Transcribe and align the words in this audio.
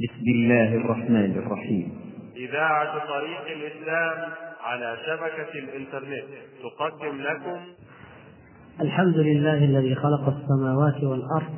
بسم 0.00 0.30
الله 0.34 0.74
الرحمن 0.74 1.30
الرحيم. 1.30 1.92
إذاعة 2.36 2.92
طريق 2.92 3.44
الإسلام 3.56 4.32
على 4.64 4.96
شبكة 5.06 5.58
الإنترنت 5.58 6.24
تقدم 6.62 7.20
لكم. 7.20 7.60
الحمد 8.80 9.16
لله 9.16 9.64
الذي 9.64 9.94
خلق 9.94 10.34
السماوات 10.36 11.04
والأرض 11.04 11.52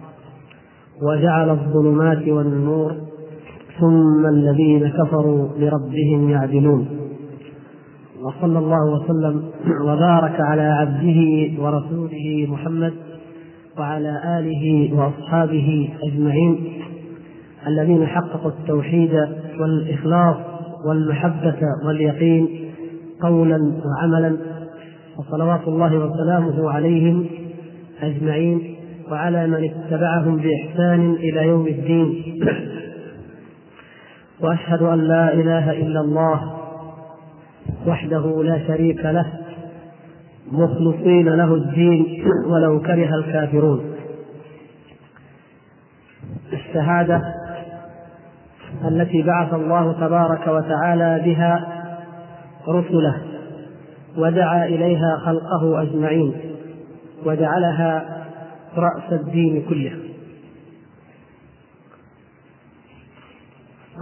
وجعل 1.02 1.50
الظلمات 1.50 2.28
والنور 2.28 2.96
ثم 3.80 4.26
الذين 4.26 4.88
كفروا 4.88 5.48
لربهم 5.58 6.30
يعدلون. 6.30 6.88
وصلى 8.22 8.58
الله 8.58 8.92
وسلم 8.94 9.50
وبارك 9.82 10.40
على 10.40 10.62
عبده 10.62 11.52
ورسوله 11.62 12.46
محمد 12.48 12.94
وعلى 13.78 14.38
آله 14.38 14.94
وأصحابه 14.98 15.88
أجمعين. 16.02 16.65
الذين 17.66 18.06
حققوا 18.06 18.50
التوحيد 18.50 19.14
والإخلاص 19.60 20.36
والمحبة 20.84 21.58
واليقين 21.86 22.48
قولا 23.22 23.72
وعملا 23.84 24.36
وصلوات 25.18 25.68
الله 25.68 25.98
وسلامه 25.98 26.70
عليهم 26.70 27.26
أجمعين 28.02 28.76
وعلى 29.10 29.46
من 29.46 29.70
اتبعهم 29.70 30.36
بإحسان 30.36 31.14
إلى 31.14 31.46
يوم 31.46 31.66
الدين. 31.66 32.14
وأشهد 34.40 34.82
أن 34.82 34.98
لا 34.98 35.34
إله 35.34 35.72
إلا 35.72 36.00
الله 36.00 36.52
وحده 37.86 38.42
لا 38.42 38.66
شريك 38.66 39.04
له 39.04 39.26
مخلصين 40.52 41.28
له 41.28 41.54
الدين 41.54 42.24
ولو 42.50 42.80
كره 42.80 43.14
الكافرون. 43.14 43.80
الشهادة 46.52 47.35
التي 48.88 49.22
بعث 49.22 49.54
الله 49.54 49.92
تبارك 49.92 50.46
وتعالى 50.46 51.22
بها 51.24 51.82
رسله 52.68 53.22
ودعا 54.16 54.64
إليها 54.64 55.16
خلقه 55.24 55.82
أجمعين 55.82 56.34
وجعلها 57.24 58.22
رأس 58.76 59.12
الدين 59.12 59.64
كله. 59.68 59.92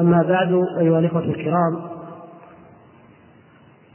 أما 0.01 0.23
بعد 0.23 0.53
أيها 0.79 0.99
الإخوة 0.99 1.25
الكرام 1.25 1.81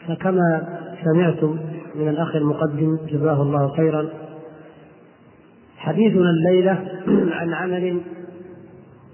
فكما 0.08 0.68
سمعتم 1.04 1.58
من 1.96 2.08
الأخ 2.10 2.36
المقدم 2.36 2.98
جزاه 3.08 3.42
الله 3.42 3.76
خيرا 3.76 4.10
حديثنا 5.78 6.30
الليلة 6.30 6.86
عن 7.32 7.54
عمل 7.54 8.02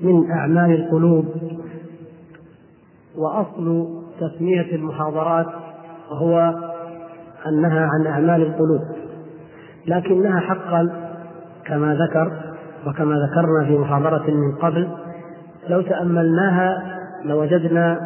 من 0.02 0.32
أعمال 0.32 0.72
القلوب 0.72 1.26
وأصل 3.18 3.88
تسمية 4.20 4.76
المحاضرات 4.76 5.48
هو 6.10 6.54
أنها 7.48 7.90
عن 7.94 8.08
أعمال 8.08 8.42
القلوب 8.42 8.82
لكنها 9.88 10.40
حقا 10.40 10.90
كما 11.66 11.96
ذكر 11.96 12.32
وكما 12.88 13.16
ذكرنا 13.16 13.66
في 13.68 13.78
محاضرة 13.78 14.32
من 14.32 14.56
قبل 14.56 14.88
لو 15.70 15.82
تأملناها 15.82 16.84
لوجدنا 17.26 18.00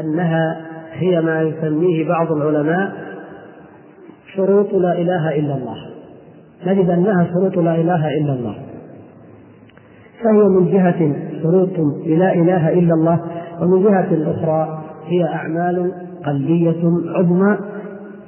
أنها 0.00 0.60
هي 0.92 1.20
ما 1.20 1.42
يسميه 1.42 2.08
بعض 2.08 2.32
العلماء 2.32 2.92
شروط 4.36 4.72
لا 4.72 4.92
إله 4.92 5.38
إلا 5.38 5.54
الله 5.54 5.76
نجد 6.66 6.90
أنها 6.90 7.26
شروط 7.34 7.56
لا 7.56 7.74
إله 7.74 8.08
إلا 8.08 8.32
الله 8.32 8.54
فهي 10.22 10.42
من 10.42 10.72
جهة 10.72 11.31
شروط 11.42 11.78
لا 12.06 12.34
إله 12.34 12.72
إلا 12.72 12.94
الله 12.94 13.20
ومن 13.60 13.82
جهة 13.82 14.30
أخرى 14.30 14.82
هي 15.06 15.24
أعمال 15.24 15.92
قلبية 16.26 16.82
عظمى 17.14 17.58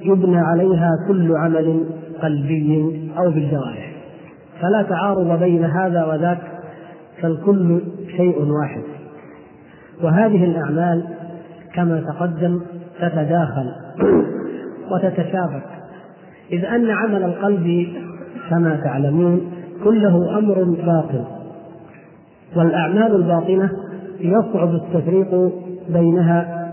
يبنى 0.01 0.39
عليها 0.39 0.91
كل 1.09 1.37
عمل 1.37 1.85
قلبي 2.23 3.01
أو 3.19 3.31
بالجوارح. 3.31 3.93
فلا 4.61 4.83
تعارض 4.83 5.39
بين 5.39 5.65
هذا 5.65 6.05
وذاك 6.05 6.39
فالكل 7.23 7.81
شيء 8.17 8.43
واحد. 8.43 8.83
وهذه 10.03 10.45
الأعمال 10.45 11.05
كما 11.75 12.01
تقدم 12.01 12.61
تتداخل 13.01 13.73
وتتشابك. 14.93 15.65
إذ 16.53 16.65
أن 16.65 16.91
عمل 16.91 17.23
القلب 17.23 17.87
كما 18.51 18.81
تعلمون 18.85 19.41
كله 19.85 20.39
أمر 20.39 20.65
باطن 20.65 21.34
والأعمال 22.57 23.17
الباطنة 23.17 23.71
يصعب 24.21 24.75
التفريق 24.75 25.53
بينها 25.89 26.69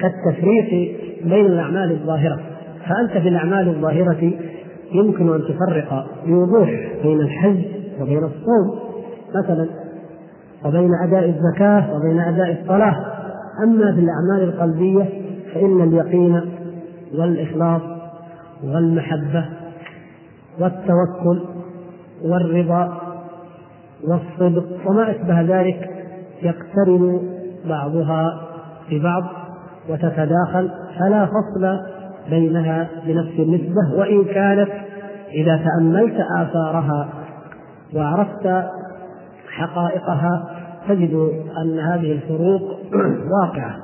كالتفريق 0.00 0.96
بين 1.24 1.46
الأعمال 1.46 1.92
الظاهرة. 1.92 2.40
فأنت 2.88 3.22
في 3.22 3.28
الأعمال 3.28 3.68
الظاهرة 3.68 4.32
يمكن 4.92 5.34
أن 5.34 5.40
تفرق 5.40 6.06
بوضوح 6.26 6.70
بين 7.02 7.20
الحج 7.20 7.64
وبين 8.00 8.24
الصوم 8.24 8.78
مثلا 9.34 9.68
وبين 10.64 10.90
أداء 11.04 11.24
الزكاة 11.24 11.96
وبين 11.96 12.20
أداء 12.20 12.60
الصلاة. 12.62 12.96
أما 13.64 13.92
في 13.94 14.00
الأعمال 14.00 14.54
القلبية 14.54 15.08
فإن 15.54 15.82
اليقين 15.82 16.40
والإخلاص 17.14 17.82
والمحبة 18.64 19.44
والتوكل 20.60 21.40
والرضا 22.24 23.05
والصدق 24.04 24.64
وما 24.86 25.10
أشبه 25.10 25.40
ذلك 25.40 25.90
يقترن 26.42 27.20
بعضها 27.68 28.40
ببعض 28.90 29.24
وتتداخل 29.88 30.70
فلا 30.98 31.26
فصل 31.26 31.78
بينها 32.30 32.88
بنفس 33.06 33.38
النسبة 33.38 33.98
وإن 33.98 34.24
كانت 34.24 34.70
إذا 35.34 35.56
تأملت 35.64 36.16
آثارها 36.38 37.08
وعرفت 37.94 38.64
حقائقها 39.50 40.50
تجد 40.88 41.32
أن 41.62 41.78
هذه 41.78 42.12
الفروق 42.12 42.62
واقعة 43.42 43.76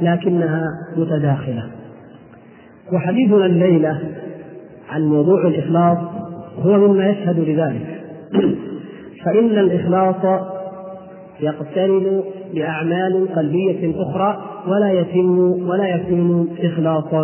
لكنها 0.00 0.66
متداخلة. 0.96 1.70
وحديثنا 2.92 3.46
الليلة 3.46 4.00
عن 4.90 5.02
موضوع 5.02 5.46
الإخلاص 5.46 5.98
هو 6.58 6.88
مما 6.88 7.06
يشهد 7.08 7.38
لذلك. 7.38 8.02
فإن 9.24 9.58
الإخلاص 9.58 10.42
يقترن 11.40 12.22
بأعمال 12.54 13.28
قلبية 13.36 14.02
أخرى 14.02 14.42
ولا 14.66 14.92
يتم 14.92 15.38
ولا 15.68 15.88
يكون 15.88 16.48
إخلاصا 16.62 17.22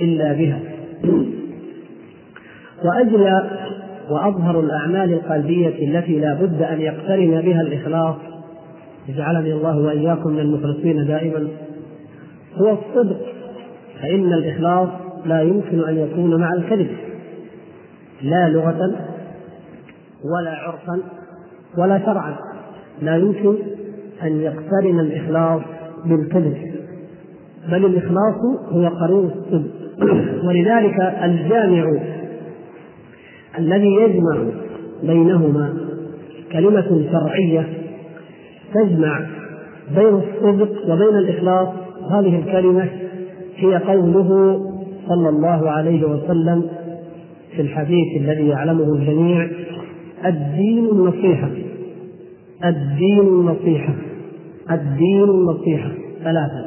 إلا 0.00 0.32
بها. 0.32 0.60
وأجلى 2.84 3.50
وأظهر 4.10 4.60
الأعمال 4.60 5.12
القلبية 5.12 5.98
التي 5.98 6.18
لا 6.18 6.34
بد 6.34 6.62
أن 6.62 6.80
يقترن 6.80 7.40
بها 7.40 7.60
الإخلاص 7.60 8.16
جعلني 9.08 9.52
الله 9.52 9.78
وإياكم 9.78 10.30
من 10.30 10.38
المخلصين 10.38 11.06
دائما 11.06 11.48
هو 12.54 12.70
الصدق. 12.70 13.20
فإن 14.02 14.32
الإخلاص 14.32 14.88
لا 15.26 15.42
يمكن 15.42 15.88
أن 15.88 15.96
يكون 15.96 16.40
مع 16.40 16.52
الكذب 16.52 16.90
لا 18.22 18.48
لغة 18.48 18.96
ولا 20.24 20.50
عرفا 20.50 21.19
ولا 21.78 21.98
شرعا. 21.98 22.36
لا 23.02 23.16
يمكن 23.16 23.54
أن 24.22 24.40
يقترن 24.40 25.00
الإخلاص 25.00 25.60
بالكذب 26.04 26.56
بل 27.68 27.84
الإخلاص 27.84 28.34
هو 28.72 28.88
قرين 28.88 29.30
الصدق 29.30 29.70
ولذلك 30.46 31.00
الجامع 31.22 32.00
الذي 33.58 33.94
يجمع 33.94 34.38
بينهما 35.02 35.74
كلمة 36.52 37.04
شرعية 37.12 37.66
تجمع 38.74 39.26
بين 39.94 40.14
الصدق 40.14 40.70
وبين 40.88 41.18
الإخلاص. 41.18 41.68
هذه 42.10 42.38
الكلمة 42.38 42.88
هي 43.56 43.76
قوله 43.76 44.60
صلى 45.08 45.28
الله 45.28 45.70
عليه 45.70 46.04
وسلم 46.04 46.68
في 47.56 47.62
الحديث 47.62 48.16
الذي 48.16 48.48
يعلمه 48.48 48.94
الجميع 48.94 49.48
الدين 50.26 50.88
النصيحة. 50.92 51.50
الدين 52.64 53.20
النصيحة 53.20 53.94
الدين 54.70 55.24
النصيحة 55.24 55.90
ثلاثة. 56.24 56.66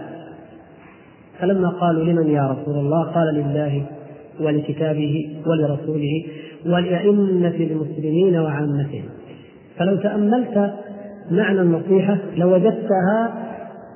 فلما 1.40 1.70
قالوا 1.70 2.04
لمن 2.04 2.28
يا 2.28 2.48
رسول 2.52 2.76
الله؟ 2.76 3.04
قال 3.04 3.36
لله 3.36 3.86
ولكتابه 4.42 5.36
ولرسوله 5.48 6.26
ولأئمة 6.66 7.56
المسلمين 7.56 8.40
وعامتهم 8.40 9.04
فلو 9.78 9.96
تأملت 9.96 10.74
معنى 11.32 11.62
النصيحة 11.62 12.18
لوجدتها 12.38 13.34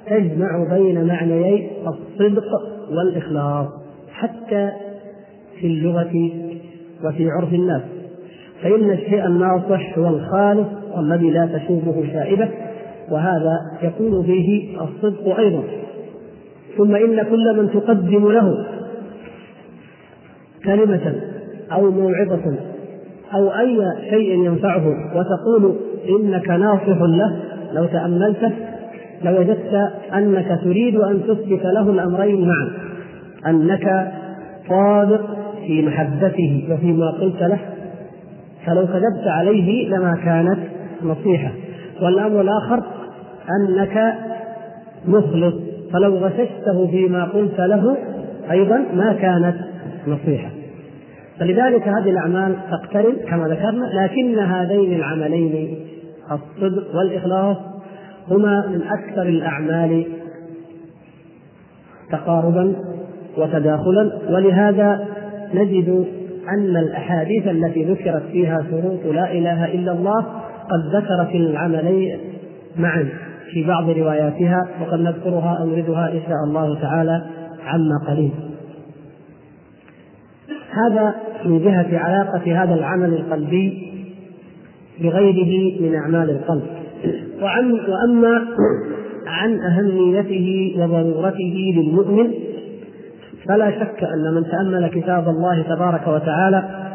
تجمع 0.08 0.68
بين 0.74 1.08
معنيي 1.08 1.68
الصدق 1.88 2.46
والإخلاص 2.92 3.68
حتى 4.12 4.72
في 5.60 5.68
اللغة 5.68 6.32
وفي 7.06 7.30
عرف 7.30 7.54
الناس. 7.54 7.82
فإن 8.64 8.92
الشيء 8.92 9.26
الناصح 9.26 9.98
هو 9.98 10.08
الخالص 10.08 10.68
والذي 10.96 11.30
لا 11.30 11.50
تشوبه 11.54 12.14
شائبة 12.14 12.50
وهذا 13.12 13.58
يكون 13.82 14.24
فيه 14.24 14.82
الصدق 14.82 15.38
أيضا. 15.40 15.64
ثم 16.78 16.96
إن 16.96 17.24
كل 17.24 17.58
من 17.58 17.70
تقدم 17.70 18.32
له 18.32 18.66
كلمة 20.66 21.16
أو 21.72 21.92
موعظة 21.92 22.56
أو 23.34 23.50
أي 23.50 23.80
شيء 24.10 24.46
ينفعه 24.46 24.88
وتقول 25.16 25.76
إنك 26.10 26.50
ناصح 26.50 27.02
له 27.02 27.40
لو 27.74 27.86
تأملته 27.86 28.52
لوجدت 29.24 29.92
أنك 30.14 30.60
تريد 30.64 30.96
أن 30.96 31.22
تثبت 31.24 31.66
له 31.66 31.90
الأمرين 31.90 32.48
معا 32.48 32.70
أنك 33.48 34.14
صادق 34.70 35.38
في 35.68 35.82
محبته 35.82 36.68
وفيما 36.72 37.12
قلت 37.12 37.42
له 37.42 37.60
فلو 38.66 38.88
كذبت 38.88 39.28
عليه 39.28 39.90
لما 39.90 40.16
كانت 40.26 40.60
نصيحة. 41.04 41.52
والأمر 42.02 42.42
الآخر 42.42 42.84
أنك 43.60 44.14
مخلص 45.08 45.54
فلو 45.94 46.18
غششته 46.18 46.88
فيما 46.88 47.24
قلت 47.24 47.60
له 47.60 47.98
أيضا 48.52 48.78
ما 48.94 49.14
كانت 49.14 49.56
نصيحة. 50.08 50.50
فلذلك 51.40 51.88
هذه 51.88 52.10
الأعمال 52.10 52.56
تقترن 52.72 53.16
كما 53.30 53.48
ذكرنا 53.48 53.86
لكن 53.94 54.40
هذين 54.40 54.96
العملين 54.96 55.78
الصدق 56.32 56.96
والإخلاص 56.96 57.58
هما 58.32 58.68
من 58.68 58.82
أكثر 58.82 59.22
الأعمال 59.22 60.06
تقاربا 62.12 62.76
وتداخلا. 63.38 64.12
ولهذا 64.30 65.08
نجد 65.54 66.06
أن 66.50 66.78
الأحاديث 66.78 67.48
التي 67.48 67.84
ذكرت 67.84 68.24
فيها 68.32 68.66
شروط 68.72 69.14
لا 69.16 69.32
إله 69.32 69.66
إلا 69.66 69.92
الله 69.92 70.26
قد 70.70 70.96
ذكرت 70.96 71.36
العملين 71.36 72.20
معا 72.78 73.10
في 73.52 73.64
بعض 73.64 73.90
رواياتها 73.90 74.68
وقد 74.82 75.00
نذكرها 75.00 75.66
نردها 75.66 76.12
إن 76.12 76.22
شاء 76.22 76.44
الله 76.48 76.82
تعالى 76.82 77.22
عما 77.66 78.06
قليل 78.08 78.32
هذا 80.72 81.16
من 81.46 81.64
جهة 81.64 81.98
علاقة 82.00 82.64
هذا 82.64 82.74
العمل 82.74 83.14
القلبي 83.14 83.94
بغيره 85.02 85.82
من 85.82 85.96
أعمال 85.96 86.30
القلب. 86.30 86.64
وعن 87.42 87.72
وأما 87.72 88.48
عن 89.28 89.60
أهميته 89.60 90.76
وضرورته 90.78 91.74
للمؤمن 91.76 92.32
فلا 93.48 93.72
شك 93.72 94.04
أن 94.04 94.34
من 94.36 94.44
تأمل 94.44 94.88
كتاب 94.88 95.30
الله 95.30 95.62
تبارك 95.62 96.08
وتعالى 96.08 96.87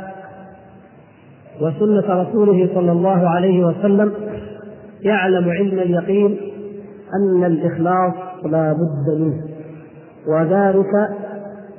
وسنة 1.61 2.23
رسوله 2.23 2.69
صلى 2.75 2.93
الله 2.93 3.29
عليه 3.29 3.65
وسلم 3.67 4.13
يعلم 5.03 5.51
علم 5.51 5.79
اليقين 5.79 6.37
أن 7.15 7.45
الإخلاص 7.45 8.15
لا 8.45 8.73
بد 8.73 9.21
منه 9.21 9.43
وذلك 10.29 11.09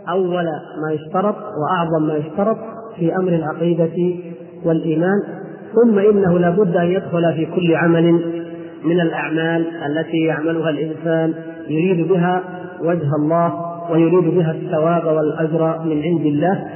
أول 0.10 0.46
ما 0.84 0.94
يشترط 0.94 1.36
وأعظم 1.36 2.08
ما 2.08 2.16
يشترط 2.16 2.58
في 2.96 3.16
أمر 3.16 3.30
العقيدة 3.30 4.16
والإيمان 4.66 5.24
ثم 5.76 6.00
إنه 6.00 6.40
لا 6.40 6.50
بد 6.50 6.76
أن 6.76 6.86
يدخل 6.86 7.34
في 7.34 7.46
كل 7.46 7.76
عمل 7.76 8.12
من 8.86 9.02
الأعمال 9.02 9.68
التي 9.86 10.18
يعملها 10.18 10.70
الإنسان 10.70 11.34
يريد 11.68 12.08
بها 12.08 12.44
وجه 12.82 13.16
الله 13.16 13.54
ويريد 13.92 14.36
بها 14.36 14.52
الثواب 14.52 15.06
والأجر 15.06 15.80
من 15.86 16.02
عند 16.02 16.26
الله. 16.26 16.68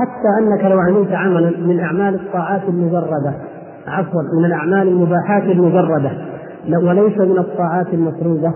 حتى 0.00 0.44
أنك 0.44 0.64
لو 0.64 0.78
عملت 0.78 1.12
عملا 1.12 1.50
من 1.58 1.80
أعمال 1.80 2.14
الطاعات 2.14 2.62
المجردة 2.68 3.34
عفوا 3.86 4.22
من 4.38 4.44
الأعمال 4.44 4.88
المباحات 4.88 5.42
المجردة 5.42 6.10
وليس 6.68 7.18
من 7.18 7.38
الطاعات 7.38 7.86
المفروضة 7.92 8.54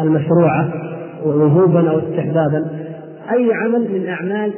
المشروعة 0.00 0.68
وجوبا 1.24 1.90
أو 1.90 1.98
استحبابا. 1.98 2.66
أي 3.32 3.50
عمل 3.54 3.92
من 3.92 4.08
أعمال 4.08 4.52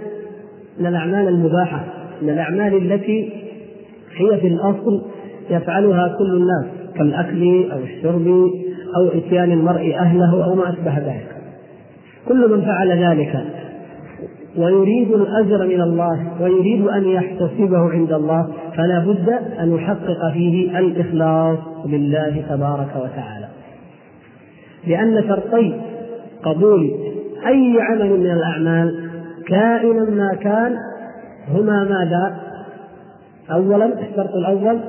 من 0.79 0.87
الأعمال 0.87 1.29
المباحة 1.29 1.85
من 2.23 2.31
الأعمال 2.31 2.93
التي 2.93 3.33
هي 4.17 4.41
في 4.41 4.47
الأصل 4.47 5.03
يفعلها 5.51 6.17
كل 6.19 6.37
الناس 6.37 6.65
كالأكل 6.97 7.71
أو 7.73 7.79
الشرب 7.79 8.27
أو 8.97 9.19
إتيان 9.19 9.53
المرء 9.53 9.95
أهله 9.99 10.45
أو 10.45 10.55
ما 10.55 10.71
أشبه 10.71 10.99
ذلك. 10.99 11.27
كل 12.29 12.51
من 12.51 12.63
فعل 12.65 13.05
ذلك 13.05 13.45
ويريد 14.57 15.13
الأجر 15.13 15.67
من 15.67 15.81
الله 15.81 16.27
ويريد 16.41 16.87
أن 16.87 17.05
يحتسبه 17.05 17.91
عند 17.91 18.13
الله 18.13 18.49
فلا 18.77 18.99
بد 18.99 19.29
أن 19.61 19.75
يحقق 19.75 20.33
فيه 20.33 20.79
الإخلاص 20.79 21.59
لله 21.87 22.45
تبارك 22.49 22.97
وتعالى. 22.97 23.49
لأن 24.87 25.25
شرطي 25.29 25.81
قبول 26.43 26.91
أي 27.47 27.77
عمل 27.81 28.21
من 28.21 28.31
الأعمال 28.31 29.11
كائنا 29.47 30.11
ما 30.11 30.35
كان 30.35 30.77
هما 31.55 31.85
ماذا؟ 31.85 32.37
أولا 33.53 33.87
الشرط 33.87 34.35
الأول. 34.35 34.81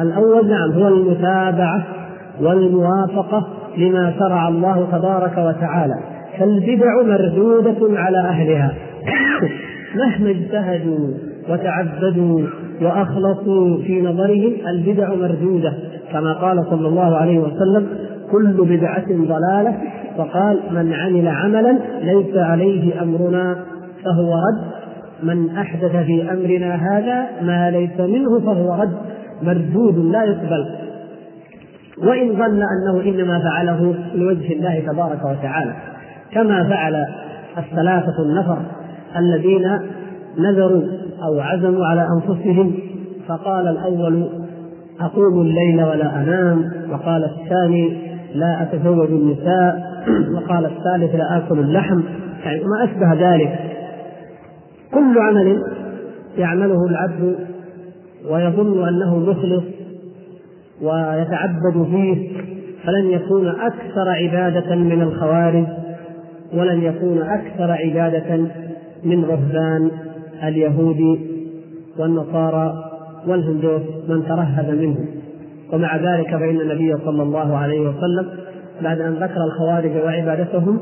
الأول 0.00 0.48
نعم 0.48 0.72
هو 0.72 0.88
المتابعة 0.88 1.86
والموافقة 2.40 3.48
لما 3.76 4.14
شرع 4.18 4.48
الله 4.48 4.88
تبارك 4.92 5.38
وتعالى. 5.38 6.13
فالبدع 6.38 7.02
مردودة 7.02 8.00
على 8.00 8.18
أهلها. 8.18 8.74
مهما 9.98 10.30
اجتهدوا 10.30 11.08
وتعبدوا 11.50 12.40
وأخلصوا 12.82 13.82
في 13.82 14.02
نظرهم 14.02 14.52
البدع 14.68 15.14
مردودة. 15.14 15.72
كما 16.12 16.32
قال 16.32 16.64
صلى 16.70 16.88
الله 16.88 17.16
عليه 17.16 17.38
وسلم 17.38 17.86
كل 18.32 18.64
بدعة 18.64 19.06
ضلالة. 19.08 19.74
وقال 20.18 20.60
من 20.70 20.92
عمل 20.92 21.28
عملا 21.28 21.78
ليس 22.02 22.36
عليه 22.36 23.02
أمرنا 23.02 23.56
فهو 24.04 24.34
رد. 24.34 24.64
من 25.22 25.56
أحدث 25.56 25.96
في 25.96 26.32
أمرنا 26.32 26.74
هذا 26.74 27.26
ما 27.42 27.70
ليس 27.70 28.00
منه 28.00 28.40
فهو 28.40 28.82
رد. 28.82 28.96
مردود 29.42 29.98
لا 30.12 30.24
يقبل. 30.24 30.66
وإن 31.98 32.32
ظن 32.32 32.62
أنه 32.62 33.02
إنما 33.04 33.38
فعله 33.38 33.94
لوجه 34.14 34.52
الله 34.52 34.80
تبارك 34.80 35.24
وتعالى. 35.24 35.74
كما 36.32 36.68
فعل 36.68 37.06
الثلاثة 37.58 38.22
النفر 38.22 38.58
الذين 39.16 39.80
نذروا 40.38 40.82
أو 41.22 41.40
عزموا 41.40 41.86
على 41.86 42.08
أنفسهم. 42.16 42.74
فقال 43.28 43.68
الأول 43.68 44.28
أقوم 45.00 45.40
الليل 45.40 45.84
ولا 45.84 46.16
أنام. 46.16 46.72
وقال 46.90 47.24
الثاني 47.24 47.98
لا 48.34 48.62
أتزوج 48.62 49.08
النساء. 49.10 49.94
وقال 50.36 50.64
الثالث 50.66 51.14
لا 51.14 51.36
آكل 51.36 51.58
اللحم. 51.58 52.00
يعني 52.44 52.60
ما 52.64 52.84
أشبه 52.84 53.30
ذلك. 53.30 53.58
كل 54.94 55.18
عمل 55.18 55.62
يعمله 56.38 56.86
العبد 56.86 57.36
ويظن 58.30 58.88
أنه 58.88 59.18
مخلص 59.18 59.64
ويتعبد 60.82 61.86
فيه 61.90 62.30
فلن 62.84 63.10
يكون 63.10 63.48
أكثر 63.48 64.08
عبادة 64.08 64.74
من 64.74 65.02
الخوارج. 65.02 65.66
ولن 66.56 66.82
يكون 66.82 67.22
أكثر 67.22 67.70
عبادة 67.70 68.36
من 69.04 69.24
رهبان 69.24 69.90
اليهود 70.44 71.18
والنصارى 71.98 72.90
والهندوس 73.26 73.82
من 74.08 74.24
ترهب 74.24 74.70
منهم. 74.70 75.06
ومع 75.72 75.96
ذلك 75.96 76.30
فإن 76.30 76.60
النبي 76.60 76.94
صلى 77.04 77.22
الله 77.22 77.56
عليه 77.56 77.80
وسلم 77.80 78.26
بعد 78.82 79.00
أن 79.00 79.12
ذكر 79.12 79.44
الخوارج 79.44 79.96
وعبادتهم 79.96 80.78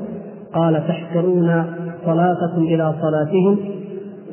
قال 0.55 0.83
تحقرون 0.88 1.64
صلاتكم 2.07 2.62
إلى 2.62 2.95
صلاتهم 3.02 3.59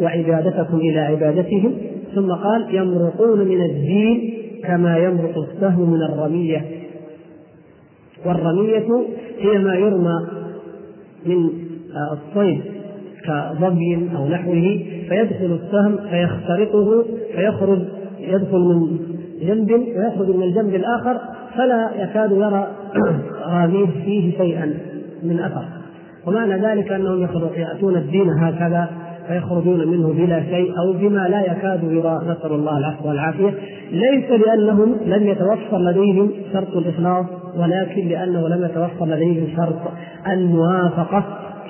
وعبادتكم 0.01 0.77
إلى 0.77 0.99
عبادتهم. 0.99 1.73
ثم 2.15 2.31
قال 2.31 2.75
يمرقون 2.75 3.47
من 3.47 3.61
الدين 3.61 4.33
كما 4.63 4.97
يمرق 4.97 5.37
السهم 5.37 5.93
من 5.93 6.01
الرمية. 6.01 6.65
والرمية 8.25 8.87
هي 9.39 9.57
ما 9.59 9.75
يرمى 9.75 10.38
من 11.25 11.49
الصيد 12.11 12.61
كظبي 13.25 14.09
أو 14.15 14.27
نحوه 14.27 14.79
فيدخل 15.09 15.59
السهم 15.63 15.97
فيخترقه 16.09 17.05
فيخرج 17.35 17.79
يدخل 18.19 18.59
من 18.59 19.65
جنب 19.65 19.87
ويخرج 19.97 20.35
من 20.35 20.43
الجنب 20.43 20.75
الآخر 20.75 21.17
فلا 21.55 21.89
يكاد 21.95 22.31
يرى 22.31 22.67
راميه 23.53 23.85
فيه 24.05 24.37
شيئا 24.37 24.73
من 25.23 25.39
أثر. 25.39 25.65
ومعنى 26.27 26.53
ذلك 26.53 26.91
أنهم 26.91 27.27
يأتون 27.55 27.95
الدين 27.95 28.29
هكذا 28.29 28.89
فيخرجون 29.27 29.87
منه 29.87 30.13
بلا 30.13 30.43
شيء 30.43 30.73
أو 30.79 30.93
بما 30.93 31.27
لا 31.27 31.41
يكاد 31.51 31.83
يرى. 31.83 32.19
نسأل 32.23 32.51
الله 32.51 32.77
العفو 32.77 33.09
والعافية. 33.09 33.53
ليس 33.91 34.31
لانهم 34.31 34.97
لم 35.05 35.27
يتوفر 35.27 35.77
لديهم 35.77 36.31
شرط 36.53 36.77
الإخلاص 36.77 37.25
ولكن 37.59 38.07
لأنه 38.07 38.47
لم 38.47 38.65
يتوفر 38.65 39.05
لديهم 39.05 39.47
شرط 39.57 39.91
الموافقه 40.27 41.23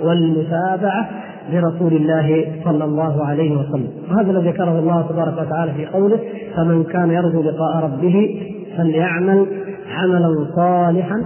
والمتابعة 0.04 1.10
لرسول 1.52 1.94
الله 1.94 2.46
صلى 2.66 2.84
الله 2.84 3.26
عليه 3.26 3.52
وسلم. 3.52 3.88
وهذا 4.12 4.32
الذي 4.32 4.50
ذكره 4.50 4.80
الله 4.80 5.02
تبارك 5.10 5.48
وتعالى 5.48 5.72
في 5.72 5.86
قوله 5.86 6.20
فمن 6.56 6.84
كان 6.84 7.12
يرجو 7.12 7.42
لقاء 7.42 7.84
ربه 7.84 8.42
فليعمل 8.78 9.46
عملا 9.98 10.46
صالحا 10.56 11.24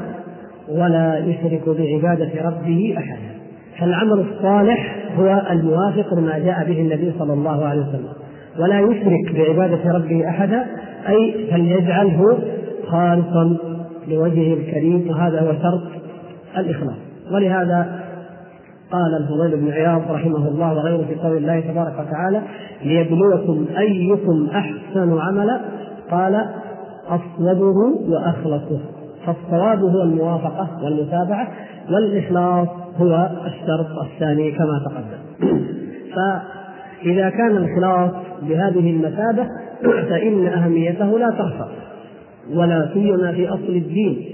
ولا 0.69 1.17
يشرك 1.17 1.61
بعبادة 1.67 2.31
ربه 2.45 2.95
أحدا. 2.97 3.33
فالعمل 3.79 4.25
الصالح 4.29 4.95
هو 5.19 5.41
الموافق 5.51 6.13
لما 6.13 6.39
جاء 6.39 6.65
به 6.67 6.81
النبي 6.81 7.13
صلى 7.19 7.33
الله 7.33 7.65
عليه 7.65 7.81
وسلم. 7.81 8.13
ولا 8.59 8.79
يشرك 8.79 9.35
بعبادة 9.35 9.91
ربه 9.91 10.29
أحدا 10.29 10.65
أي 11.09 11.47
فليجعله 11.51 12.37
خالصا 12.87 13.57
لوجهه 14.07 14.53
الكريم 14.53 15.07
وهذا 15.09 15.41
هو 15.41 15.53
شرط 15.53 15.81
الإخلاص. 16.57 16.97
ولهذا 17.31 18.03
قال 18.91 19.17
الفضيل 19.17 19.61
بن 19.61 19.71
عياض 19.71 20.01
رحمه 20.11 20.47
الله 20.47 20.73
وغيره 20.73 21.05
في 21.07 21.15
قول 21.15 21.37
الله 21.37 21.59
تبارك 21.59 21.93
وتعالى 21.99 22.41
ليبلوكم 22.83 23.65
أيكم 23.77 24.47
أحسن 24.55 25.19
عملا 25.19 25.61
قال 26.11 26.45
أصوبه 27.07 28.09
وأخلصه 28.09 28.79
فالصواب 29.25 29.79
هو 29.79 30.01
الموافقة 30.01 30.67
والمتابعة 30.83 31.47
والإخلاص 31.91 32.67
هو 32.97 33.29
الشرط 33.45 33.99
الثاني 34.11 34.51
كما 34.51 34.81
تقدم. 34.85 35.49
فإذا 36.15 37.29
كان 37.29 37.57
الإخلاص 37.57 38.11
بهذه 38.41 38.91
المثابة 38.91 39.47
فإن 39.83 40.47
أهميته 40.47 41.19
لا 41.19 41.29
تخفى. 41.29 41.65
ولا 42.53 42.89
سيما 42.93 43.31
في 43.31 43.49
أصل 43.49 43.69
الدين 43.69 44.25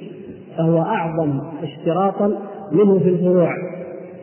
فهو 0.58 0.82
أعظم 0.82 1.40
اشتراطا 1.64 2.32
منه 2.72 3.00
في 3.00 3.10
الفروع. 3.10 3.54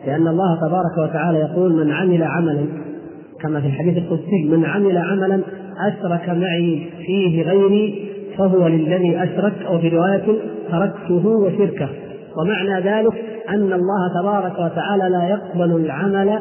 لأن 0.06 0.28
الله 0.28 0.56
تبارك 0.68 1.10
وتعالى 1.10 1.38
يقول 1.38 1.72
من 1.72 1.92
عمل 1.92 2.22
عملا 2.22 2.66
كما 3.40 3.60
في 3.60 3.66
الحديث 3.66 3.98
القدسي 3.98 4.48
من 4.50 4.64
عمل 4.64 4.98
عملا 4.98 5.40
أشرك 5.80 6.28
معي 6.28 6.86
فيه 7.06 7.42
غيري 7.42 8.08
فهو 8.38 8.68
للذي 8.68 9.22
أشرك 9.22 9.52
أو 9.66 9.78
في 9.78 9.88
رواية 9.88 10.22
تركته 10.70 11.26
وشركه 11.26 11.88
ومعنى 12.36 12.80
ذلك 12.80 13.12
أن 13.50 13.72
الله 13.72 14.20
تبارك 14.22 14.52
وتعالى 14.52 15.08
لا 15.08 15.28
يقبل 15.28 15.76
العمل 15.76 16.40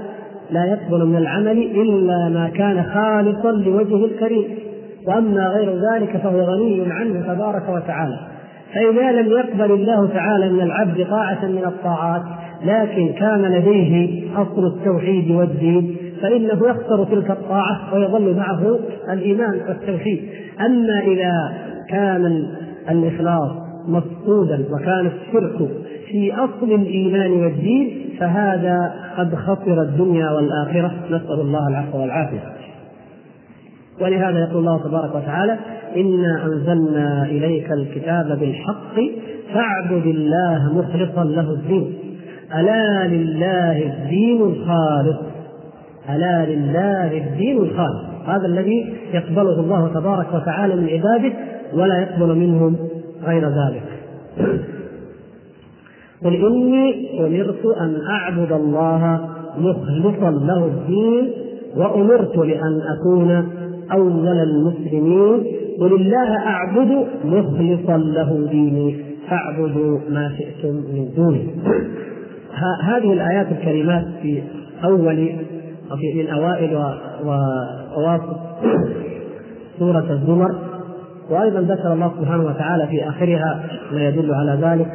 لا 0.52 0.66
يقبل 0.66 1.06
من 1.06 1.16
العمل 1.16 1.58
إلا 1.58 2.30
ما 2.30 2.50
كان 2.50 2.84
خالصا 2.84 3.52
لوجهه 3.52 4.06
الكريم. 4.06 4.46
وأما 5.07 5.47
غير 5.47 5.74
ذلك 5.91 6.17
فهو 6.17 6.39
غني 6.41 6.91
عنه 6.91 7.33
تبارك 7.33 7.69
وتعالى. 7.69 8.19
فإذا 8.74 9.12
لم 9.12 9.27
يقبل 9.27 9.71
الله 9.71 10.07
تعالى 10.07 10.50
من 10.50 10.62
العبد 10.62 11.07
طاعة 11.09 11.45
من 11.45 11.63
الطاعات 11.65 12.21
لكن 12.65 13.13
كان 13.13 13.41
لديه 13.41 14.24
أصل 14.35 14.65
التوحيد 14.65 15.31
والدين 15.31 15.95
فإنه 16.21 16.67
يخسر 16.67 17.03
تلك 17.03 17.31
الطاعة 17.31 17.93
ويظل 17.93 18.35
معه 18.35 18.79
الإيمان 19.09 19.59
والتوحيد. 19.67 20.29
أما 20.59 21.00
إذا 21.00 21.53
كان 21.89 22.45
الإخلاص 22.89 23.51
مفقودا 23.88 24.65
وكان 24.71 25.07
الشرك 25.07 25.69
في 26.07 26.33
أصل 26.33 26.71
الإيمان 26.71 27.31
والدين 27.31 28.09
فهذا 28.19 28.93
قد 29.17 29.35
خسر 29.35 29.81
الدنيا 29.81 30.31
والآخرة. 30.31 30.91
نسأل 31.05 31.39
الله 31.41 31.67
العفو 31.67 32.01
والعافية. 32.01 32.54
ولهذا 34.02 34.40
يقول 34.40 34.58
الله 34.58 34.84
تبارك 34.84 35.16
وتعالى 35.16 35.58
إنا 35.96 36.46
أنزلنا 36.46 37.25
إليك 37.25 37.72
الكتاب 37.72 38.40
بالحق 38.40 38.96
فاعبد 39.54 40.06
الله 40.06 40.74
مخلصا 40.74 41.24
له 41.24 41.52
الدين. 41.52 41.94
ألا 42.56 43.08
لله 43.08 43.86
الدين 43.86 44.42
الخالص. 44.42 45.18
ألا 46.10 46.46
لله 46.46 47.18
الدين 47.18 47.58
الخالص. 47.58 48.06
هذا 48.28 48.46
الذي 48.46 48.94
يقبله 49.14 49.60
الله 49.60 49.92
تبارك 49.94 50.28
وتعالى 50.34 50.75
من 50.75 50.90
عباده 50.90 51.34
ولا 51.74 52.00
يقبل 52.00 52.36
منهم 52.36 52.75
غير 53.25 53.44
ذلك. 53.50 53.84
قل 56.24 56.36
إني 56.36 57.10
أمرت 57.20 57.66
أن 57.82 57.98
أعبد 58.10 58.52
الله 58.52 59.30
مخلصا 59.58 60.32
له 60.32 60.66
الدين 60.66 61.32
وأمرت 61.78 62.38
لأن 62.38 62.82
أكون 62.98 63.46
أول 63.94 64.27
المسلمين 64.27 65.44
قل 65.80 65.94
الله 65.96 66.38
أعبد 66.38 67.08
مخلصا 67.25 67.98
له 67.98 68.48
ديني 68.51 68.96
فاعبدوا 69.30 70.00
ما 70.10 70.32
شئتم 70.38 70.75
من 70.75 71.10
دونه 71.15 71.44
هذه 72.84 73.13
الآيات 73.13 73.48
الكريمات 73.51 74.06
في 74.22 74.44
أول 74.84 75.30
وفي 75.92 76.13
من 76.13 76.27
أوائل 76.27 76.75
وأواسط 77.25 78.38
سورة 79.80 80.12
الزمر. 80.12 80.56
وأيضا 81.30 81.62
ذكر 81.62 81.94
الله 81.94 82.12
سبحانه 82.20 82.46
وتعالى 82.46 82.88
في 82.88 83.10
آخرها 83.10 83.65
ما 83.92 84.08
يدل 84.08 84.34
على 84.34 84.51
ذلك 84.62 84.88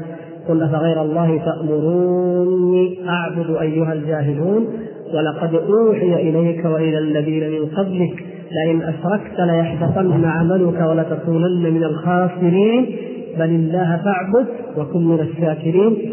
قل 0.48 0.62
أفغير 0.62 1.02
الله 1.02 1.38
تأمروني 1.44 3.08
أعبد 3.08 3.56
أيها 3.60 3.92
الجاهلون؟ 3.92 4.66
ولقد 5.14 5.54
أوحي 5.54 6.14
إليك 6.14 6.64
وإلى 6.64 6.98
الذين 6.98 7.50
من 7.50 7.66
قبلك 7.66 8.24
لئن 8.52 8.82
أشركت 8.82 9.40
ليحبطن 9.40 10.24
عملك 10.24 10.80
ولتكونن 10.80 11.74
من 11.74 11.84
الخاسرين. 11.84 12.96
بل 13.38 13.44
الله 13.44 14.00
فاعبد 14.04 14.46
وكن 14.76 15.04
من 15.04 15.20
الشاكرين. 15.20 16.12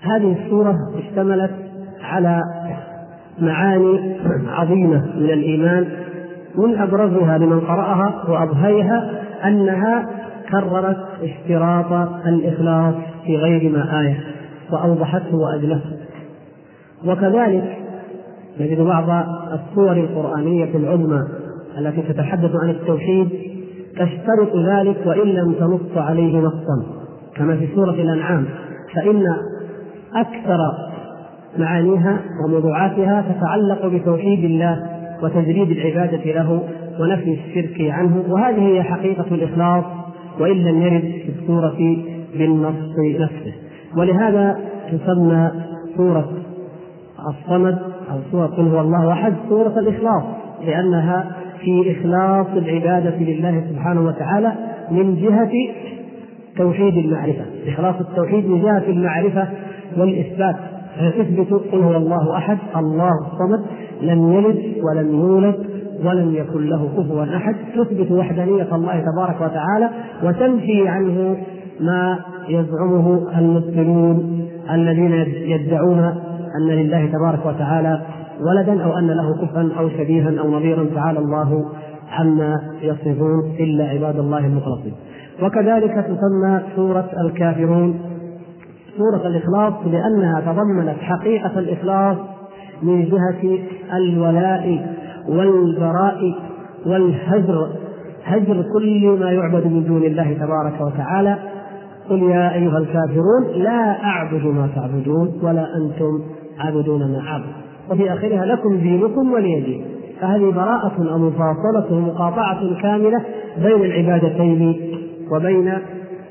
هذه 0.00 0.36
السورة 0.44 0.76
اشتملت 0.98 1.50
على 2.02 2.42
معاني 3.38 4.16
عظيمة 4.48 5.04
من 5.16 5.30
الإيمان 5.30 5.86
من 6.58 6.78
أبرزها 6.78 7.38
لمن 7.38 7.60
قرأها 7.60 8.24
وأضهيها 8.28 9.10
أنها 9.44 10.08
كررت 10.50 11.06
اشتراط 11.22 11.92
الإخلاص 12.26 12.94
في 13.26 13.36
غير 13.36 13.72
ما 13.72 14.00
آية 14.00 14.20
وأوضحته 14.72 15.36
وأجلته. 15.36 15.95
وكذلك 17.04 17.78
نجد 18.60 18.80
بعض 18.80 19.26
الصور 19.52 19.92
القرآنية 19.92 20.76
العظمى 20.76 21.22
التي 21.78 22.02
تتحدث 22.02 22.50
عن 22.62 22.70
التوحيد 22.70 23.28
تشترط 23.92 24.56
ذلك 24.56 24.96
وإن 25.06 25.28
لم 25.28 25.52
تنص 25.52 25.96
عليه 25.96 26.38
نصا 26.38 26.86
كما 27.36 27.56
في 27.56 27.68
سورة 27.74 27.90
الأنعام. 27.90 28.44
فإن 28.94 29.22
أكثر 30.14 30.58
معانيها 31.58 32.20
وموضوعاتها 32.44 33.24
تتعلق 33.32 33.86
بتوحيد 33.86 34.44
الله 34.44 34.86
وتجريد 35.22 35.70
العبادة 35.70 36.32
له 36.32 36.62
ونفي 37.00 37.34
الشرك 37.34 37.90
عنه. 37.90 38.24
وهذه 38.28 38.68
هي 38.68 38.82
حقيقة 38.82 39.34
الإخلاص 39.34 39.84
وإن 40.40 40.56
لم 40.56 40.82
يرد 40.82 41.00
في 41.02 41.32
السورة 41.40 41.96
بالنص 42.38 42.94
نفسه. 43.20 43.54
ولهذا 43.96 44.58
تسمى 44.92 45.50
سورة 45.96 46.28
الصمد 47.28 47.78
أو 48.10 48.18
سورة 48.32 48.46
قل 48.46 48.68
هو 48.68 48.80
الله 48.80 49.12
أحد 49.12 49.34
سورة 49.48 49.78
الإخلاص 49.78 50.22
لأنها 50.66 51.32
في 51.60 51.92
إخلاص 51.92 52.46
العبادة 52.56 53.16
لله 53.16 53.64
سبحانه 53.70 54.00
وتعالى 54.00 54.52
من 54.90 55.16
جهة 55.16 55.50
توحيد 56.56 56.96
المعرفة. 56.96 57.44
إخلاص 57.68 57.94
التوحيد 58.00 58.46
من 58.46 58.62
جهة 58.62 58.82
المعرفة 58.88 59.48
والإثبات. 59.96 60.56
تثبت 61.18 61.52
قل 61.72 61.78
هو 61.82 61.96
الله 61.96 62.36
أحد 62.36 62.58
الله 62.76 63.10
الصمد 63.26 63.66
لم 64.02 64.32
يلد 64.32 64.76
ولم 64.84 65.14
يولد 65.14 65.66
ولم 66.04 66.34
يكن 66.34 66.66
له 66.66 66.88
كفوا 66.96 67.36
أحد. 67.36 67.54
تثبت 67.76 68.10
وحدانية 68.10 68.74
الله 68.74 69.04
تبارك 69.12 69.36
وتعالى 69.40 69.90
وتنفي 70.24 70.88
عنه 70.88 71.36
ما 71.80 72.18
يزعمه 72.48 73.38
المسلمون 73.38 74.46
الذين 74.70 75.12
يدعون 75.46 76.14
أن 76.56 76.68
لله 76.68 77.06
تبارك 77.06 77.46
وتعالى 77.46 78.02
ولدا 78.40 78.84
أو 78.84 78.98
أن 78.98 79.06
له 79.06 79.46
كفوا 79.46 79.78
أو 79.78 79.88
شبيها 79.88 80.40
أو 80.40 80.50
نظيرا 80.50 80.86
تعالى 80.94 81.18
الله 81.18 81.64
عما 82.10 82.60
يصفون 82.82 83.54
إلا 83.60 83.84
عباد 83.84 84.18
الله 84.18 84.46
المخلصين. 84.46 84.94
وكذلك 85.42 85.92
تسمى 85.92 86.60
سورة 86.76 87.08
الكافرون 87.20 88.00
سورة 88.96 89.26
الإخلاص 89.26 89.72
لأنها 89.86 90.40
تضمنت 90.40 90.96
حقيقة 91.00 91.58
الإخلاص 91.58 92.16
من 92.82 93.04
جهة 93.04 93.58
الولاء 93.96 94.96
والبراء 95.28 96.34
والهجر 96.86 97.68
هجر 98.24 98.64
كل 98.72 99.18
ما 99.20 99.30
يعبد 99.30 99.66
من 99.66 99.84
دون 99.84 100.02
الله 100.02 100.32
تبارك 100.32 100.80
وتعالى. 100.80 101.36
قل 102.10 102.22
يا 102.22 102.54
أيها 102.54 102.78
الكافرون 102.78 103.46
لا 103.56 104.04
أعبد 104.04 104.44
ما 104.44 104.68
تعبدون 104.74 105.32
ولا 105.42 105.66
أنتم 105.76 106.35
عابدون 106.58 107.12
ما 107.12 107.20
أعبد 107.20 107.52
وفي 107.90 108.12
آخرها 108.12 108.44
لكم 108.46 108.76
دينكم 108.76 109.32
ولي 109.32 109.60
دين. 109.60 109.84
فهذه 110.20 110.50
براءة 110.50 111.12
أو 111.12 111.18
مفاصلة 111.18 111.92
ومقاطعة 111.96 112.82
كاملة 112.82 113.20
بين 113.62 113.84
العبادتين 113.84 114.76
وبين 115.32 115.72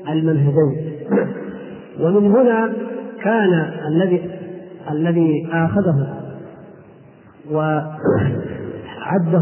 المنهجين. 0.08 0.96
ومن 2.02 2.30
هنا 2.30 2.72
كان 3.22 3.72
الذي 3.88 4.20
الذي 4.90 5.48
آخذه 5.52 6.06
وعده 7.50 7.88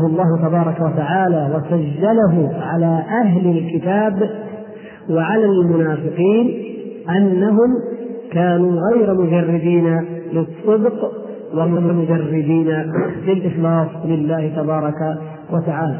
الله 0.07 0.49
تبارك 0.49 0.81
وتعالى 0.81 1.51
وسجله 1.55 2.53
على 2.63 3.05
أهل 3.23 3.59
الكتاب 3.59 4.31
وعلى 5.11 5.45
المنافقين 5.45 6.63
أنهم 7.11 7.71
كانوا 8.33 8.81
غير 8.91 9.15
مجردين 9.15 10.14
للصدق 10.35 11.13
وغير 11.55 11.93
مجردين 11.93 12.93
للإخلاص 13.27 13.89
لله 14.05 14.53
تبارك 14.57 15.19
وتعالى. 15.53 15.99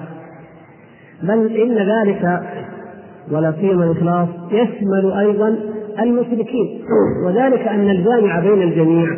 بل 1.23 1.57
إن 1.57 1.75
ذلك 1.75 2.41
ولا 3.31 3.53
سيما 3.53 3.85
الإخلاص 3.85 4.29
يشمل 4.51 5.13
أيضا 5.13 5.57
المشركين. 6.01 6.81
وذلك 7.27 7.69
أن 7.69 7.91
الجامع 7.91 8.41
بين 8.41 8.63
الجميع 8.63 9.09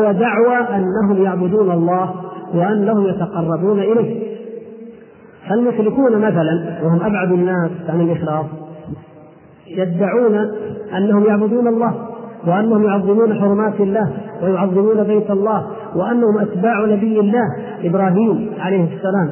هو 0.00 0.12
دعوى 0.12 0.56
أنهم 0.56 1.22
يعبدون 1.22 1.70
الله 1.70 2.14
وأنهم 2.54 3.06
يتقربون 3.06 3.78
إليه. 3.78 4.34
فالمشركون 5.48 6.18
مثلا 6.18 6.78
وهم 6.82 7.02
أبعد 7.02 7.32
الناس 7.32 7.70
عن 7.88 8.00
الإخلاص 8.00 8.46
يدعون 9.66 10.50
أنهم 10.96 11.24
يعبدون 11.24 11.68
الله. 11.68 12.03
وأنهم 12.46 12.84
يعظمون 12.84 13.34
حرمات 13.40 13.80
الله 13.80 14.12
ويعظمون 14.42 15.02
بيت 15.02 15.30
الله 15.30 15.66
وأنهم 15.96 16.38
أتباع 16.38 16.84
نبي 16.84 17.20
الله 17.20 17.44
إبراهيم 17.84 18.50
عليه 18.60 18.84
السلام. 18.84 19.30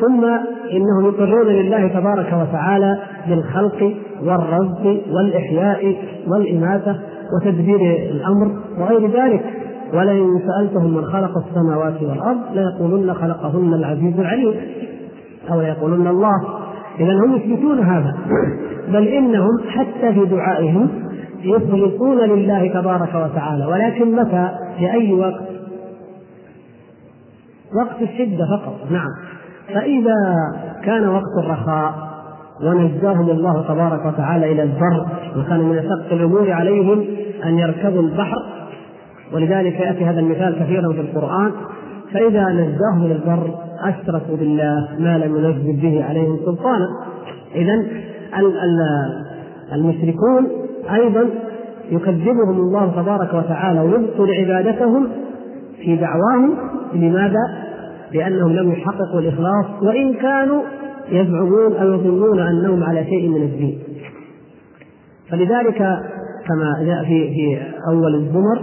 ثم 0.00 0.24
إنهم 0.72 1.04
يقرون 1.04 1.46
لله 1.46 1.88
تبارك 1.88 2.32
وتعالى 2.32 2.98
بالخلق 3.28 3.94
والرزق 4.24 5.00
والإحياء 5.12 5.96
والإماتة 6.28 6.96
وتدبير 7.36 8.10
الأمر 8.10 8.50
وغير 8.78 9.10
ذلك. 9.10 9.44
ولئن 9.94 10.26
سألتهم 10.46 10.94
من 10.94 11.04
خلق 11.04 11.30
السماوات 11.46 12.02
والأرض 12.02 12.40
ليقولن 12.54 13.14
خلقهن 13.14 13.74
العزيز 13.74 14.20
العليم 14.20 14.54
أو 15.52 15.60
ليقولن 15.60 16.06
الله. 16.06 16.34
اذا 17.00 17.12
هم 17.12 17.36
يثبتون 17.36 17.78
هذا. 17.80 18.14
بل 18.88 19.08
إنهم 19.08 19.50
حتى 19.68 20.12
في 20.12 20.24
دعائهم 20.24 20.88
يخلصون 21.46 22.18
لله 22.18 22.68
تبارك 22.80 23.14
وتعالى. 23.14 23.66
ولكن 23.66 24.16
متى؟ 24.16 24.50
في 24.78 24.92
أي 24.92 25.12
وقت؟ 25.12 25.42
وقت 27.82 28.02
الشدة 28.02 28.46
فقط. 28.46 28.90
نعم. 28.90 29.10
فإذا 29.74 30.34
كان 30.84 31.08
وقت 31.08 31.44
الرخاء 31.44 31.94
ونجاهم 32.62 33.30
الله 33.30 33.62
تبارك 33.68 34.06
وتعالى 34.06 34.52
إلى 34.52 34.62
البر 34.62 35.06
وكان 35.36 35.60
من 35.60 35.78
أشق 35.78 36.12
الأمور 36.12 36.52
عليهم 36.52 37.04
أن 37.44 37.58
يركبوا 37.58 38.02
البحر 38.02 38.42
ولذلك 39.32 39.80
يأتي 39.80 40.04
هذا 40.04 40.20
المثال 40.20 40.58
كثيرا 40.60 40.92
في 40.92 41.00
القرآن. 41.00 41.52
فإذا 42.12 42.48
نجاهم 42.48 43.04
إلى 43.04 43.12
البر 43.12 43.54
أشركوا 43.80 44.36
بالله 44.36 44.88
ما 44.98 45.18
لم 45.18 45.36
ينزل 45.36 45.80
به 45.82 46.04
عليهم 46.04 46.38
سلطانا. 46.44 46.88
إذا 47.54 47.86
المشركون 49.72 50.65
أيضا 50.94 51.28
يكذبهم 51.90 52.60
الله 52.60 53.02
تبارك 53.02 53.34
وتعالى 53.34 53.80
ويبطل 53.80 54.30
عبادتهم 54.30 55.08
في 55.84 55.96
دعواهم 55.96 56.54
لماذا؟ 56.94 57.66
لأنهم 58.12 58.52
لم 58.52 58.72
يحققوا 58.72 59.20
الإخلاص 59.20 59.66
وإن 59.82 60.14
كانوا 60.14 60.62
يزعمون 61.10 61.72
أو 61.72 61.92
يظنون 61.92 62.38
أنهم 62.40 62.82
على 62.82 63.04
شيء 63.04 63.28
من 63.28 63.42
الدين 63.42 63.78
فلذلك 65.30 65.78
كما 66.48 66.84
جاء 66.84 67.04
في 67.04 67.34
في 67.34 67.58
أول 67.90 68.14
الزمر 68.14 68.60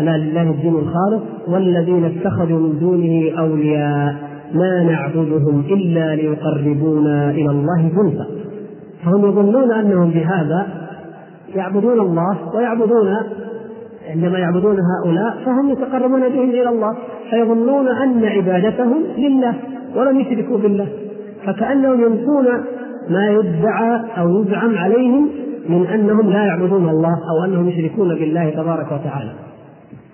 ألا 0.00 0.16
لله 0.16 0.42
الدين 0.42 0.74
الخالص 0.74 1.22
والذين 1.48 2.04
اتخذوا 2.04 2.58
من 2.58 2.78
دونه 2.78 3.38
أولياء 3.38 4.14
ما 4.54 4.82
نعبدهم 4.82 5.60
إلا 5.70 6.16
ليقربونا 6.16 7.30
إلى 7.30 7.50
الله 7.50 7.90
زلفى 7.96 8.24
فهم 9.04 9.28
يظنون 9.28 9.72
أنهم 9.72 10.10
بهذا 10.10 10.66
يعبدون 11.54 12.00
الله 12.00 12.38
ويعبدون 12.54 13.16
عندما 14.10 14.38
يعبدون 14.38 14.76
هؤلاء 14.80 15.36
فهم 15.44 15.70
يتقربون 15.70 16.28
بهم 16.28 16.50
إلى 16.50 16.68
الله 16.68 16.96
فيظنون 17.30 17.88
أن 17.88 18.24
عبادتهم 18.24 19.02
لله 19.18 19.54
ولم 19.96 20.20
يشركوا 20.20 20.58
بالله 20.58 20.88
فكأنهم 21.46 22.00
ينفون 22.00 22.46
ما 23.10 23.28
يدعى 23.30 24.00
أو 24.18 24.42
يزعم 24.42 24.78
عليهم 24.78 25.28
من 25.68 25.86
أنهم 25.86 26.30
لا 26.30 26.44
يعبدون 26.44 26.88
الله 26.88 27.12
أو 27.30 27.44
أنهم 27.44 27.68
يشركون 27.68 28.08
بالله 28.08 28.50
تبارك 28.50 28.86
وتعالى 28.86 29.32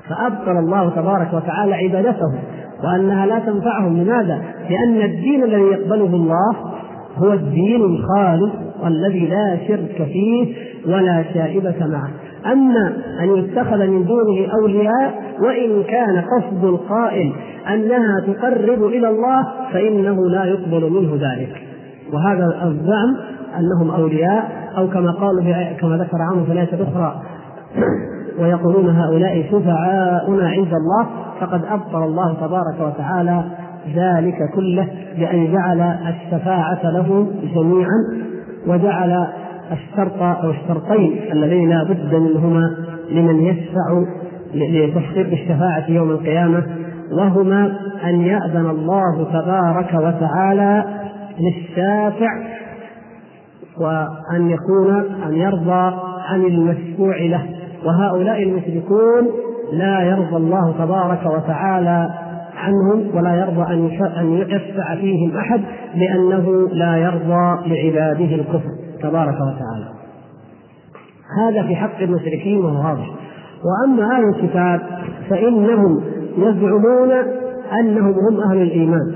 فأبطل 0.09 0.59
الله 0.59 0.90
تبارك 0.90 1.35
وتعالى 1.35 1.74
عبادتهم 1.74 2.38
وأنها 2.85 3.26
لا 3.26 3.38
تنفعهم 3.38 3.96
لماذا؟ 3.96 4.42
لأن 4.70 5.02
الدين 5.02 5.44
الذي 5.44 5.62
يقبله 5.62 6.14
الله 6.16 6.73
هو 7.16 7.33
الدين 7.33 7.83
الخالص 7.83 8.53
والذي 8.83 9.27
لا 9.27 9.59
شرك 9.68 10.09
فيه 10.12 10.55
ولا 10.87 11.24
شائبة 11.35 11.87
معه. 11.87 12.11
أما 12.53 12.92
أن 13.20 13.37
يتخذ 13.37 13.87
من 13.87 14.05
دونه 14.05 14.53
أولياء 14.61 15.22
وإن 15.40 15.83
كان 15.83 16.24
قصد 16.38 16.64
القائل 16.64 17.33
أنها 17.68 18.20
تقرب 18.27 18.85
إلى 18.85 19.09
الله 19.09 19.46
فإنه 19.72 20.31
لا 20.31 20.44
يقبل 20.44 20.90
منه 20.90 21.14
ذلك. 21.14 21.62
وهذا 22.12 22.44
الزعم 22.64 23.16
أنهم 23.59 23.90
أولياء 23.90 24.70
أو 24.77 24.88
كما 24.88 25.11
قالوا 25.11 25.42
كما 25.81 25.96
ذكر 25.96 26.18
عنه 26.22 26.44
في 26.44 26.53
الآية 26.53 26.72
الأخرى 26.72 27.22
ويقولون 28.38 28.88
هؤلاء 28.88 29.46
شفعاؤنا 29.50 30.48
عند 30.48 30.74
الله 30.74 31.07
فقد 31.40 31.64
أبطل 31.64 32.03
الله 32.03 32.35
تبارك 32.35 32.81
وتعالى 32.81 33.44
ذلك 33.94 34.51
كله 34.55 34.88
بأن 35.18 35.53
جعل 35.53 35.81
الشفاعة 35.81 36.90
له 36.90 37.27
جميعا 37.55 38.25
وجعل 38.66 39.27
الشرط 39.73 40.23
أو 40.23 40.51
الشرطين 40.51 41.20
اللذين 41.33 41.68
لا 41.68 41.85
بد 41.85 42.14
منهما 42.14 42.77
لمن 43.11 43.42
يشفع 43.42 44.05
لتحقيق 44.55 45.33
الشفاعة 45.33 45.90
يوم 45.90 46.11
القيامة 46.11 46.62
وهما 47.12 47.77
أن 48.05 48.20
يأذن 48.20 48.66
الله 48.70 49.25
تبارك 49.25 49.94
وتعالى 49.94 50.85
للشافع 51.40 52.31
وأن 53.81 54.51
يكون 54.51 54.97
أن 55.27 55.35
يرضى 55.35 55.94
عن 56.29 56.44
المشفوع 56.44 57.16
له. 57.16 57.42
وهؤلاء 57.85 58.42
المشركون 58.42 59.29
لا 59.73 60.01
يرضى 60.01 60.37
الله 60.37 60.75
تبارك 60.79 61.27
وتعالى 61.27 62.11
عنهم 62.64 63.16
ولا 63.16 63.35
يرضى 63.35 63.72
أن 64.20 64.35
يشفع 64.35 64.94
فيهم 64.94 65.37
أحد 65.37 65.61
لأنه 65.94 66.68
لا 66.72 66.96
يرضى 66.96 67.68
لعباده 67.68 68.35
الكفر 68.35 68.70
تبارك 69.03 69.35
وتعالى. 69.35 69.94
هذا 71.38 71.62
في 71.62 71.77
حق 71.77 72.00
المشركين 72.00 72.59
وهو 72.59 72.88
واضح. 72.88 73.11
وأما 73.64 74.16
أهل 74.16 74.24
الكتاب 74.29 74.81
فإنهم 75.31 76.00
يزعمون 76.38 77.11
أنهم 77.81 78.14
هم 78.29 78.40
أهل 78.50 78.62
الإيمان 78.62 79.14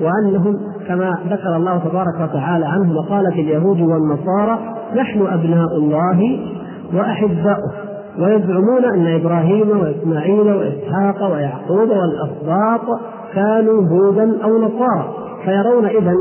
وأنهم 0.00 0.56
كما 0.88 1.18
ذكر 1.30 1.56
الله 1.56 1.78
تبارك 1.78 2.20
وتعالى 2.20 2.66
عنهم 2.66 2.96
وقالت 2.96 3.32
اليهود 3.32 3.80
والنصارى 3.80 4.58
نحن 4.96 5.26
أبناء 5.26 5.76
الله 5.76 6.38
وأحباؤه. 6.94 7.85
ويزعمون 8.18 8.84
أن 8.84 9.06
إبراهيم 9.06 9.70
وإسماعيل 9.70 10.52
وإسحاق 10.54 11.32
ويعقوب 11.32 11.88
والاسباط 11.90 13.00
كانوا 13.34 13.88
هودا 13.88 14.44
أو 14.44 14.58
نصارى. 14.58 15.14
فيرون 15.44 15.86
اذا 15.86 16.12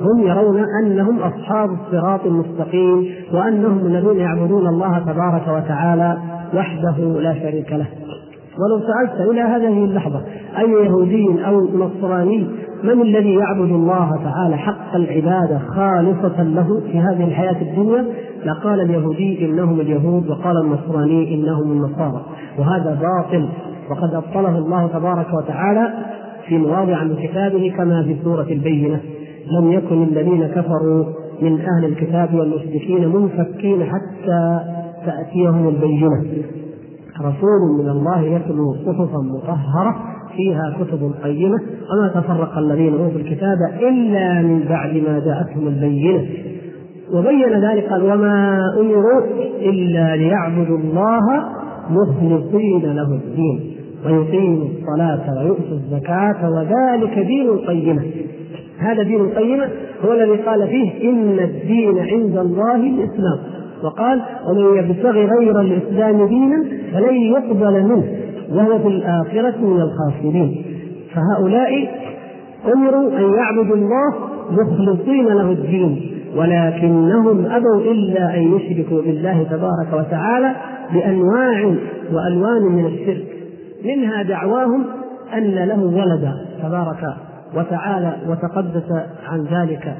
هم 0.00 0.20
يرون 0.20 0.64
أنهم 0.82 1.18
أصحاب 1.18 1.70
الصراط 1.70 2.26
المستقيم 2.26 3.06
وأنهم 3.32 3.86
الذين 3.86 4.20
يعبدون 4.20 4.66
الله 4.66 4.98
تبارك 4.98 5.48
وتعالى 5.48 6.16
وحده 6.54 7.20
لا 7.20 7.34
شريك 7.34 7.72
له. 7.72 7.86
ولو 8.58 8.80
سألت 8.80 9.30
إلى 9.30 9.40
هذه 9.40 9.84
اللحظة 9.84 10.20
أي 10.58 10.70
يهودي 10.70 11.46
أو 11.46 11.60
نصراني 11.60 12.46
من 12.84 13.02
الذي 13.02 13.34
يعبد 13.34 13.70
الله 13.70 14.10
تعالى 14.24 14.56
حق 14.56 14.94
العبادة 14.94 15.58
خالصة 15.58 16.42
له 16.42 16.80
في 16.92 16.98
هذه 16.98 17.24
الحياة 17.24 17.62
الدنيا؟ 17.62 18.04
لقال 18.44 18.80
اليهودي 18.80 19.46
إنهم 19.46 19.80
اليهود 19.80 20.28
وقال 20.28 20.56
النصراني 20.64 21.34
إنهم 21.34 21.72
النصارى. 21.72 22.22
وهذا 22.58 23.00
باطل. 23.00 23.48
وقد 23.90 24.14
أبطله 24.14 24.58
الله 24.58 24.86
تبارك 24.86 25.26
وتعالى 25.34 25.94
في 26.48 26.58
مواضع 26.58 27.04
من 27.04 27.16
كتابه 27.16 27.72
كما 27.76 28.02
في 28.02 28.16
سورة 28.24 28.46
البينة. 28.50 29.00
لم 29.58 29.72
يكن 29.72 30.02
الذين 30.02 30.46
كفروا 30.46 31.04
من 31.42 31.60
أهل 31.60 31.84
الكتاب 31.84 32.34
والمشركين 32.34 33.08
منفكين 33.08 33.84
حتى 33.84 34.60
تأتيهم 35.06 35.68
البينة. 35.68 36.24
رسول 37.20 37.82
من 37.82 37.88
الله 37.88 38.20
يتلو 38.20 38.74
صحفا 38.74 39.18
مطهرة 39.18 40.11
فيها 40.36 40.76
كتب 40.80 41.12
قيمة 41.22 41.58
وما 41.92 42.08
تفرق 42.14 42.58
الذين 42.58 42.92
أوتوا 42.92 43.20
الكتاب 43.20 43.56
إلا 43.80 44.42
من 44.42 44.64
بعد 44.68 44.94
ما 44.96 45.22
جاءتهم 45.26 45.68
البينة. 45.68 46.26
وبين 47.14 47.70
ذلك 47.70 47.84
قال 47.90 48.02
وما 48.02 48.58
أمروا 48.80 49.22
إلا 49.60 50.16
ليعبدوا 50.16 50.78
الله 50.78 51.20
مخلصين 51.90 52.82
له 52.82 53.14
الدين 53.14 53.76
ويقيموا 54.06 54.68
الصلاة 54.68 55.38
ويؤتوا 55.38 55.76
الزكاة 55.76 56.50
وذلك 56.50 57.18
دين 57.18 57.48
القيمة. 57.48 58.02
هذا 58.78 59.02
دين 59.02 59.20
القيمة 59.20 59.68
هو 60.04 60.12
الذي 60.12 60.36
قال 60.42 60.68
فيه 60.68 61.10
إن 61.10 61.38
الدين 61.38 61.98
عند 61.98 62.36
الله 62.36 62.76
الإسلام. 62.76 63.38
وقال 63.84 64.22
ومن 64.48 64.78
يبتغي 64.78 65.26
غير 65.26 65.60
الإسلام 65.60 66.26
دينا 66.26 66.64
فلن 66.92 67.14
يقبل 67.14 67.82
منه 67.82 68.04
وهو 68.52 68.78
في 68.78 68.88
الآخرة 68.88 69.58
من 69.60 69.80
الخاسرين. 69.80 70.64
فهؤلاء 71.14 71.90
أمروا 72.74 73.18
أن 73.18 73.34
يعبدوا 73.34 73.76
الله 73.76 74.14
مخلصين 74.50 75.26
له 75.26 75.50
الدين 75.50 76.12
ولكنهم 76.36 77.46
أبوا 77.46 77.80
إلا 77.92 78.34
أن 78.34 78.56
يشركوا 78.56 79.02
بالله 79.02 79.42
تبارك 79.42 80.06
وتعالى 80.06 80.52
بأنواع 80.92 81.74
وألوان 82.12 82.62
من 82.62 82.86
الشرك. 82.86 83.24
منها 83.84 84.22
دعواهم 84.22 84.84
أن 85.34 85.54
له 85.54 85.84
ولدا 85.84 86.32
تبارك 86.62 87.14
وتعالى 87.56 88.16
وتقدس 88.28 88.92
عن 89.28 89.44
ذلك. 89.44 89.96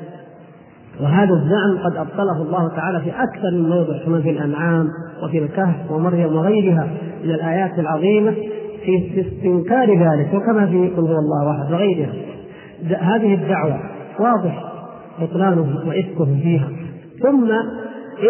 وهذا 1.03 1.35
الزعم 1.35 1.79
قد 1.85 1.97
أبطله 1.97 2.43
الله 2.43 2.69
تعالى 2.69 3.01
في 3.01 3.11
أكثر 3.11 3.51
من 3.53 3.69
موضع 3.69 4.05
كما 4.05 4.21
في 4.21 4.31
الأنعام 4.31 4.89
وفي 5.25 5.39
الكهف 5.39 5.91
ومريم 5.91 6.37
وغيرها 6.37 6.89
من 7.25 7.31
الآيات 7.31 7.79
العظيمة 7.79 8.35
في 8.85 9.21
استنكار 9.21 9.91
ذلك 9.91 10.35
وكما 10.35 10.67
في 10.67 10.89
قل 10.89 11.03
هو 11.03 11.19
الله 11.19 11.51
أحد 11.51 11.73
وغيرها. 11.73 12.13
هذه 13.01 13.35
الدعوة 13.35 13.81
واضح 14.21 14.73
بطلانهم 15.21 15.89
وإفكهم 15.89 16.41
فيها. 16.43 16.69
ثم 17.23 17.51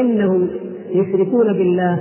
إنهم 0.00 0.48
يشركون 0.90 1.52
بالله 1.52 1.98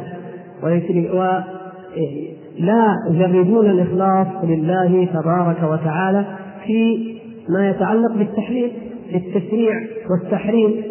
ويشرك 0.64 1.14
ولا 1.14 2.96
يجردون 3.10 3.70
الإخلاص 3.70 4.28
لله 4.44 5.06
تبارك 5.06 5.64
وتعالى 5.64 6.26
في 6.66 7.12
ما 7.50 7.70
يتعلق 7.70 8.14
بالتحليل. 8.18 8.72
للتشريع 9.13 9.74
والتحريم 10.10 10.82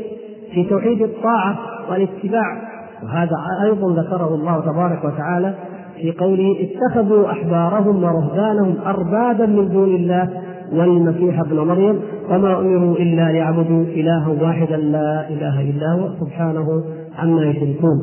في 0.54 0.64
توحيد 0.64 1.02
الطاعة 1.02 1.58
والاتباع. 1.90 2.70
وهذا 3.02 3.36
أيضا 3.64 4.02
ذكره 4.02 4.34
الله 4.34 4.60
تبارك 4.60 5.04
وتعالى 5.04 5.54
في 5.96 6.12
قوله 6.12 6.56
اتخذوا 6.60 7.30
أحبارهم 7.30 8.04
ورهبانهم 8.04 8.74
أربابا 8.86 9.46
من 9.46 9.68
دون 9.68 9.94
الله 9.94 10.28
والمسيح 10.72 11.40
ابن 11.40 11.56
مريم 11.56 12.00
وما 12.30 12.58
أمروا 12.60 12.96
إلا 12.96 13.32
ليعبدوا 13.32 13.84
إلها 13.84 14.28
واحدا 14.42 14.76
لا 14.76 15.28
إله 15.28 15.60
إلا 15.60 15.92
هو 15.92 16.08
سبحانه 16.20 16.84
عما 17.18 17.44
يشركون. 17.44 18.02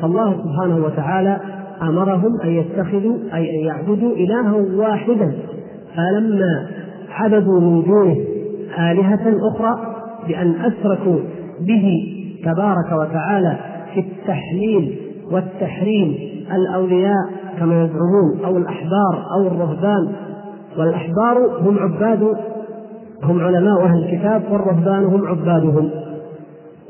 فالله 0.00 0.32
سبحانه 0.32 0.84
وتعالى 0.84 1.40
أمرهم 1.82 2.40
أن 2.44 2.50
يتخذوا 2.50 3.16
أي 3.34 3.60
أن 3.60 3.66
يعبدوا 3.66 4.12
إلها 4.16 4.52
واحدا 4.76 5.32
فلما 5.96 6.66
عبدوا 7.10 7.60
من 7.60 7.82
دونه 7.82 8.16
آلهة 8.78 9.34
أخرى 9.50 9.96
بأن 10.28 10.54
أشركوا 10.54 11.18
به 11.60 12.12
تبارك 12.44 12.92
وتعالى 12.92 13.56
في 13.94 14.00
التحليل 14.00 14.96
والتحريم 15.30 16.16
الأولياء 16.52 17.30
كما 17.58 17.84
يزعمون 17.84 18.44
أو 18.44 18.56
الأحبار 18.56 19.26
أو 19.38 19.46
الرهبان. 19.46 20.12
والأحبار 20.78 21.60
هم 21.60 21.78
عباد 21.78 22.36
هم 23.22 23.40
علماء 23.40 23.84
أهل 23.84 24.04
الكتاب 24.04 24.42
والرهبان 24.50 25.04
هم 25.04 25.26
عبادهم. 25.26 25.90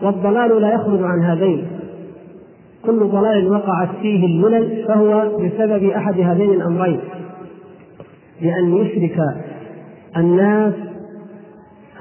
والضلال 0.03 0.61
لا 0.61 0.75
يخرج 0.75 1.03
عن 1.03 1.23
هذين. 1.23 1.67
كل 2.87 2.99
ضلال 2.99 3.51
وقعت 3.51 3.89
فيه 4.03 4.27
الملل 4.27 4.85
فهو 4.89 5.29
بسبب 5.39 5.85
أحد 5.85 6.21
هذين 6.21 6.51
الأمرين. 6.51 7.01
بأن 8.43 8.77
يشرك 8.77 9.19
الناس 10.17 10.75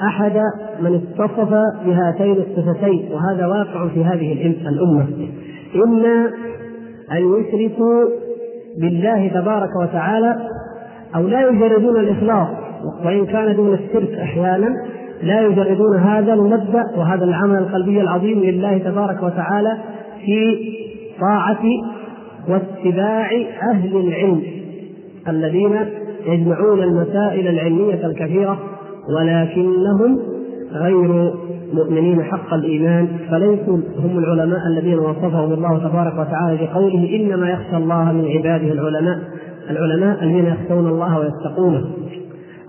أحد 0.02 0.42
من 0.82 0.96
اتصف 0.96 1.50
بهاتين 1.86 2.38
الصفتين 2.38 3.10
وهذا 3.12 3.48
واقع 3.48 3.88
في 3.88 4.04
هذه 4.04 4.56
الأمة. 4.68 5.08
إما 5.86 6.32
أن 7.12 7.18
يشركوا 7.18 8.06
بالله 8.78 9.28
تبارك 9.28 9.70
وتعالى 9.82 10.36
أو 11.16 11.28
لا 11.28 11.50
يجردون 11.50 12.00
الإخلاص 12.00 12.48
وإن 13.06 13.26
كان 13.26 13.56
دون 13.56 13.74
الشرك 13.74 14.14
أحيانا 14.14 14.70
لا 15.24 15.42
يجردون 15.42 15.98
هذا 15.98 16.34
المبدأ 16.34 16.84
وهذا 16.98 17.24
العمل 17.24 17.58
القلبي 17.58 18.02
العظيم 18.02 18.40
لله 18.40 18.78
تبارك 18.78 19.24
وتعالى 19.24 19.78
في 20.26 20.58
طاعة 21.20 21.64
واتباع 22.50 23.30
أهل 23.72 23.98
العلم 23.98 24.42
الذين 25.28 25.76
يجمعون 26.26 26.84
المسائل 26.84 27.48
العلمية 27.48 28.06
الكثيرة 28.06 28.60
ولكنهم 29.10 30.20
غير 30.74 31.34
مؤمنين 31.74 32.24
حق 32.24 32.54
الإيمان 32.54 33.08
فليسوا 33.32 33.78
هم 34.04 34.18
العلماء 34.18 34.60
الذين 34.68 35.00
وصفهم 35.00 35.54
الله 35.54 35.78
تبارك 35.78 36.14
وتعالى 36.14 36.66
بقوله 36.66 37.16
إنما 37.16 37.50
يخشى 37.50 37.78
الله 37.78 38.12
من 38.12 38.26
عباده 38.26 38.72
العلماء 38.72 39.20
العلماء 39.70 40.24
الذين 40.24 40.46
يخشون 40.46 40.88
الله 40.88 41.20
ويتقونه. 41.20 41.86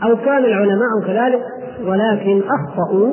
أو 0.05 0.17
كان 0.17 0.45
العلماء 0.45 0.89
كذلك 1.07 1.41
ولكن 1.87 2.41
أخطأوا 2.41 3.13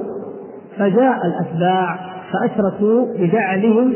فجاء 0.78 1.18
الأتباع 1.26 2.00
فأشركوا 2.32 3.06
بجعلهم 3.20 3.94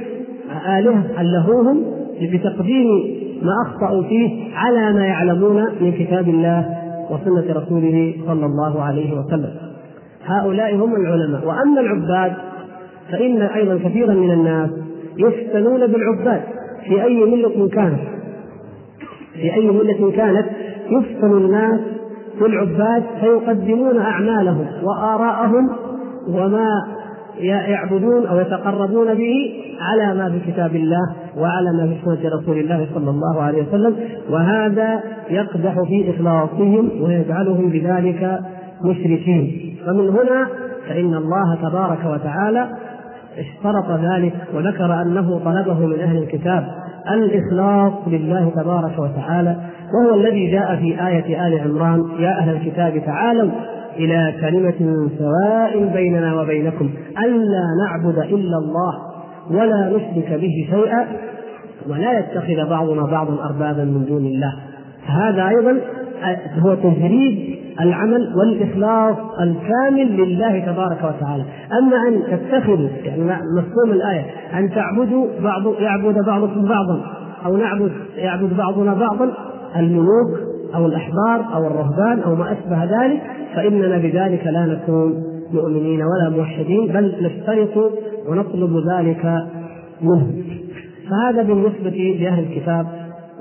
آلهة 0.68 1.22
ألهوهم 1.22 1.84
بتقديم 2.22 2.88
ما 3.42 3.54
أخطأوا 3.68 4.04
فيه 4.04 4.56
على 4.56 4.94
ما 4.94 5.06
يعلمون 5.06 5.66
من 5.82 5.92
كتاب 5.92 6.30
الله. 6.30 6.87
وسنة 7.10 7.54
رسوله 7.60 8.16
صلى 8.28 8.46
الله 8.46 8.82
عليه 8.82 9.20
وسلم. 9.20 9.56
هؤلاء 10.26 10.76
هم 10.76 10.96
العلماء. 10.96 11.48
وأما 11.48 11.82
العباد 11.82 12.34
فإن 13.12 13.42
أيضا 13.42 13.90
كثيرا 13.90 14.14
من 14.14 14.32
الناس 14.32 14.70
يفتنون 15.18 15.88
بالعباد. 15.88 16.42
في 16.88 17.04
أي 17.04 17.26
ملة 17.26 17.70
كانت؟ 17.70 18.00
في 19.34 19.54
أي 19.54 19.68
ملة 19.72 20.12
كانت؟ 20.12 20.46
يفتن 20.90 21.32
الناس 21.32 21.80
بالعباد 22.42 23.04
فيقدمون 23.20 23.98
أعمالهم 23.98 24.68
وآراءهم 24.84 25.70
وما 26.28 26.70
يعبدون 27.46 28.26
أو 28.26 28.40
يتقربون 28.40 29.14
به 29.14 29.34
على 29.82 30.18
ما 30.18 30.30
في 30.30 30.52
كتاب 30.52 30.76
الله 30.76 31.16
وعلى 31.38 31.72
ما 31.74 31.88
في 31.88 31.96
سنة 32.06 32.32
رسول 32.40 32.58
الله 32.58 32.88
صلى 32.94 33.10
الله 33.10 33.42
عليه 33.42 33.64
وسلم 33.64 33.96
وهذا 34.30 35.04
يقدح 35.30 35.74
في 35.88 36.10
إخلاصهم 36.16 36.92
ويجعلهم 37.02 37.70
بذلك 37.70 38.40
مشركين. 38.86 39.76
فمن 39.86 40.10
هنا 40.10 40.48
فإن 40.90 41.16
الله 41.16 41.56
تبارك 41.56 42.06
وتعالى 42.06 42.70
اشترط 43.38 44.00
ذلك 44.00 44.34
وذكر 44.54 45.02
أنه 45.02 45.40
طلبه 45.40 45.86
من 45.86 46.00
أهل 46.00 46.18
الكتاب 46.18 46.68
الإخلاص 47.12 47.94
لله 48.08 48.52
تبارك 48.56 49.00
وتعالى 49.00 49.58
وهو 49.94 50.16
الذي 50.16 50.52
جاء 50.52 50.76
في 50.76 51.08
آية 51.08 51.48
آل 51.48 51.60
عمران 51.60 52.04
يا 52.20 52.40
أهل 52.40 52.56
الكتاب 52.56 53.02
تعالوا 53.06 53.52
إلى 53.98 54.34
كلمة 54.42 55.10
سواء 55.18 55.94
بيننا 55.94 56.42
وبينكم 56.42 56.90
ألا 57.26 57.66
نعبد 57.86 58.18
إلا 58.18 58.58
الله 58.58 58.94
ولا 59.52 59.90
نشرك 59.90 60.40
به 60.42 60.68
شيئا 60.70 61.08
ولا 61.90 62.20
يتخذ 62.20 62.70
بعضنا 62.70 63.04
بعضا 63.04 63.46
أربابا 63.46 63.84
من 63.84 64.06
دون 64.06 64.26
الله. 64.26 64.54
هذا 65.08 65.48
أيضا 65.48 65.78
هو 66.60 66.76
تجريد 66.76 67.58
العمل 67.82 68.34
والإخلاص 68.36 69.16
الكامل 69.42 70.18
لله 70.18 70.60
تبارك 70.60 70.98
وتعالى. 70.98 71.44
أما 71.80 71.98
أن 72.08 72.38
تتخذوا 72.38 72.90
يعني 73.04 73.22
مفهوم 73.58 73.92
الآية 73.92 74.26
أن 74.54 74.70
تعبدوا 74.70 75.28
بعض 75.44 75.64
يعبد 75.80 76.26
بعضكم 76.26 76.62
بعضا 76.62 77.02
أو 77.46 77.58
نعبد 77.58 77.92
يعبد 78.16 78.58
بعضنا 78.58 78.94
بعضا 78.94 79.34
الملوك 79.76 80.57
أو 80.76 80.86
الأحبار 80.86 81.54
أو 81.54 81.68
الرهبان 81.68 82.20
أو 82.20 82.36
ما 82.36 82.52
أشبه 82.52 82.84
ذلك 82.84 83.22
فإننا 83.56 83.98
بذلك 83.98 84.48
لا 84.48 84.66
نكون 84.66 85.24
مؤمنين 85.54 86.02
ولا 86.02 86.30
موحدين 86.30 86.88
بل 86.88 87.16
نشترط 87.22 87.92
ونطلب 88.30 88.84
ذلك 88.90 89.48
منهم. 90.02 90.44
فهذا 91.10 91.44
بالنسبة 91.44 92.18
لأهل 92.20 92.44
الكتاب 92.44 92.88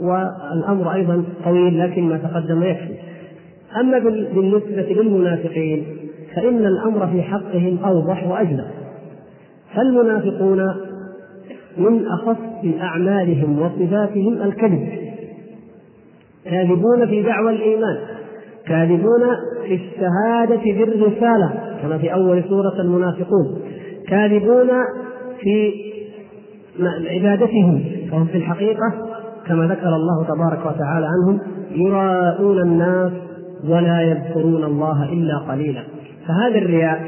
والأمر 0.00 0.94
أيضا 0.94 1.24
طويل 1.44 1.80
لكن 1.80 2.08
ما 2.08 2.16
تقدم 2.16 2.62
يكفي. 2.62 2.94
أما 3.80 3.98
بالنسبة 4.34 5.02
للمنافقين 5.02 5.84
فإن 6.34 6.66
الأمر 6.66 7.06
في 7.06 7.22
حقهم 7.22 7.78
أوضح 7.84 8.28
وأجلى. 8.28 8.64
فالمنافقون 9.74 10.74
من 11.78 12.06
أخص 12.06 12.36
أعمالهم 12.80 13.58
وصفاتهم 13.58 14.42
الكذب. 14.42 15.05
كاذبون 16.50 17.06
في 17.06 17.22
دعوى 17.22 17.50
الإيمان 17.50 17.96
كاذبون 18.66 19.22
في 19.66 19.74
الشهادة 19.74 20.62
بالرسالة 20.64 21.52
كما 21.82 21.98
في 21.98 22.12
أول 22.12 22.44
سورة 22.48 22.80
المنافقون 22.80 23.58
كاذبون 24.08 24.68
في 25.40 25.72
عبادتهم 27.06 27.84
فهم 28.10 28.26
في 28.26 28.38
الحقيقة 28.38 28.92
كما 29.46 29.66
ذكر 29.66 29.96
الله 29.96 30.24
تبارك 30.24 30.66
وتعالى 30.66 31.06
عنهم 31.06 31.40
يراءون 31.70 32.58
الناس 32.62 33.12
ولا 33.68 34.00
يذكرون 34.02 34.64
الله 34.64 35.12
إلا 35.12 35.38
قليلا. 35.38 35.82
فهذا 36.28 36.58
الرياء 36.58 37.00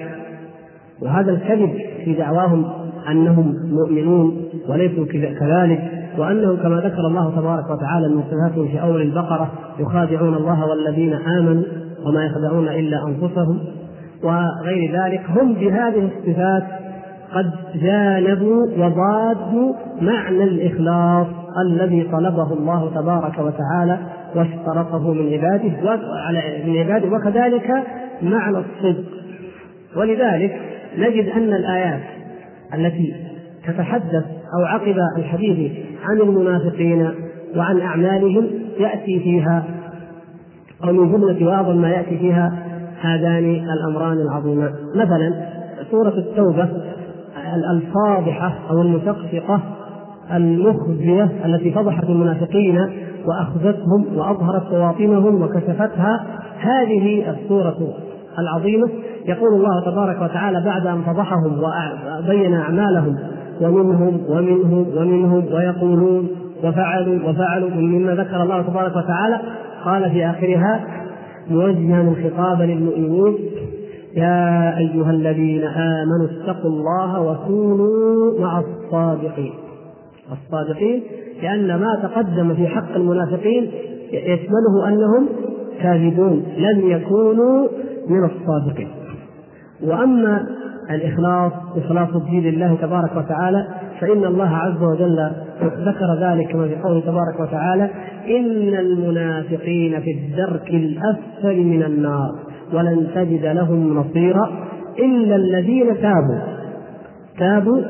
وهذا 1.03 1.33
الكذب 1.33 1.71
في 2.05 2.15
دعواهم 2.15 2.65
أنهم 3.11 3.55
مؤمنون 3.71 4.43
وليسوا 4.69 5.07
كذلك 5.41 5.98
وأنهم 6.19 6.57
كما 6.57 6.77
ذكر 6.77 7.07
الله 7.07 7.31
تبارك 7.31 7.71
وتعالى 7.71 8.09
من 8.09 8.23
صفاتهم 8.23 8.69
في 8.69 8.83
أول 8.83 9.03
البقرة 9.03 9.53
يخادعون 9.79 10.35
الله 10.35 10.67
والذين 10.67 11.13
آمنوا 11.13 11.63
وما 12.07 12.25
يخدعون 12.25 12.69
إلا 12.69 13.07
أنفسهم 13.07 13.61
وغير 14.23 15.03
ذلك 15.03 15.23
هم 15.29 15.55
بهذه 15.55 16.11
الصفات 16.17 16.63
قد 17.35 17.51
جانبوا 17.75 18.67
وضادوا 18.79 19.75
معنى 20.01 20.45
الإخلاص 20.45 21.27
الذي 21.67 22.09
طلبه 22.13 22.53
الله 22.53 22.91
تبارك 22.95 23.39
وتعالى 23.39 23.99
واشترطه 24.35 25.13
من 25.13 25.33
عباده 25.33 25.73
من 26.67 26.77
عباده 26.77 27.17
وكذلك 27.17 27.83
معنى 28.23 28.59
الصدق. 28.59 29.05
ولذلك 29.97 30.61
نجد 30.99 31.29
أن 31.29 31.53
الآيات 31.53 32.01
التي 32.75 33.28
تتحدث 33.69 34.25
أو 34.59 34.65
عقب 34.65 34.97
الحديث 35.17 35.73
عن 36.05 36.21
المنافقين 36.21 37.11
وعن 37.57 37.81
أعمالهم 37.81 38.47
يأتي 38.79 39.21
فيها 39.21 39.65
أو 40.85 40.93
من 40.93 41.13
جملة 41.13 41.47
واعظم 41.47 41.77
ما 41.77 41.91
يأتي 41.91 42.19
فيها 42.19 42.53
هذان 43.01 43.45
الأمران 43.55 44.19
العظيمان 44.21 44.73
مثلا 44.95 45.49
سورة 45.91 46.15
التوبة 46.19 46.69
الفاضحة 47.71 48.59
أو 48.71 48.83
المشققه 48.83 49.61
المخزية 50.35 51.31
التي 51.45 51.73
فضحت 51.73 52.05
المنافقين 52.05 52.89
وأخذتهم 53.27 54.07
وأظهرت 54.17 54.71
بواطنهم 54.71 55.43
وكشفتها 55.43 56.27
هذه 56.59 57.31
السورة 57.31 57.77
العظيمة. 58.39 58.89
يقول 59.27 59.55
الله 59.55 59.85
تبارك 59.91 60.23
وتعالى 60.23 60.63
بعد 60.65 60.87
أن 60.87 61.03
فضحهم 61.03 61.63
وبين 62.25 62.55
أعمالهم 62.55 63.17
ومنهم 63.61 64.21
ومنهم 64.29 64.87
ومنهم 64.97 65.45
ويقولون 65.53 66.29
وفعلوا 66.65 67.31
وفعلوا 67.31 67.71
مما 67.71 68.15
ذكر 68.15 68.43
الله 68.43 68.63
تبارك 68.63 68.97
وتعالى. 68.97 69.41
قال 69.85 70.11
في 70.11 70.27
آخرها 70.27 70.85
موجها 71.51 72.01
الخطاب 72.01 72.63
للمؤمنين. 72.63 73.39
يا 74.17 74.79
أيها 74.79 75.11
الذين 75.11 75.65
آمنوا 75.65 76.27
اتقوا 76.31 76.71
الله 76.71 77.21
وكونوا 77.21 78.41
مع 78.41 78.61
الصادقين. 78.61 79.53
الصادقين 80.33 81.03
لأن 81.43 81.81
ما 81.81 82.01
تقدم 82.03 82.55
في 82.55 82.67
حق 82.67 82.95
المنافقين 82.97 83.71
يشمله 84.13 84.89
أنهم 84.89 85.29
كاذبون 85.83 86.43
لم 86.59 86.91
يكونوا 86.91 87.69
من 88.09 88.25
الصادقين. 88.25 88.89
وأما 89.87 90.47
الإخلاص 90.91 91.53
إخلاص 91.77 92.09
الدين 92.15 92.43
لله 92.43 92.75
تبارك 92.75 93.17
وتعالى 93.17 93.67
فإن 94.01 94.25
الله 94.25 94.57
عز 94.57 94.83
وجل 94.83 95.31
ذكر 95.63 96.15
ذلك 96.21 96.53
كما 96.53 96.69
في 96.69 96.77
قوله 96.77 97.01
تبارك 97.01 97.41
وتعالى 97.41 97.91
ان 98.27 98.75
المنافقين 98.75 100.01
في 100.01 100.11
الدرك 100.11 100.71
الاسفل 100.71 101.65
من 101.65 101.83
النار 101.83 102.35
ولن 102.73 103.09
تجد 103.15 103.47
لهم 103.47 103.99
نصيرا 103.99 104.51
الا 104.99 105.37
الذين 105.37 105.87
تابوا 106.01 106.39
تابوا 107.39 107.83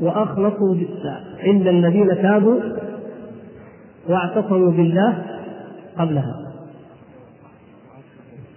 واخلصوا 0.00 0.74
الا 1.44 1.70
الذين 1.70 2.22
تابوا 2.22 2.60
واعتصموا 4.08 4.70
بالله 4.70 5.14
قبلها. 5.98 6.34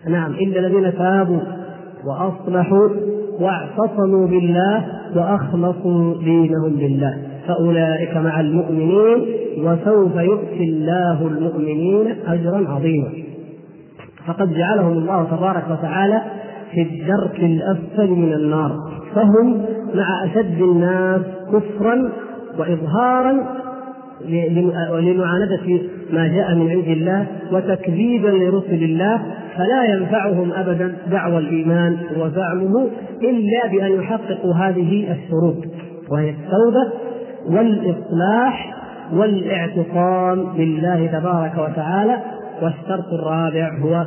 نعم 0.08 0.32
الا 0.32 0.60
الذين 0.60 0.94
تابوا 0.98 1.40
واصلحوا 2.06 2.90
واعتصموا 3.40 4.28
بالله 4.28 4.86
وأخلصوا 5.16 6.18
دينهم 6.24 6.74
لله 6.80 7.18
فأولئك 7.48 8.18
مع 8.18 8.40
المؤمنين 8.40 9.26
وسوف 9.58 10.16
يؤتي 10.16 10.64
الله 10.64 11.28
المؤمنين 11.28 12.16
أجرا 12.28 12.70
عظيما. 12.70 13.10
فقد 14.28 14.54
جعلهم 14.54 14.98
الله 14.98 15.24
تبارك 15.24 15.64
وتعالى 15.72 16.22
في 16.72 16.82
الدرك 16.82 17.40
الأسفل 17.40 18.10
من 18.10 18.34
النار. 18.34 18.72
فهم 19.16 19.66
مع 19.96 20.26
أشد 20.26 20.62
الناس 20.62 21.22
كفرا 21.54 22.12
واظهارا 22.60 23.59
لمعاندة 25.00 25.60
ما 26.12 26.28
جاء 26.28 26.56
من 26.56 26.70
عند 26.72 26.88
الله 26.88 27.28
وتكذيبا 27.52 28.28
لرسل 28.28 28.84
الله 28.84 29.22
فلا 29.58 29.84
ينفعهم 29.84 30.52
أبدا 30.54 30.96
دعوى 31.12 31.38
الإيمان 31.38 31.98
وزعمه 32.18 32.88
إلا 33.22 33.68
بأن 33.72 33.92
يحققوا 33.92 34.54
هذه 34.54 35.12
الشروط 35.12 35.56
وهي 36.10 36.30
التوبة 36.30 36.92
والإصلاح 37.46 38.76
والاعتصام 39.14 40.58
بالله 40.58 41.08
تبارك 41.08 41.54
وتعالى 41.58 42.18
والشرط 42.62 43.14
الرابع 43.14 43.78
هو 43.82 44.06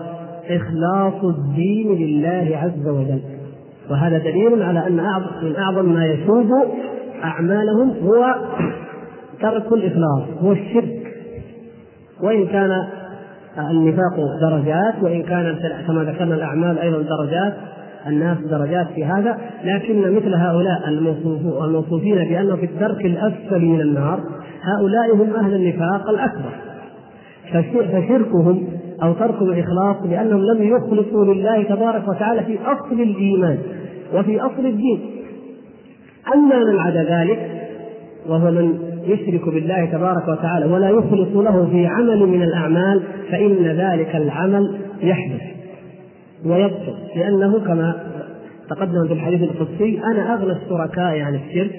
إخلاص 0.50 1.24
الدين 1.24 1.94
لله 1.98 2.58
عز 2.62 2.88
وجل. 2.88 3.20
وهذا 3.90 4.18
دليل 4.18 4.62
على 4.62 4.78
اعظم 4.78 5.26
من 5.42 5.56
أعظم 5.56 5.92
ما 5.92 6.06
يشوب 6.06 6.50
أعمالهم 7.24 7.90
هو 8.02 8.34
ترك 9.42 9.72
الإخلاص 9.72 10.22
هو 10.42 10.52
الشرك. 10.52 11.02
وإن 12.22 12.46
كان 12.46 12.70
النفاق 13.58 14.16
درجات 14.40 14.94
وإن 15.02 15.22
كان 15.22 15.58
كما 15.86 16.04
ذكرنا 16.04 16.34
الأعمال 16.34 16.78
أيضا 16.78 17.02
درجات 17.02 17.54
الناس 18.06 18.38
درجات 18.38 18.86
في 18.94 19.04
هذا 19.04 19.38
لكن 19.64 20.16
مثل 20.16 20.34
هؤلاء 20.34 20.88
الموصوفين 21.64 22.14
بأنه 22.14 22.56
في 22.56 22.66
الدرك 22.66 23.06
الأسفل 23.06 23.60
من 23.60 23.80
النار 23.80 24.20
هؤلاء 24.62 25.14
هم 25.14 25.34
أهل 25.34 25.54
النفاق 25.54 26.10
الأكبر. 26.10 26.52
فشركهم 27.52 28.66
أو 29.02 29.12
ترك 29.12 29.42
الإخلاص 29.42 29.96
لأنهم 30.10 30.40
لم 30.40 30.62
يخلصوا 30.62 31.24
لله 31.24 31.62
تبارك 31.62 32.08
وتعالى 32.08 32.42
في 32.42 32.58
أصل 32.66 33.00
الإيمان 33.00 33.58
وفي 34.14 34.40
أصل 34.40 34.66
الدين. 34.66 35.00
أما 36.34 36.64
من 36.64 36.78
عدا 36.78 37.02
ذلك 37.02 37.50
وهو 38.28 38.50
من 38.50 38.91
يشرك 39.06 39.48
بالله 39.48 39.84
تبارك 39.84 40.28
وتعالى 40.28 40.66
ولا 40.66 40.88
يخلص 40.90 41.36
له 41.36 41.68
في 41.70 41.86
عمل 41.86 42.26
من 42.26 42.42
الأعمال 42.42 43.02
فإن 43.30 43.66
ذلك 43.66 44.16
العمل 44.16 44.78
يحدث 45.02 45.42
ويبطل. 46.46 46.94
لأنه 47.16 47.60
كما 47.60 47.94
تقدم 48.70 49.06
في 49.06 49.12
الحديث 49.12 49.42
القدسي 49.42 50.00
أنا 50.04 50.34
أغنى 50.34 50.52
الشركاء 50.52 51.20
عن 51.20 51.34
الشرك 51.34 51.72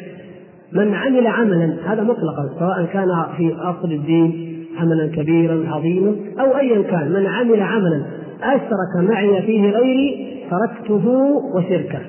من 0.74 0.94
عمل 0.94 1.28
عملا. 1.28 1.76
هذا 1.86 2.04
مطلقا 2.04 2.50
سواء 2.60 2.86
كان 2.86 3.08
في 3.38 3.56
أصل 3.56 3.92
الدين 3.92 4.54
عملا 4.80 5.08
كبيرا 5.08 5.64
عظيما 5.68 6.16
أو 6.40 6.58
ايا 6.58 6.82
كان. 6.82 7.12
من 7.12 7.28
عمل 7.28 7.62
عملا 7.62 8.04
أشرك 8.44 9.10
معي 9.10 9.42
فيه 9.42 9.70
غيري 9.70 10.34
تركته 10.52 11.08
وشركه. 11.56 12.00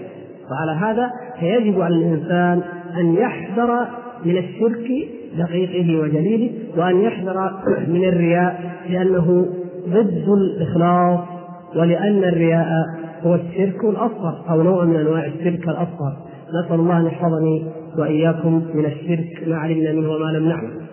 وعلى 0.50 0.72
هذا 0.72 1.10
فيجب 1.40 1.80
على 1.80 1.94
الإنسان 1.94 2.62
أن 2.98 3.14
يحذر 3.14 3.86
من 4.24 4.36
الشرك 4.36 5.08
دقيقه 5.38 6.00
وجليله 6.00 6.50
وأن 6.76 7.00
يحذر 7.00 7.50
من 7.88 8.04
الرياء 8.04 8.80
لأنه 8.88 9.46
ضد 9.88 10.28
الإخلاص 10.28 11.20
ولأن 11.76 12.24
الرياء 12.24 12.68
هو 13.22 13.34
الشرك 13.34 13.84
الأصغر 13.84 14.44
أو 14.50 14.62
نوع 14.62 14.84
من 14.84 14.96
أنواع 14.96 15.26
الشرك 15.26 15.68
الأصغر. 15.68 16.16
نسأل 16.64 16.80
الله 16.80 17.00
أن 17.00 17.06
يحفظني 17.06 17.66
وإياكم 17.98 18.62
من 18.74 18.84
الشرك 18.84 19.48
ما 19.48 19.56
علمنا 19.56 19.92
منه 19.92 20.08
وما 20.10 20.38
لم 20.38 20.48
نعلم. 20.48 20.84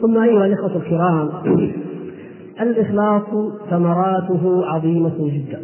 ثم 0.00 0.18
أيها 0.18 0.46
الإخوة 0.46 0.76
الكرام 0.76 1.30
الإخلاص 2.60 3.22
ثمراته 3.70 4.66
عظيمة 4.66 5.14
جدا. 5.18 5.60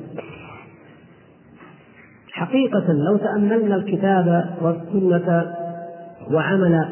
حقيقة 2.33 2.93
لو 2.93 3.17
تأملنا 3.17 3.77
الكتاب 3.77 4.45
والسنة 4.63 5.47
وعمل 6.33 6.85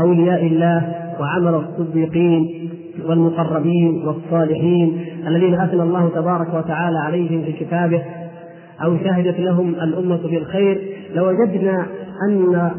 أولياء 0.00 0.46
الله 0.46 0.94
وعمل 1.20 1.54
الصديقين 1.54 2.70
والمقربين 3.06 4.06
والصالحين 4.06 5.04
الذين 5.26 5.60
أثنى 5.60 5.82
الله 5.82 6.08
تبارك 6.08 6.54
وتعالى 6.54 6.98
عليهم 6.98 7.44
في 7.44 7.52
كتابه 7.52 8.02
أو 8.84 8.96
شهدت 8.98 9.40
لهم 9.40 9.68
الأمة 9.68 10.22
بالخير 10.22 10.96
لوجدنا 11.14 11.86
أن 12.28 12.70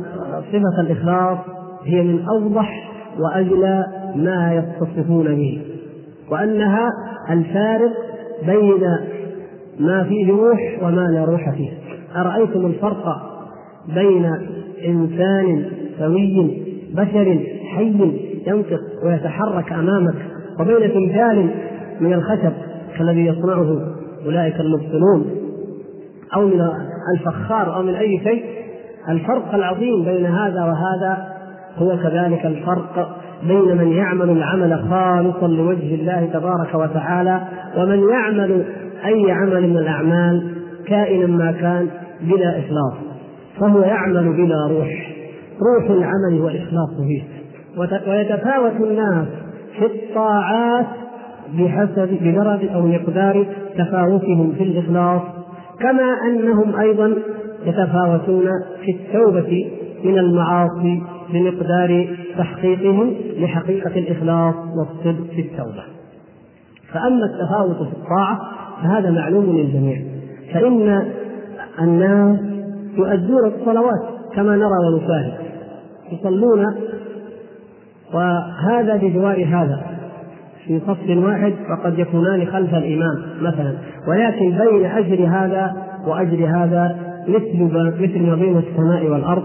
صفة 0.52 0.82
الإخلاص 0.82 1.38
هي 1.86 2.02
من 2.04 2.26
أوضح 2.26 2.90
وأجلى 3.20 3.86
ما 4.16 4.54
يتصفون 4.54 5.36
به. 5.36 5.62
وأنها 6.32 6.90
الفارق 7.30 7.92
بين 8.46 8.82
ما 9.80 10.04
فيه 10.04 10.32
روح 10.32 10.80
وما 10.82 11.08
لا 11.12 11.26
روح 11.26 11.50
فيه. 11.50 11.72
أرأيتم 12.16 12.66
الفرق 12.66 13.06
بين 13.96 14.26
إنسان 14.86 15.66
سوي 16.00 16.64
بشر 16.94 17.40
حي 17.76 18.12
ينطق 18.48 18.82
ويتحرك 19.06 19.74
أمامك 19.74 20.16
وبين 20.60 20.94
تمثال 20.94 21.50
من 22.00 22.14
الخشب 22.14 22.54
كالذي 22.98 23.26
يصنعه 23.26 23.96
أولئك 24.26 24.60
المبطلون 24.60 25.26
أو 26.36 26.48
من 26.48 26.62
الفخار 27.16 27.76
أو 27.76 27.84
من 27.84 27.96
أي 27.96 28.20
شيء. 28.24 28.44
الفرق 29.10 29.56
العظيم 29.56 30.04
بين 30.04 30.26
هذا 30.26 30.64
وهذا 30.64 31.28
هو 31.78 31.98
كذلك 31.98 32.46
الفرق 32.46 33.23
بين 33.44 33.78
من 33.78 33.92
يعمل 33.92 34.30
العمل 34.30 34.80
خالصا 34.90 35.48
لوجه 35.48 35.96
الله 35.96 36.30
تبارك 36.34 36.76
وتعالى 36.76 37.42
ومن 37.78 38.10
يعمل 38.10 38.66
أي 39.06 39.32
عمل 39.32 39.70
من 39.70 39.78
الأعمال 39.78 40.52
كائنا 40.88 41.28
ما 41.28 41.52
كان 41.52 41.88
بلا 42.22 42.60
إخلاص 42.60 42.94
فهو 43.60 43.82
يعمل 43.82 44.34
بلا 44.34 44.68
روح. 44.70 45.14
روح 45.62 45.90
العمل 45.90 46.42
والإخلاص 46.42 46.90
فيه. 47.08 47.24
ويتفاوت 48.08 48.74
الناس 48.80 49.28
في 49.80 49.86
الطاعات 49.86 50.86
بحسب 51.58 52.10
بدرجة 52.22 52.72
أو 52.76 52.88
مقدار 52.88 53.46
تفاوتهم 53.78 54.54
في 54.58 54.64
الإخلاص 54.64 55.22
كما 55.80 56.18
أنهم 56.28 56.76
أيضا 56.76 57.16
يتفاوتون 57.66 58.46
في 58.86 58.92
التوبة 58.92 59.72
من 60.04 60.18
المعاصي 60.18 61.04
بمقدار 61.30 62.18
تحقيقهم 62.38 63.14
لحقيقة 63.38 64.00
الإخلاص 64.00 64.56
والصدق 64.56 65.34
في 65.36 65.42
التوبة. 65.42 65.84
فأما 66.94 67.26
التفاوت 67.26 67.76
في 67.76 67.94
الطاعة 67.94 68.42
فهذا 68.84 69.12
معلوم 69.12 69.58
للجميع. 69.58 70.02
فإن 70.54 71.06
الناس 71.82 72.40
يؤدون 72.98 73.46
الصلوات 73.46 74.02
كما 74.36 74.56
نرى 74.56 74.94
ونشاهد. 74.94 75.34
يصلون 76.12 76.76
وهذا 78.14 78.96
بجوار 78.96 79.46
هذا. 79.46 79.82
في 80.66 80.80
صف 80.80 81.10
واحد 81.10 81.54
وقد 81.70 82.00
يكونان 82.00 82.46
خلف 82.46 82.74
الإمام 82.74 83.18
مثلا. 83.42 83.74
ولكن 84.08 84.58
بين 84.58 84.86
أجر 84.86 85.28
هذا 85.28 85.76
وأجر 86.08 86.48
هذا 86.48 86.96
مثل 87.28 87.64
مثل 88.00 88.22
ما 88.22 88.36
بين 88.36 88.58
السماء 88.58 89.06
والأرض 89.08 89.44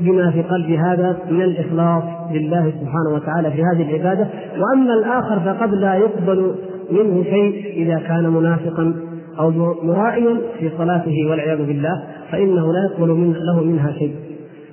بما 0.00 0.30
في 0.30 0.42
قلب 0.42 0.70
هذا 0.70 1.16
من 1.30 1.42
الإخلاص 1.42 2.02
لله 2.32 2.72
سبحانه 2.80 3.14
وتعالى 3.14 3.50
في 3.50 3.62
هذه 3.62 3.90
العبادة. 3.90 4.28
وأما 4.58 4.94
الآخر 4.94 5.40
فقد 5.40 5.74
لا 5.74 5.94
يقبل 5.94 6.54
منه 6.90 7.24
شيء 7.24 7.72
إذا 7.76 7.98
كان 7.98 8.28
منافقا 8.30 8.94
أو 9.38 9.50
مرائيا 9.82 10.36
في 10.58 10.70
صلاته 10.78 11.30
والعياذ 11.30 11.66
بالله 11.66 12.02
فإنه 12.30 12.72
لا 12.72 12.84
يقبل 12.90 13.08
من 13.08 13.32
له 13.32 13.64
منها 13.64 13.92
شيء. 13.92 14.14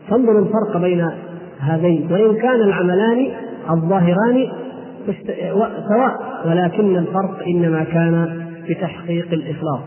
فانظروا 0.09 0.41
الفرق 0.41 0.81
بين 0.81 1.09
هذين 1.59 2.07
وإن 2.11 2.35
كان 2.35 2.61
العملان 2.61 3.27
الظاهران 3.69 4.47
سواء 5.89 6.13
ولكن 6.47 6.97
الفرق 6.97 7.43
إنما 7.47 7.83
كان 7.83 8.45
بتحقيق 8.69 9.27
الإخلاص. 9.33 9.81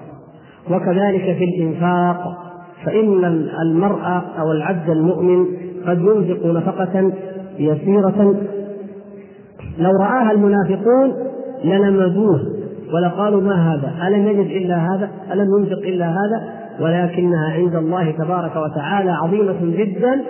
وكذلك 0.71 1.37
في 1.39 1.45
الإنفاق. 1.45 2.48
فإن 2.85 3.25
المرء 3.63 4.03
أو 4.39 4.53
العبد 4.53 4.91
المؤمن 4.91 5.47
قد 5.87 5.99
ينفق 5.99 6.47
نفقة 6.47 7.13
يسيرة. 7.59 8.35
لو 9.79 9.91
رآها 10.01 10.31
المنافقون 10.31 11.13
للمزوه 11.65 12.41
ولقالوا 12.95 13.41
ما 13.41 13.75
هذا؟ 13.75 14.09
ألم 14.09 14.27
يجد 14.27 14.47
إلا 14.47 14.77
هذا؟ 14.77 15.11
ألم 15.33 15.59
ينفق 15.59 15.79
إلا 15.79 16.11
هذا؟ 16.11 16.59
ولكنها 16.81 17.53
عند 17.53 17.75
الله 17.75 18.11
تبارك 18.11 18.57
وتعالى 18.57 19.11
عظيمة 19.11 19.57
جدا 19.63 20.21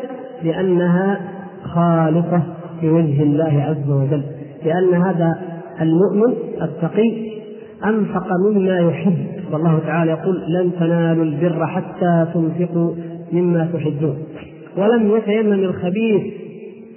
لأنها 0.43 1.21
خالصة 1.65 2.43
لوجه 2.83 3.23
الله 3.23 3.63
عز 3.69 3.91
وجل 3.91 4.23
لأن 4.65 4.95
هذا 4.95 5.39
المؤمن 5.81 6.35
التقي 6.63 7.39
أنفق 7.85 8.27
مما 8.47 8.79
يحب. 8.79 9.38
والله 9.53 9.79
تعالى 9.79 10.11
يقول 10.11 10.45
لن 10.49 10.73
تنالوا 10.81 11.25
البر 11.25 11.67
حتى 11.67 12.27
تنفقوا 12.35 12.95
مما 13.33 13.71
تحبون. 13.73 14.17
ولم 14.77 15.17
يتيمم 15.17 15.53
الخبيث 15.53 16.23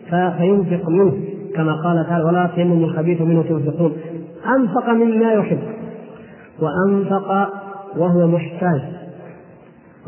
فينفق 0.09 0.89
منه 0.89 1.13
كما 1.55 1.73
قال 1.73 2.05
تعالى 2.09 2.23
ولا 2.23 2.49
تيمموا 2.55 2.87
الخبيث 2.87 3.21
منه 3.21 3.41
تنفقون. 3.41 3.91
أنفق 4.57 4.89
مما 4.89 5.33
يحب 5.33 5.59
وأنفق 6.59 7.49
وهو 7.97 8.27
محتاج 8.27 8.81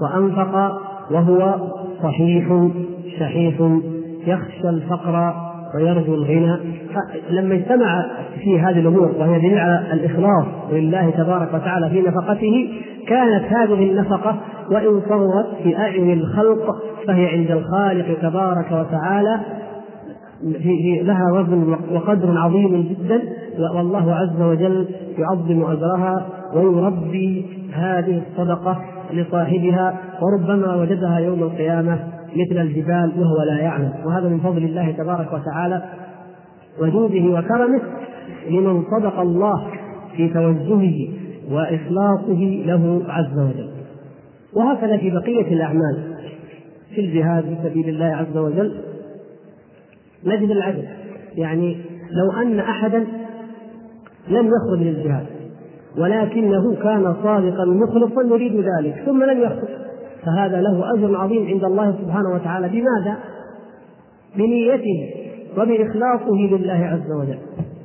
وأنفق 0.01 0.81
وهو 1.11 1.55
صحيح 2.03 2.69
شحيح 3.19 3.79
يخشى 4.27 4.69
الفقر 4.69 5.33
ويرجو 5.75 6.15
الغنى. 6.15 6.57
لما 7.29 7.55
اجتمع 7.55 8.05
في 8.43 8.59
هذه 8.59 8.79
الأمور 8.79 9.11
وهي 9.19 9.39
دليل 9.39 9.59
على 9.59 9.93
الإخلاص 9.93 10.45
لله 10.71 11.09
تبارك 11.09 11.53
وتعالى 11.53 11.89
في 11.89 12.01
نفقته 12.01 12.69
كانت 13.07 13.43
هذه 13.43 13.91
النفقة 13.91 14.35
وإن 14.71 15.01
صغرت 15.09 15.47
في 15.63 15.77
أعين 15.77 16.13
الخلق 16.13 16.83
فهي 17.07 17.27
عند 17.27 17.51
الخالق 17.51 18.19
تبارك 18.21 18.71
وتعالى 18.71 19.39
في 20.41 21.01
لها 21.03 21.31
وزن 21.33 21.75
وقدر 21.91 22.37
عظيم 22.37 22.81
جدا 22.81 23.21
والله 23.75 24.15
عز 24.15 24.41
وجل 24.41 24.87
يعظم 25.17 25.63
أجرها 25.63 26.25
ويربي 26.53 27.45
هذه 27.73 28.21
الصدقة 28.21 28.81
لصاحبها 29.13 29.97
وربما 30.21 30.75
وجدها 30.75 31.19
يوم 31.19 31.43
القيامة. 31.43 32.12
مثل 32.35 32.61
الجبال 32.61 33.11
وهو 33.17 33.43
لا 33.47 33.59
يعلم. 33.59 33.93
وهذا 34.05 34.29
من 34.29 34.39
فضل 34.39 34.63
الله 34.63 34.91
تبارك 34.91 35.33
وتعالى 35.33 35.83
وجوده 36.81 37.39
وكرمه 37.39 37.81
لمن 38.49 38.83
صدق 38.83 39.19
الله 39.19 39.67
في 40.15 40.29
توجهه 40.29 41.09
وإخلاصه 41.51 42.63
له 42.65 43.01
عز 43.07 43.39
وجل. 43.39 43.69
وهكذا 44.53 44.97
في 44.97 45.09
بقية 45.09 45.53
الأعمال. 45.53 46.13
في 46.95 47.01
الجهاد 47.01 47.43
في 47.43 47.69
سبيل 47.69 47.89
الله 47.89 48.05
عز 48.05 48.37
وجل 48.37 48.73
نجد 50.25 50.49
العدل. 50.49 50.83
يعني 51.35 51.77
لو 52.11 52.41
أن 52.41 52.59
أحدا 52.59 53.05
لم 54.27 54.47
يخرج 54.47 54.79
للجهاد 54.79 55.25
ولكنه 55.97 56.75
كان 56.75 57.15
صادقا 57.23 57.65
مخلصا 57.65 58.21
يريد 58.21 58.55
ذلك 58.55 59.03
ثم 59.05 59.23
لم 59.23 59.41
يخرج 59.41 59.69
فهذا 60.25 60.61
له 60.61 60.93
أجر 60.93 61.17
عظيم 61.17 61.47
عند 61.47 61.63
الله 61.63 61.95
سبحانه 62.01 62.29
وتعالى 62.35 62.69
بماذا؟ 62.69 63.17
بنيته 64.35 65.09
وبإخلاصه 65.57 66.35
لله 66.35 66.73
عز 66.73 67.11
وجل 67.21 67.37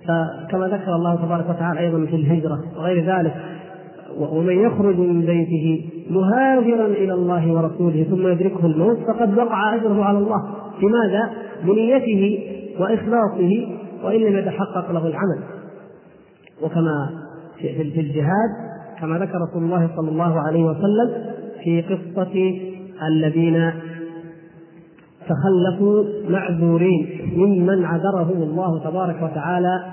فكما 0.09 0.69
ذكر 0.69 0.95
الله 0.95 1.15
تبارك 1.15 1.51
وتعالى 1.51 1.81
أيضا 1.81 2.07
في 2.07 2.17
الهجرة 2.17 2.59
وغير 2.77 3.05
ذلك 3.05 3.35
ومن 4.19 4.59
يخرج 4.59 4.99
من 4.99 5.21
بيته 5.21 5.91
مهاجرا 6.11 6.87
إلى 6.87 7.13
الله 7.15 7.53
ورسوله 7.53 8.07
ثم 8.11 8.27
يدركه 8.27 8.67
الموت 8.67 8.99
فقد 8.99 9.39
وقع 9.39 9.75
أجره 9.75 10.05
على 10.05 10.19
الله 10.19 10.43
لماذا؟ 10.83 11.31
بنيته 11.65 12.41
وإخلاصه 12.81 13.67
وإن 14.05 14.21
لم 14.21 14.39
يتحقق 14.39 14.91
له 14.91 15.07
العمل 15.07 15.39
وكما 16.63 17.11
في 17.59 18.01
الجهاد 18.01 18.51
كما 19.01 19.19
ذكر 19.19 19.39
رسول 19.51 19.65
الله 19.65 19.91
صلى 19.97 20.09
الله 20.11 20.41
عليه 20.41 20.65
وسلم 20.65 21.38
في 21.65 21.83
قصة 21.83 22.61
الذين 23.09 23.73
تخلفوا 25.29 26.05
معذورين 26.29 27.33
ممن 27.37 27.85
عذرهم 27.85 28.43
الله 28.43 28.91
تبارك 28.91 29.23
وتعالى 29.23 29.85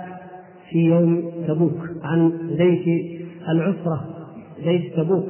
في 0.70 0.78
يوم 0.78 1.24
تبوك 1.48 1.80
عن 2.04 2.32
جيش 2.58 3.16
العسرة 3.50 4.06
جيش 4.64 4.92
تبوك. 4.96 5.28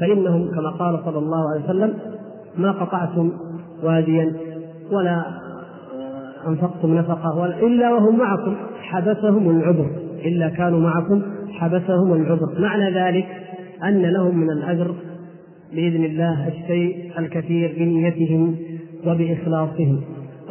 فإنهم 0.00 0.50
كما 0.50 0.70
قال 0.70 1.00
صلى 1.04 1.18
الله 1.18 1.50
عليه 1.50 1.64
وسلم 1.64 1.94
ما 2.56 2.72
قطعتم 2.72 3.32
واديا 3.82 4.32
ولا 4.92 5.24
أنفقتم 6.48 6.94
نفقة 6.94 7.46
إلا 7.46 7.92
وهم 7.92 8.18
معكم 8.18 8.54
حبسهم 8.80 9.50
العذر 9.50 9.90
إلا 10.24 10.48
كانوا 10.48 10.80
معكم 10.80 11.22
حبسهم 11.50 12.12
العذر. 12.12 12.60
معنى 12.60 12.90
ذلك 12.90 13.26
أن 13.84 14.02
لهم 14.02 14.38
من 14.38 14.50
الأجر 14.50 14.94
بإذن 15.74 16.04
الله 16.04 16.48
الشيء 16.48 16.96
الكثير 17.18 17.74
بنيتهم 17.78 18.56
وبإخلاصهم. 19.06 20.00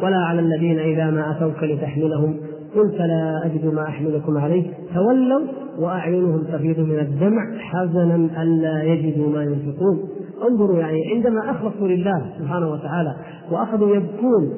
ولا 0.02 0.16
على 0.16 0.40
الذين 0.40 0.78
إذا 0.78 1.10
ما 1.10 1.36
أتوك 1.36 1.62
لتحملهم. 1.62 2.36
قلت 2.76 2.94
لا 2.94 3.42
أجد 3.46 3.74
ما 3.74 3.82
أحملكم 3.82 4.38
عليه. 4.38 4.62
تولوا 4.94 5.40
وأعينهم 5.78 6.42
تفيض 6.52 6.80
من 6.80 6.98
الدمع 6.98 7.58
حزنا 7.58 8.42
ألا 8.42 8.82
يجدوا 8.82 9.30
ما 9.30 9.42
ينفقون. 9.42 10.08
انظروا 10.50 10.78
يعني 10.78 10.98
عندما 11.14 11.50
أخلصوا 11.50 11.88
لله 11.88 12.22
سبحانه 12.38 12.72
وتعالى 12.72 13.16
وأخذوا 13.50 13.96
يبكون 13.96 14.52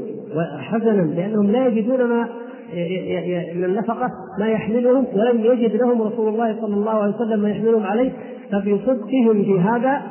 حزنا 0.59 1.03
لأنهم 1.03 1.47
لا 1.47 1.67
يجدون 1.67 2.09
ما 2.09 2.29
من 3.55 3.65
النفقة 3.65 4.11
ما 4.41 4.49
يحملهم 4.49 5.05
ولم 5.15 5.41
يجد 5.41 5.77
لهم 5.77 6.03
رسول 6.03 6.29
الله 6.29 6.61
صلى 6.61 6.75
الله 6.75 6.91
عليه 6.91 7.15
وسلم 7.15 7.41
ما 7.41 7.51
يحملهم 7.51 7.83
عليه. 7.83 8.11
ففي 8.53 8.79
صدقهم 8.87 9.45
في 9.45 9.61
هذا 9.61 10.03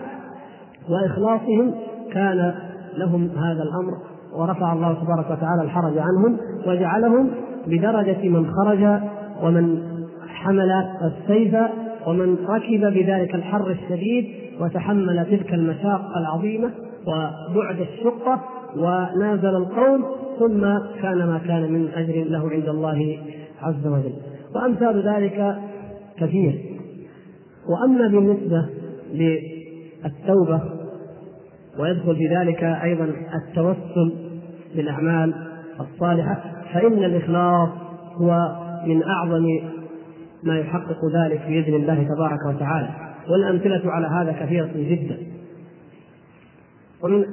وإخلاصهم 0.90 1.74
كان 2.12 2.54
لهم 2.98 3.30
هذا 3.38 3.64
الأمر 3.64 3.94
ورفع 4.36 4.74
الله 4.74 4.94
تبارك 4.94 5.26
وتعالى 5.32 5.62
الحرج 5.62 5.98
عنهم 5.98 6.38
وجعلهم 6.68 7.30
بدرجة 7.68 8.30
من 8.30 8.52
خرج 8.52 9.02
ومن 9.44 9.84
حمل 10.28 10.72
السيف 11.02 11.56
ومن 12.08 12.36
ركب 12.50 12.94
بذلك 12.94 13.36
الحر 13.36 13.72
الشديد 13.72 14.26
وتحمل 14.60 15.26
تلك 15.26 15.54
المشاق 15.54 16.18
العظيمة 16.18 16.72
وبعد 17.08 17.80
الشقة 17.80 18.42
ونازل 18.78 19.56
القوم 19.56 20.06
ثم 20.40 20.62
كان 21.02 21.18
ما 21.18 21.42
كان 21.48 21.74
من 21.74 21.88
أجر 21.96 22.24
له 22.24 22.50
عند 22.50 22.70
الله 22.70 23.18
عز 23.62 23.88
وجل. 23.88 24.14
وأمثال 24.56 25.08
ذلك 25.08 25.56
كثير. 26.18 26.60
وأما 27.70 28.08
بالنسبة 28.08 28.66
للتوبة 30.06 30.62
ويدخل 31.80 32.16
في 32.16 32.28
ذلك 32.28 32.64
أيضا 32.64 33.14
التوسل 33.34 34.14
بالأعمال 34.76 35.34
الصالحة 35.80 36.44
فإن 36.74 37.04
الإخلاص 37.04 37.70
هو 38.16 38.56
من 38.86 39.04
أعظم 39.04 39.46
ما 40.44 40.60
يحقق 40.60 41.06
ذلك 41.16 41.42
بإذن 41.48 41.74
الله 41.74 42.04
تبارك 42.04 42.56
وتعالى. 42.56 42.90
والأمثلة 43.30 43.92
على 43.92 44.08
هذا 44.08 44.32
كثيرة 44.32 44.72
جدا. 44.76 45.18
ومن 47.04 47.26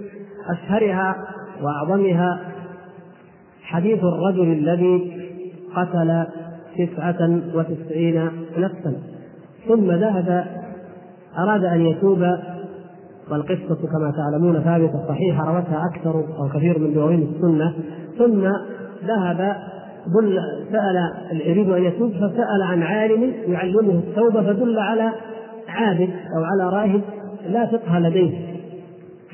أشهرها 0.49 1.17
وأعظمها 1.63 2.41
حديث 3.63 3.99
الرجل 4.05 4.53
الذي 4.53 5.21
قتل 5.77 6.27
تسعة 6.79 7.41
وتسعين 7.55 8.31
نفسا 8.59 9.03
ثم 9.69 9.91
ذهب 9.91 10.47
أراد 11.39 11.65
أن 11.65 11.81
يتوب 11.81 12.39
والقصة 13.31 13.87
كما 13.93 14.13
تعلمون 14.17 14.61
ثابتة 14.61 15.09
صحيحة 15.09 15.57
روتها 15.57 15.91
أكثر 15.95 16.25
أو 16.39 16.49
كثير 16.55 16.79
من 16.79 16.95
دواوين 16.95 17.35
السنة. 17.35 17.75
ثم 18.19 18.41
ذهب 19.07 19.57
دل 20.07 20.39
سأل 20.73 21.11
يريد 21.47 21.71
أن 21.71 21.85
يتوب 21.85 22.13
فسأل 22.13 22.63
عن 22.63 22.83
عالم 22.83 23.33
يعلمه 23.49 23.93
التوبة 23.93 24.43
فدل 24.43 24.79
على 24.79 25.13
عابد 25.69 26.11
أو 26.37 26.45
على 26.45 26.77
راهب 26.77 27.01
لا 27.49 27.67
فقه 27.67 27.99
لديه. 27.99 28.39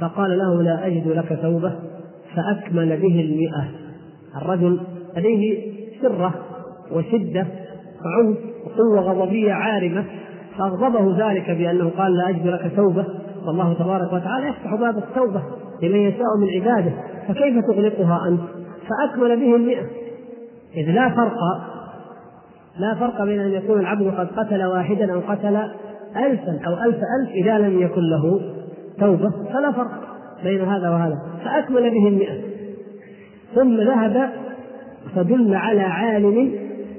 فقال 0.01 0.39
له 0.39 0.63
لا 0.63 0.87
أجد 0.87 1.09
لك 1.09 1.39
توبة. 1.43 1.73
فأكمل 2.35 2.89
به 2.97 3.21
المئة. 3.21 3.69
الرجل 4.37 4.81
لديه 5.17 5.73
سرة 6.03 6.35
وشدة 6.93 7.47
وعنف 8.05 8.39
وقوة 8.67 9.01
غضبية 9.01 9.53
عارمة. 9.53 10.05
فأغضبه 10.59 11.31
ذلك 11.31 11.51
بأنه 11.51 11.91
قال 11.99 12.17
لا 12.17 12.29
أجد 12.29 12.47
لك 12.47 12.73
توبة. 12.77 13.05
والله 13.47 13.73
تبارك 13.73 14.13
وتعالى 14.13 14.49
يفتح 14.49 14.75
باب 14.75 14.99
التوبة 14.99 15.43
لمن 15.83 15.97
يشاء 15.97 16.37
من 16.41 16.49
عباده 16.49 16.93
فكيف 17.29 17.65
تغلقها 17.67 18.29
أنت؟ 18.29 18.41
فأكمل 18.89 19.37
به 19.37 19.57
المئة. 19.57 19.87
إذ 20.77 20.91
لا 20.91 21.09
فرق 21.09 21.37
لا 22.79 22.95
فرق 22.95 23.25
بين 23.25 23.41
أن 23.41 23.53
يكون 23.53 23.81
العبد 23.81 24.15
قد 24.19 24.27
قتل 24.27 24.65
واحدا 24.65 25.13
أو 25.13 25.21
قتل 25.29 25.57
ألفا 26.17 26.61
أو 26.67 26.73
ألف 26.73 26.97
ألف 26.97 27.31
إذا 27.35 27.59
لم 27.59 27.81
يكن 27.83 28.01
له 28.01 28.41
توبة 29.01 29.31
فلا 29.31 29.73
فرق 29.73 29.91
بين 30.45 30.61
هذا 30.61 30.91
وهذا. 30.91 31.19
فأكمل 31.45 31.91
به 31.91 32.09
المئة. 32.09 32.41
ثم 33.55 33.77
ذهب 33.77 34.31
فدل 35.15 35.55
على 35.55 35.81
عالم 35.81 36.53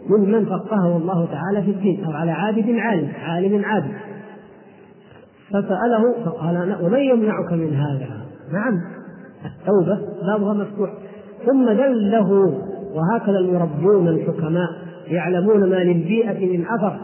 ممن 0.09 0.45
فقهه 0.45 0.97
الله 0.97 1.25
تعالى 1.25 1.65
في 1.65 1.71
الدين 1.71 2.05
أو 2.05 2.11
على 2.11 2.31
عابد 2.31 2.69
عالم 2.69 3.11
عالم 3.25 3.65
عابد. 3.65 3.91
فسأله 5.49 6.25
فقال 6.25 6.77
ومن 6.81 6.99
يمنعك 6.99 7.53
من 7.53 7.73
هذا؟ 7.73 8.25
نعم 8.53 8.81
التوبة 9.45 9.99
بابها 10.27 10.53
مفتوح. 10.53 10.89
ثم 11.45 11.65
دله 11.65 12.31
وهكذا 12.93 13.39
المربون 13.39 14.07
الحكماء 14.07 14.69
يعلمون 15.07 15.69
ما 15.69 15.75
للبيئة 15.75 16.57
من 16.57 16.65
أثر. 16.65 16.99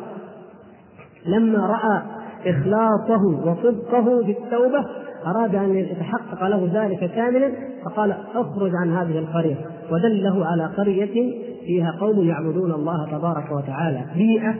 لما 1.25 1.67
رأى 1.67 2.01
إخلاصه 2.45 3.25
وصدقه 3.45 4.23
في 4.23 4.31
التوبة 4.31 4.85
أراد 5.27 5.55
أن 5.55 5.75
يتحقق 5.75 6.47
له 6.47 6.69
ذلك 6.73 7.11
كاملا 7.11 7.51
فقال 7.85 8.15
أخرج 8.35 8.71
عن 8.81 8.95
هذه 8.95 9.19
القرية. 9.19 9.55
ودله 9.91 10.45
على 10.45 10.65
قرية 10.65 11.33
فيها 11.65 11.91
قوم 11.99 12.27
يعبدون 12.27 12.71
الله 12.71 13.07
تبارك 13.11 13.51
وتعالى 13.51 14.05
بيئة 14.15 14.55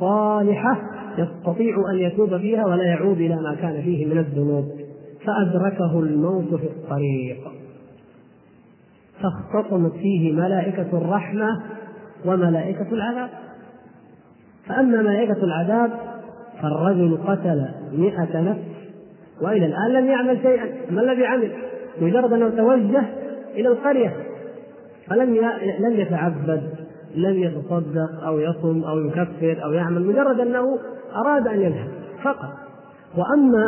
صالحة. 0.00 0.76
يستطيع 1.18 1.90
أن 1.90 1.98
يتوب 1.98 2.36
فيها 2.38 2.66
ولا 2.66 2.84
يعود 2.84 3.16
إلى 3.16 3.36
ما 3.36 3.54
كان 3.54 3.82
فيه 3.82 4.06
من 4.06 4.18
الذنوب. 4.18 4.64
فأدركه 5.26 6.00
الموت 6.00 6.54
في 6.54 6.66
الطريق. 6.66 7.38
فاختصمت 9.22 9.92
فيه 9.92 10.32
ملائكة 10.32 10.88
الرحمة 10.92 11.62
وملائكة 12.24 12.86
العذاب. 12.92 13.30
فأما 14.66 15.02
ملائكة 15.02 15.44
العذاب 15.44 15.90
فالرجل 16.62 17.18
قتل 17.26 17.68
مئة 17.92 18.40
نفس 18.40 18.60
وإلى 19.42 19.66
الآن 19.66 19.92
لم 19.92 20.06
يعمل 20.06 20.38
شيئا. 20.42 20.68
ما 20.90 21.02
الذي 21.02 21.26
عمل؟ 21.26 21.52
مجرد 22.00 22.32
أنه 22.32 22.48
توجه 22.48 23.04
إلى 23.54 23.68
القرية. 23.68 24.16
فلم 25.06 25.36
لم 25.80 26.00
يتعبد 26.00 26.62
لم 27.14 27.38
يتصدق 27.38 28.24
أو 28.26 28.40
يصم 28.40 28.84
أو 28.84 28.98
يكفر 28.98 29.64
أو 29.64 29.72
يعمل. 29.72 30.06
مجرد 30.06 30.40
أنه 30.40 30.78
أراد 31.16 31.48
أن 31.48 31.60
يذهب 31.60 31.88
فقط. 32.22 32.48
وأما 33.16 33.64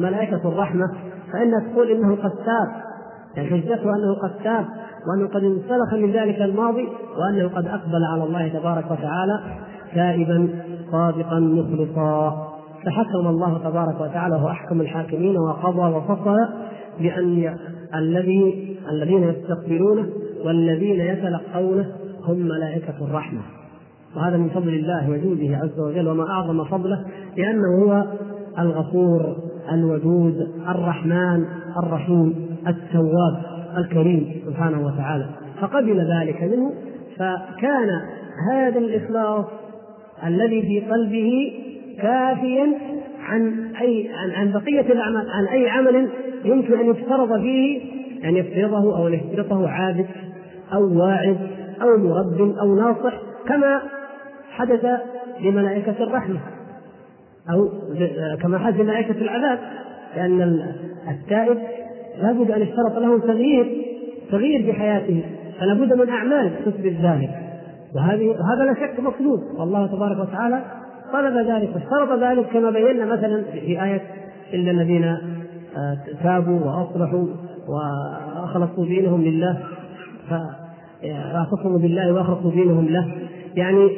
ملائكة 0.00 0.48
الرحمة 0.48 0.92
فإنها 1.32 1.60
تقول 1.60 1.90
إنه 1.90 2.16
قد 2.16 2.30
تاب 2.30 2.86
يعني 3.36 3.48
حجته 3.48 3.96
أنه 3.96 4.14
قد 4.22 4.30
تاب 4.44 4.66
وأنه 5.08 5.28
قد 5.28 5.44
انسلخ 5.44 5.94
من 5.94 6.12
ذلك 6.12 6.42
الماضي 6.42 6.88
وأنه 7.18 7.48
قد 7.48 7.66
أقبل 7.66 8.04
على 8.12 8.24
الله 8.24 8.48
تبارك 8.48 8.90
وتعالى 8.90 9.40
تائبا 9.94 10.48
صادقا 10.92 11.38
مخلصا. 11.38 12.46
فحكم 12.86 13.26
الله 13.26 13.58
تبارك 13.58 14.00
وتعالى 14.00 14.34
وهو 14.34 14.48
أحكم 14.48 14.80
الحاكمين 14.80 15.36
وقضى 15.36 15.96
وفصل 15.96 16.36
بأن 17.00 17.56
الذي 17.94 18.76
الذين 18.90 19.24
يستقبلونه 19.24 20.06
والذين 20.44 21.00
يتلقونه 21.00 21.92
هم 22.24 22.36
ملائكة 22.36 22.94
الرحمة. 23.00 23.40
وهذا 24.16 24.36
من 24.36 24.48
فضل 24.48 24.68
الله 24.68 25.10
وجوده 25.10 25.56
عز 25.56 25.80
وجل 25.80 26.08
وما 26.08 26.30
أعظم 26.30 26.64
فضله 26.64 27.04
لأنه 27.36 27.84
هو 27.84 28.04
الغفور 28.58 29.36
الودود 29.72 30.48
الرحمن 30.68 31.44
الرحيم 31.76 32.46
التواب 32.66 33.42
الكريم 33.76 34.32
سبحانه 34.46 34.86
وتعالى. 34.86 35.26
فقبل 35.60 36.00
ذلك 36.00 36.42
منه 36.42 36.72
فكان 37.16 38.00
هذا 38.52 38.78
الإخلاص 38.78 39.44
الذي 40.26 40.62
في 40.62 40.80
قلبه 40.80 41.52
كافيا 42.02 42.66
عن 43.20 43.72
أي 43.80 44.10
عن, 44.14 44.30
عن 44.30 44.52
بقية 44.52 44.92
الأعمال 44.92 45.30
عن 45.30 45.46
أي 45.46 45.68
عمل 45.68 46.08
يمكن 46.44 46.78
أن 46.80 46.86
يفترض 46.86 47.40
فيه 47.40 47.80
أن 48.24 48.36
يفترضه 48.36 48.98
أو 48.98 49.08
أن 49.08 49.12
يفترضه 49.12 49.68
عابد 49.68 50.06
أو 50.72 50.98
واعظ 50.98 51.36
أو 51.82 51.96
مرب 51.98 52.54
أو 52.60 52.74
ناصح 52.74 53.14
كما 53.48 53.80
حدث 54.56 54.86
لملائكة 55.40 55.94
الرحمة. 56.00 56.40
أو 57.50 57.68
كما 58.42 58.58
حدث 58.58 58.80
لملائكة 58.80 59.20
العذاب 59.20 59.58
لأن 60.16 60.42
التائب 61.08 61.58
لابد 62.22 62.50
أن 62.50 62.62
يشترط 62.62 62.98
له 62.98 63.18
تغيير 63.18 63.84
تغيير 64.30 64.62
في 64.62 64.72
حياته 64.72 65.24
فلا 65.60 65.74
بد 65.74 65.92
من 65.92 66.08
أعمال 66.08 66.50
تثبت 66.64 66.96
ذلك. 67.02 67.30
وهذه 67.94 68.26
وهذا 68.28 68.64
لا 68.64 68.74
شك 68.74 69.00
مطلوب 69.00 69.40
والله 69.58 69.86
تبارك 69.86 70.28
وتعالى 70.28 70.62
طلب 71.12 71.36
ذلك 71.36 71.70
واشترط 71.74 72.18
ذلك 72.22 72.46
كما 72.46 72.70
بينا 72.70 73.04
مثلا 73.04 73.42
في 73.52 73.82
آية 73.82 74.02
إلا 74.54 74.70
الذين 74.70 75.04
آه، 75.04 75.98
تابوا 76.22 76.60
وأصلحوا 76.60 77.26
وأخلصوا 77.68 78.86
دينهم 78.86 79.24
لله 79.24 79.58
فاعتصموا 80.30 81.78
بالله 81.78 82.12
وأخلصوا 82.12 82.50
دينهم 82.50 82.88
له 82.88 83.14
يعني 83.54 83.90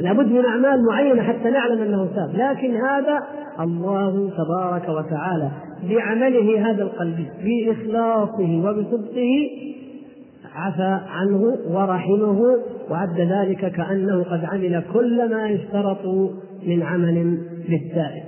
لابد 0.00 0.26
من 0.26 0.44
أعمال 0.44 0.84
معينة 0.84 1.22
حتى 1.22 1.50
نعلم 1.50 1.82
أنه 1.82 2.08
تاب 2.14 2.30
لكن 2.34 2.76
هذا 2.76 3.20
الله 3.60 4.30
تبارك 4.30 4.88
وتعالى 4.88 5.50
بعمله 5.88 6.70
هذا 6.70 6.82
القلب 6.82 7.26
بإخلاصه 7.44 8.62
وبصدقه 8.64 9.50
عفى 10.54 11.00
عنه 11.08 11.56
ورحمه 11.70 12.56
وعد 12.90 13.20
ذلك 13.20 13.72
كأنه 13.72 14.22
قد 14.22 14.44
عمل 14.44 14.82
كل 14.92 15.30
ما 15.30 15.48
يشترط 15.48 16.06
من 16.66 16.82
عمل 16.82 17.38
للتائب 17.68 18.22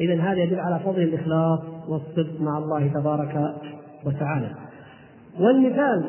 إذا 0.00 0.22
هذا 0.22 0.38
يدل 0.38 0.60
على 0.60 0.80
فضل 0.84 1.02
الإخلاص 1.02 1.60
والصدق 1.88 2.40
مع 2.40 2.58
الله 2.58 2.90
تبارك 3.00 3.54
وتعالى. 4.06 4.50
والمثال 5.40 6.04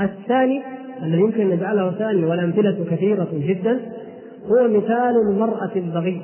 الثاني 0.00 0.62
الذي 1.02 1.20
يمكن 1.20 1.40
أن 1.40 1.50
نجعله 1.56 1.90
ثاني 1.90 2.24
والأمثلة 2.24 2.84
كثيرة 2.90 3.28
جدا 3.32 3.80
هو 4.46 4.68
مثال 4.68 5.16
المرأة 5.28 5.70
البغي 5.76 6.22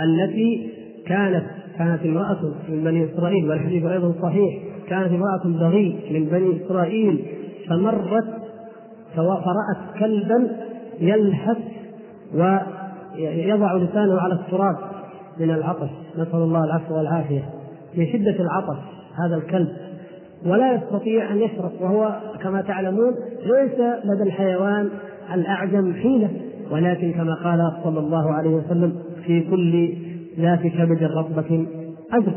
التي 0.00 0.72
كانت 1.06 1.44
كانت 1.78 2.02
امرأة 2.04 2.54
من 2.68 2.84
بني 2.84 3.14
إسرائيل 3.14 3.50
والحديث 3.50 3.84
أيضا 3.84 4.14
صحيح 4.22 4.62
كانت 4.88 5.12
امرأة 5.12 5.42
بغي 5.44 5.98
من 6.10 6.24
بني 6.24 6.66
إسرائيل 6.66 7.24
فمرت 7.68 8.24
فرأت 9.16 9.98
كلبا 9.98 10.48
يلحس 11.00 11.56
ويضع 12.34 13.74
لسانه 13.74 14.20
على 14.20 14.34
التراب 14.34 14.76
من 15.40 15.50
العطش. 15.50 15.90
نسأل 16.18 16.34
الله 16.34 16.64
العفو 16.64 16.94
والعافية. 16.94 17.44
من 17.94 18.06
شدة 18.06 18.36
العطش 18.40 18.78
هذا 19.24 19.36
الكلب. 19.36 19.68
ولا 20.46 20.74
يستطيع 20.74 21.32
أن 21.32 21.38
يشرب 21.38 21.72
وهو 21.80 22.20
كما 22.42 22.62
تعلمون 22.62 23.14
ليس 23.42 23.80
لدى 24.04 24.22
الحيوان 24.22 24.88
الأعجم 25.34 25.94
حيلة. 25.94 26.30
ولكن 26.72 27.12
كما 27.12 27.34
قال 27.34 27.72
صلى 27.84 27.98
الله 27.98 28.32
عليه 28.32 28.50
وسلم 28.50 28.98
في 29.26 29.40
كل 29.50 29.94
ذات 30.38 30.60
كبد 30.60 31.02
رطبة 31.02 31.66
أجر. 32.12 32.32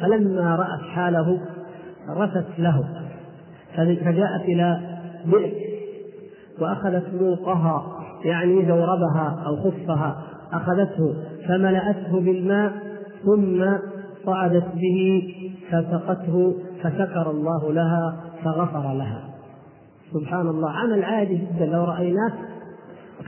فلما 0.00 0.56
رأت 0.56 0.80
حاله 0.80 1.40
رثت 2.08 2.46
له 2.58 2.84
فجاءت 3.76 4.42
إلى 4.44 4.80
بئر 5.26 5.52
وأخذت 6.60 7.04
موقها 7.20 7.86
يعني 8.24 8.66
زوربها 8.66 9.42
أو 9.46 9.56
خفها 9.56 10.22
أخذته 10.52 11.14
فملأته 11.48 12.20
بالماء 12.20 12.72
ثم 13.24 13.64
صعدت 14.26 14.66
به 14.74 15.28
فسقته 15.70 16.54
فشكر 16.82 17.30
الله 17.30 17.72
لها 17.72 18.16
فغفر 18.44 18.92
لها. 18.92 19.24
سبحان 20.12 20.48
الله 20.48 20.70
عمل 20.70 21.04
عادي 21.04 21.34
جدا. 21.36 21.66
لو 21.66 21.84
رأيناه 21.84 22.32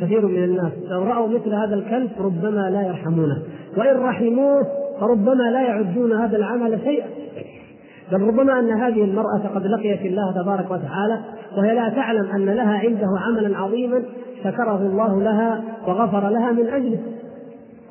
كثير 0.00 0.26
من 0.26 0.44
الناس. 0.44 0.72
لو 0.90 1.02
رأوا 1.02 1.28
مثل 1.28 1.54
هذا 1.54 1.74
الكلب 1.74 2.10
ربما 2.18 2.70
لا 2.70 2.82
يرحمونه. 2.82 3.42
وإن 3.76 3.96
رحموه 3.96 4.66
فربما 5.00 5.50
لا 5.50 5.60
يعدون 5.60 6.12
هذا 6.12 6.36
العمل 6.36 6.80
شيئا. 6.84 7.06
بل 8.12 8.20
ربما 8.20 8.58
أن 8.58 8.70
هذه 8.70 9.04
المرأة 9.04 9.48
قد 9.54 9.66
لقيت 9.66 10.00
الله 10.00 10.42
تبارك 10.42 10.70
وتعالى 10.70 11.20
وهي 11.56 11.74
لا 11.74 11.88
تعلم 11.88 12.30
أن 12.30 12.44
لها 12.44 12.78
عنده 12.78 13.08
عملا 13.26 13.58
عظيما 13.58 14.02
شكره 14.44 14.76
الله 14.76 15.22
لها 15.22 15.62
وغفر 15.86 16.28
لها 16.28 16.52
من 16.52 16.66
أجله. 16.66 16.98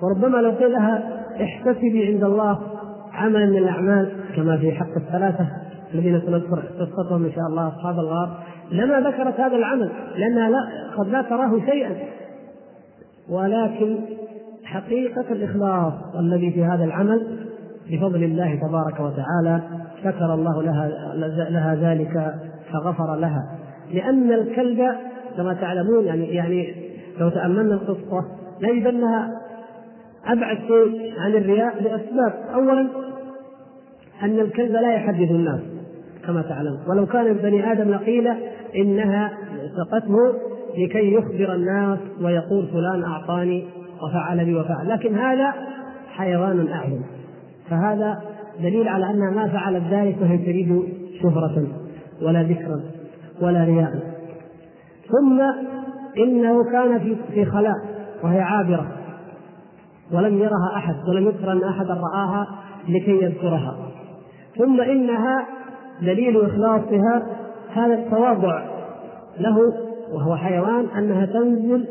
وربما 0.04 0.38
لو 0.38 0.52
قيل 0.52 0.72
لها 0.72 1.24
احتسبي 1.42 2.08
عند 2.08 2.24
الله 2.24 2.60
عملا 3.14 3.46
من 3.46 3.58
الأعمال 3.58 4.12
كما 4.36 4.58
في 4.58 4.72
حق 4.72 4.96
الثلاثة. 4.98 5.48
الذين 5.94 6.22
سنذكر 6.22 6.64
قصتهم 6.80 7.26
إن 7.26 7.32
شاء 7.32 7.48
الله 7.50 7.68
أصحاب 7.68 8.00
الغار. 8.00 8.44
لما 8.72 9.00
ذكرت 9.00 9.40
هذا 9.40 9.56
العمل 9.56 9.92
لأنها 10.16 10.50
لا 10.50 10.58
قد 10.98 11.08
لا 11.08 11.22
تراه 11.22 11.60
شيئا. 11.66 11.96
ولكن 13.30 13.98
حقيقة 14.64 15.26
الإخلاص 15.32 15.94
الذي 16.20 16.52
في 16.52 16.64
هذا 16.64 16.84
العمل 16.84 17.48
بفضل 17.90 18.24
الله 18.24 18.56
تبارك 18.56 19.00
وتعالى 19.00 19.62
شكر 20.04 20.34
الله 20.34 20.64
لها 20.64 20.92
لها 21.50 21.76
ذلك 21.76 22.36
فغفر 22.74 23.16
لها. 23.16 23.58
لأن 23.92 24.32
الكلب 24.32 24.96
كما 25.38 25.54
تعلمون 25.54 26.06
يعني 26.06 26.26
يعني 26.26 26.76
لو 27.20 27.30
تأملنا 27.30 27.74
القصة 27.74 28.26
نجد 28.62 28.88
أنها 28.88 29.42
أبعد 30.26 30.58
شيء 30.58 31.14
عن 31.20 31.32
الرياء 31.32 31.84
لأسباب 31.84 32.34
أولا 32.54 32.88
أن 34.24 34.40
الكلب 34.40 34.72
لا 34.72 34.94
يحدث 34.94 35.32
الناس. 35.32 35.60
كما 36.28 36.42
تعلم. 36.42 36.80
ولو 36.88 37.06
كان 37.06 37.34
بني 37.34 37.72
آدم 37.72 37.92
لقيل 37.92 38.28
إنها 38.76 39.32
سقته 39.78 40.16
لكي 40.78 41.14
يخبر 41.14 41.54
الناس 41.54 42.00
ويقول 42.22 42.68
فلان 42.68 43.04
أعطاني 43.04 43.66
وفعل 44.04 44.46
بي 44.46 44.56
وفعل. 44.56 44.90
لكن 44.90 45.16
هذا 45.16 45.54
حيوان 46.08 46.68
أعين 46.68 47.02
فهذا 47.70 48.22
دليل 48.60 48.88
على 48.88 49.10
أنها 49.10 49.32
ما 49.32 49.48
فعلت 49.48 49.84
ذلك 49.92 50.18
وهي 50.22 50.38
تريد 50.38 50.84
شهرة 51.22 51.68
ولا 52.22 52.44
ذكرا 52.44 52.82
ولا 53.42 53.64
رياء. 53.64 53.92
ثم 55.08 55.42
إنه 56.24 56.72
كان 56.72 57.00
في 57.00 57.16
في 57.34 57.46
خلاء 57.46 57.76
وهي 58.24 58.40
عابرة 58.40 58.88
ولم 60.14 60.38
يرها 60.38 60.72
أحد 60.76 60.96
ولم 61.10 61.28
يذكر 61.28 61.52
أن 61.52 61.64
أحدا 61.64 61.94
رآها 61.94 62.48
لكي 62.90 63.24
يذكرها. 63.24 63.78
ثم 64.58 64.82
إنها 64.82 65.46
دليل 66.02 66.46
إخلاصها 66.46 67.24
هذا 67.74 67.94
التواضع 67.94 68.64
له 69.40 69.58
وهو 70.14 70.36
حيوان 70.36 70.86
أنها 70.98 71.26
تنزل 71.26 71.86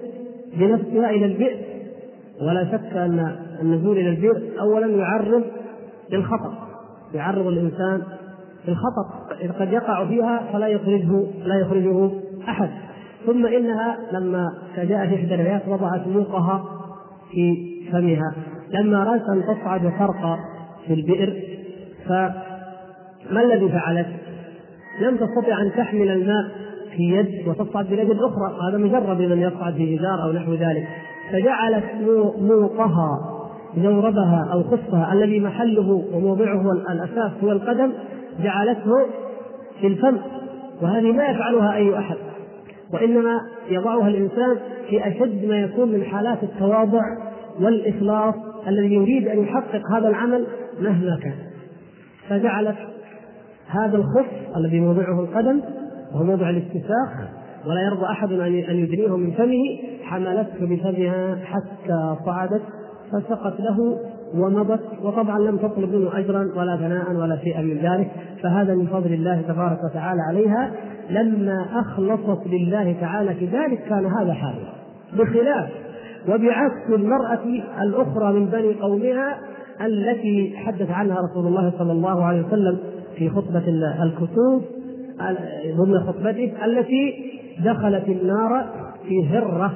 بنفسها 0.57 1.11
إلى 1.11 1.27
البئر. 1.27 1.57
ولا 2.41 2.65
شك 2.65 2.97
أن 2.97 3.37
النزول 3.63 3.99
إلى 3.99 4.09
البئر 4.09 4.43
أولا 4.61 4.87
يعرض 4.87 5.43
للخطر 6.11 6.53
يعرض 7.15 7.47
الإنسان 7.47 8.03
للخطر 8.69 9.37
إذ 9.41 9.53
قد 9.53 9.73
يقع 9.73 10.07
فيها 10.07 10.43
فلا 10.53 10.67
يخرجه 10.67 11.27
لا 11.45 11.61
يخرجه 11.61 12.11
أحد. 12.49 12.71
ثم 13.27 13.47
إنها 13.47 13.99
لما 14.13 14.53
جاء 14.77 15.07
في 15.07 15.15
إحدى 15.15 15.35
الروايات 15.35 15.69
وضعت 15.69 16.07
موقها 16.07 16.65
في 17.31 17.77
فمها 17.93 18.35
لما 18.71 19.03
أرادت 19.03 19.29
أن 19.29 19.43
تصعد 19.43 19.85
وترقى 19.85 20.39
في 20.87 20.95
البئر 20.95 21.43
فما 23.29 23.43
الذي 23.43 23.69
فعلت؟ 23.69 24.07
لم 25.01 25.17
تستطع 25.17 25.63
أن 25.63 25.73
تحمل 25.77 26.11
الماء 26.11 26.45
في 26.97 27.03
يد 27.03 27.49
وتصعد 27.49 27.87
برجل 27.87 28.25
أخرى. 28.25 28.59
هذا 28.69 28.79
مجرد 28.79 29.21
من 29.21 29.41
يصعد 29.41 29.75
في 29.75 29.97
جدار 29.97 30.23
أو 30.23 30.33
نحو 30.33 30.55
ذلك. 30.55 30.89
فجعلت 31.33 31.85
موقها 32.41 33.19
جوربها 33.77 34.49
أو 34.53 34.63
خصها 34.63 35.13
الذي 35.13 35.41
محله 35.41 36.05
وموضعه 36.13 36.73
الأساس 36.73 37.33
هو 37.45 37.53
القدم 37.53 37.93
جعلته 38.43 38.91
في 39.81 39.87
الفم. 39.87 40.17
وهذه 40.83 41.13
ما 41.13 41.27
يفعلها 41.27 41.75
أي 41.75 41.99
أحد. 41.99 42.17
وإنما 42.93 43.41
يضعها 43.69 44.09
الإنسان 44.09 44.57
في 44.89 45.09
أشد 45.09 45.45
ما 45.49 45.61
يكون 45.61 45.89
من 45.89 46.05
حالات 46.05 46.43
التواضع 46.43 47.03
والإخلاص 47.61 48.35
الذي 48.69 48.95
يريد 48.95 49.29
أن 49.29 49.39
يحقق 49.39 49.83
هذا 49.97 50.09
العمل 50.09 50.47
مهما 50.81 51.19
كان. 51.23 51.37
فجعلت 52.29 52.77
هذا 53.85 53.97
الخف 53.97 54.27
الذي 54.57 54.81
موضعه 54.81 55.21
القدم 55.21 55.61
وهو 56.15 56.25
موضع 56.25 56.51
الاستساخ 56.51 57.29
ولا 57.67 57.81
يرضى 57.81 58.07
أحد 58.07 58.33
أن 58.33 58.77
يدنيه 58.77 59.17
من 59.17 59.31
فمه 59.31 59.63
حملته 60.03 60.67
بفمها 60.67 61.37
حتى 61.45 62.17
صعدت 62.27 62.63
فسقت 63.13 63.61
له 63.61 63.99
ومضت 64.35 64.81
وطبعا 65.03 65.39
لم 65.39 65.57
تطلب 65.57 65.95
منه 65.95 66.19
اجرا 66.19 66.49
ولا 66.57 66.77
ثناء 66.77 67.13
ولا 67.13 67.37
شيئا 67.37 67.63
من 67.63 67.77
ذلك 67.77 68.11
فهذا 68.43 68.75
من 68.75 68.87
فضل 68.87 69.13
الله 69.13 69.43
تبارك 69.49 69.79
وتعالى 69.85 70.21
عليها. 70.31 70.71
لما 71.11 71.67
أخلصت 71.73 72.47
لله 72.47 72.97
تعالى 73.01 73.35
في 73.35 73.47
ذلك 73.47 73.79
كان 73.89 74.07
هذا 74.07 74.33
حالها 74.33 74.75
بخلاف 75.19 75.69
وبعكس 76.29 76.91
المرأة 76.91 77.45
الأخرى 77.83 78.33
من 78.33 78.47
بني 78.47 78.75
قومها 78.75 79.39
التي 79.81 80.55
حدث 80.57 80.91
عنها 80.91 81.17
رسول 81.21 81.47
الله 81.47 81.73
صلى 81.79 81.93
الله 81.93 82.25
عليه 82.25 82.47
وسلم 82.47 82.79
في 83.19 83.31
خطبة 83.31 83.65
الكسوف 84.03 84.63
ضمن 85.77 86.01
خطبته 86.07 86.53
التي 86.65 87.15
دخلت 87.65 88.09
النار 88.09 88.67
في 89.09 89.29
هرة 89.29 89.73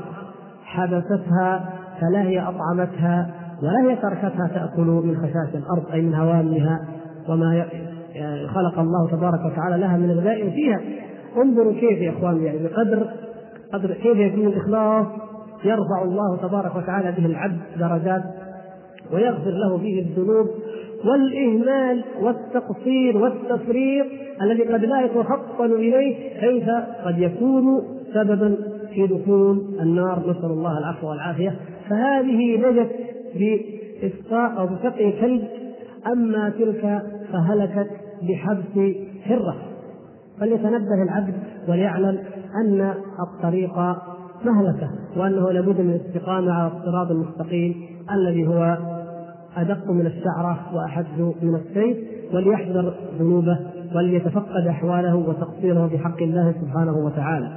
حبستها 0.65 1.71
فلا 2.01 2.23
هي 2.23 2.41
أطعمتها 2.41 3.31
ولا 3.63 3.91
هي 3.91 3.97
تركتها 3.97 4.49
تأكل 4.55 4.83
من 4.83 5.17
خشاش 5.17 5.55
الأرض 5.55 5.93
أي 5.93 6.01
من 6.01 6.15
هوامها 6.15 6.89
وما 7.29 7.65
خلق 8.55 8.79
الله 8.79 9.11
تبارك 9.11 9.41
وتعالى 9.53 9.77
لها 9.77 9.97
من 9.97 10.11
الغذاء 10.11 10.51
فيها. 10.51 10.81
انظروا 11.37 11.73
كيف 11.73 11.99
يا 11.99 12.11
اخوان 12.11 12.43
يعني 12.43 12.59
بقدر 12.59 13.07
قدر 13.73 13.95
كيف 13.95 14.17
يكون 14.17 14.47
الإخلاص 14.47 15.07
يرفع 15.65 16.03
الله 16.03 16.37
تبارك 16.43 16.77
وتعالى 16.77 17.13
به 17.13 17.27
العبد 17.27 17.59
درجات 17.79 18.23
ويغفر 19.13 19.51
له 19.51 19.79
به 19.79 20.07
الذنوب. 20.09 20.47
والإهمال 21.05 22.05
والتقصير 22.21 23.17
والتفريط 23.17 24.07
الذي 24.43 24.63
قد 24.63 24.85
لا 24.85 25.05
يتفطن 25.05 25.73
إليه 25.73 26.41
كيف 26.41 26.69
قد 27.05 27.19
يكون 27.19 27.83
سببا 28.15 28.57
في 28.95 29.07
دخول 29.07 29.65
النار؟ 29.81 30.19
نسأل 30.31 30.51
الله 30.51 30.79
العفو 30.79 31.09
والعافية. 31.09 31.55
فهذه 31.91 32.57
نجت 32.57 32.91
بإسقاء 33.35 34.61
أو 34.61 34.67
بسقي 34.67 35.13
كلب 35.21 35.45
أما 36.07 36.53
تلك 36.59 37.03
فهلكت 37.33 37.91
بحبس 38.23 38.95
هرة 39.25 39.57
فليتنبه 40.41 41.03
العبد 41.03 41.35
وليعلم 41.69 42.19
أن 42.65 42.95
الطريق 43.21 43.79
مهلكة 44.45 44.91
وأنه 45.17 45.51
لابد 45.51 45.81
من 45.81 45.91
الاستقامة 45.91 46.53
على 46.53 46.73
الصراط 46.73 47.11
المستقيم 47.11 47.75
الذي 48.13 48.47
هو 48.47 48.79
أدق 49.57 49.91
من 49.91 50.07
الشعرة 50.07 50.59
وأحد 50.75 51.07
من 51.43 51.55
السيف 51.55 51.97
وليحذر 52.35 52.95
ذنوبه 53.19 53.59
وليتفقد 53.95 54.67
أحواله 54.67 55.17
وتقصيره 55.17 55.87
بحق 55.87 56.23
الله 56.23 56.55
سبحانه 56.61 56.97
وتعالى. 56.97 57.49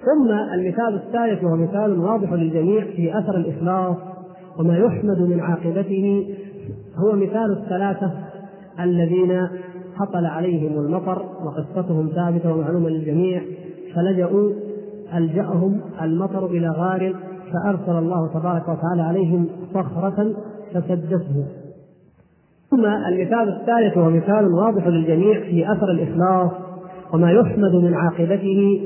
ثم 0.00 0.30
المثال 0.54 0.94
الثالث 0.94 1.44
وهو 1.44 1.56
مثال 1.56 1.98
واضح 1.98 2.32
للجميع 2.32 2.84
في 2.84 3.18
أثر 3.18 3.36
الإخلاص 3.36 3.96
وما 4.58 4.76
يحمد 4.78 5.18
من 5.18 5.40
عاقبته 5.40 6.36
هو 6.96 7.12
مثال 7.12 7.52
الثلاثة 7.62 8.12
الذين 8.80 9.48
هطل 9.96 10.26
عليهم 10.26 10.78
المطر 10.80 11.22
وقصتهم 11.44 12.08
ثابتة 12.08 12.52
ومعلومة 12.52 12.88
للجميع 12.88 13.42
فلجأوا 13.94 14.52
ألجأهم 15.14 15.80
المطر 16.02 16.46
إلى 16.46 16.68
غار 16.68 17.14
فأرسل 17.52 17.98
الله 17.98 18.28
تبارك 18.34 18.62
وتعالى 18.62 19.02
عليهم 19.02 19.46
صخرة 19.74 20.34
فسدته. 20.74 21.46
ثم 22.70 22.84
المثال 22.86 23.60
الثالث 23.60 23.96
وهو 23.96 24.10
مثال 24.10 24.54
واضح 24.54 24.86
للجميع 24.86 25.40
في 25.40 25.72
أثر 25.72 25.90
الإخلاص 25.90 26.50
وما 27.12 27.32
يحمد 27.32 27.74
من 27.74 27.94
عاقبته 27.94 28.80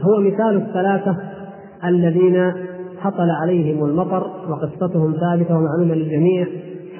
هو 0.00 0.20
مثال 0.20 0.56
الثلاثة 0.56 1.16
الذين 1.84 2.52
هطل 3.00 3.30
عليهم 3.30 3.84
المطر 3.84 4.26
وقصتهم 4.48 5.12
ثابتة 5.12 5.56
ومعلومة 5.56 5.94
للجميع 5.94 6.46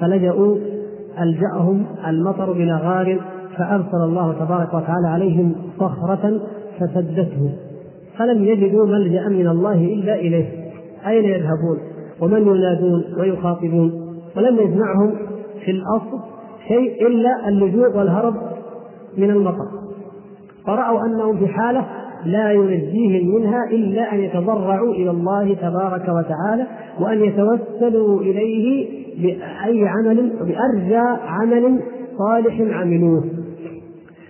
فلجأوا 0.00 0.56
ألجأهم 1.20 1.86
المطر 2.06 2.52
إلى 2.52 2.72
غار 2.72 3.20
فأرسل 3.56 4.04
الله 4.04 4.32
تبارك 4.32 4.74
وتعالى 4.74 5.08
عليهم 5.08 5.54
صخرة 5.78 6.40
فسدته. 6.78 7.50
فلم 8.18 8.44
يجدوا 8.44 8.86
ملجأ 8.86 9.28
من 9.28 9.48
الله 9.48 9.84
إلا 9.84 10.14
إليه. 10.14 10.59
أين 11.06 11.24
يذهبون؟ 11.24 11.78
ومن 12.20 12.46
ينادون 12.46 13.04
ويخاطبون؟ 13.18 13.92
ولم 14.36 14.58
يجمعهم 14.58 15.14
في 15.64 15.70
الأصل 15.70 16.20
شيء 16.68 17.06
إلا 17.06 17.48
اللجوء 17.48 17.96
والهرب 17.96 18.34
من 19.18 19.30
المطر. 19.30 19.66
فرأوا 20.66 21.06
أنهم 21.06 21.38
في 21.38 21.48
حالة 21.48 21.86
لا 22.24 22.52
ينجيهم 22.52 23.34
منها 23.34 23.64
إلا 23.70 24.12
أن 24.14 24.20
يتضرعوا 24.20 24.94
إلى 24.94 25.10
الله 25.10 25.54
تبارك 25.54 26.08
وتعالى 26.08 26.66
وأن 27.00 27.24
يتوسلوا 27.24 28.20
إليه 28.20 28.88
بأي 29.18 29.88
عمل 29.88 30.32
بأرجى 30.40 31.20
عمل 31.26 31.80
صالح 32.18 32.60
عملوه. 32.60 33.24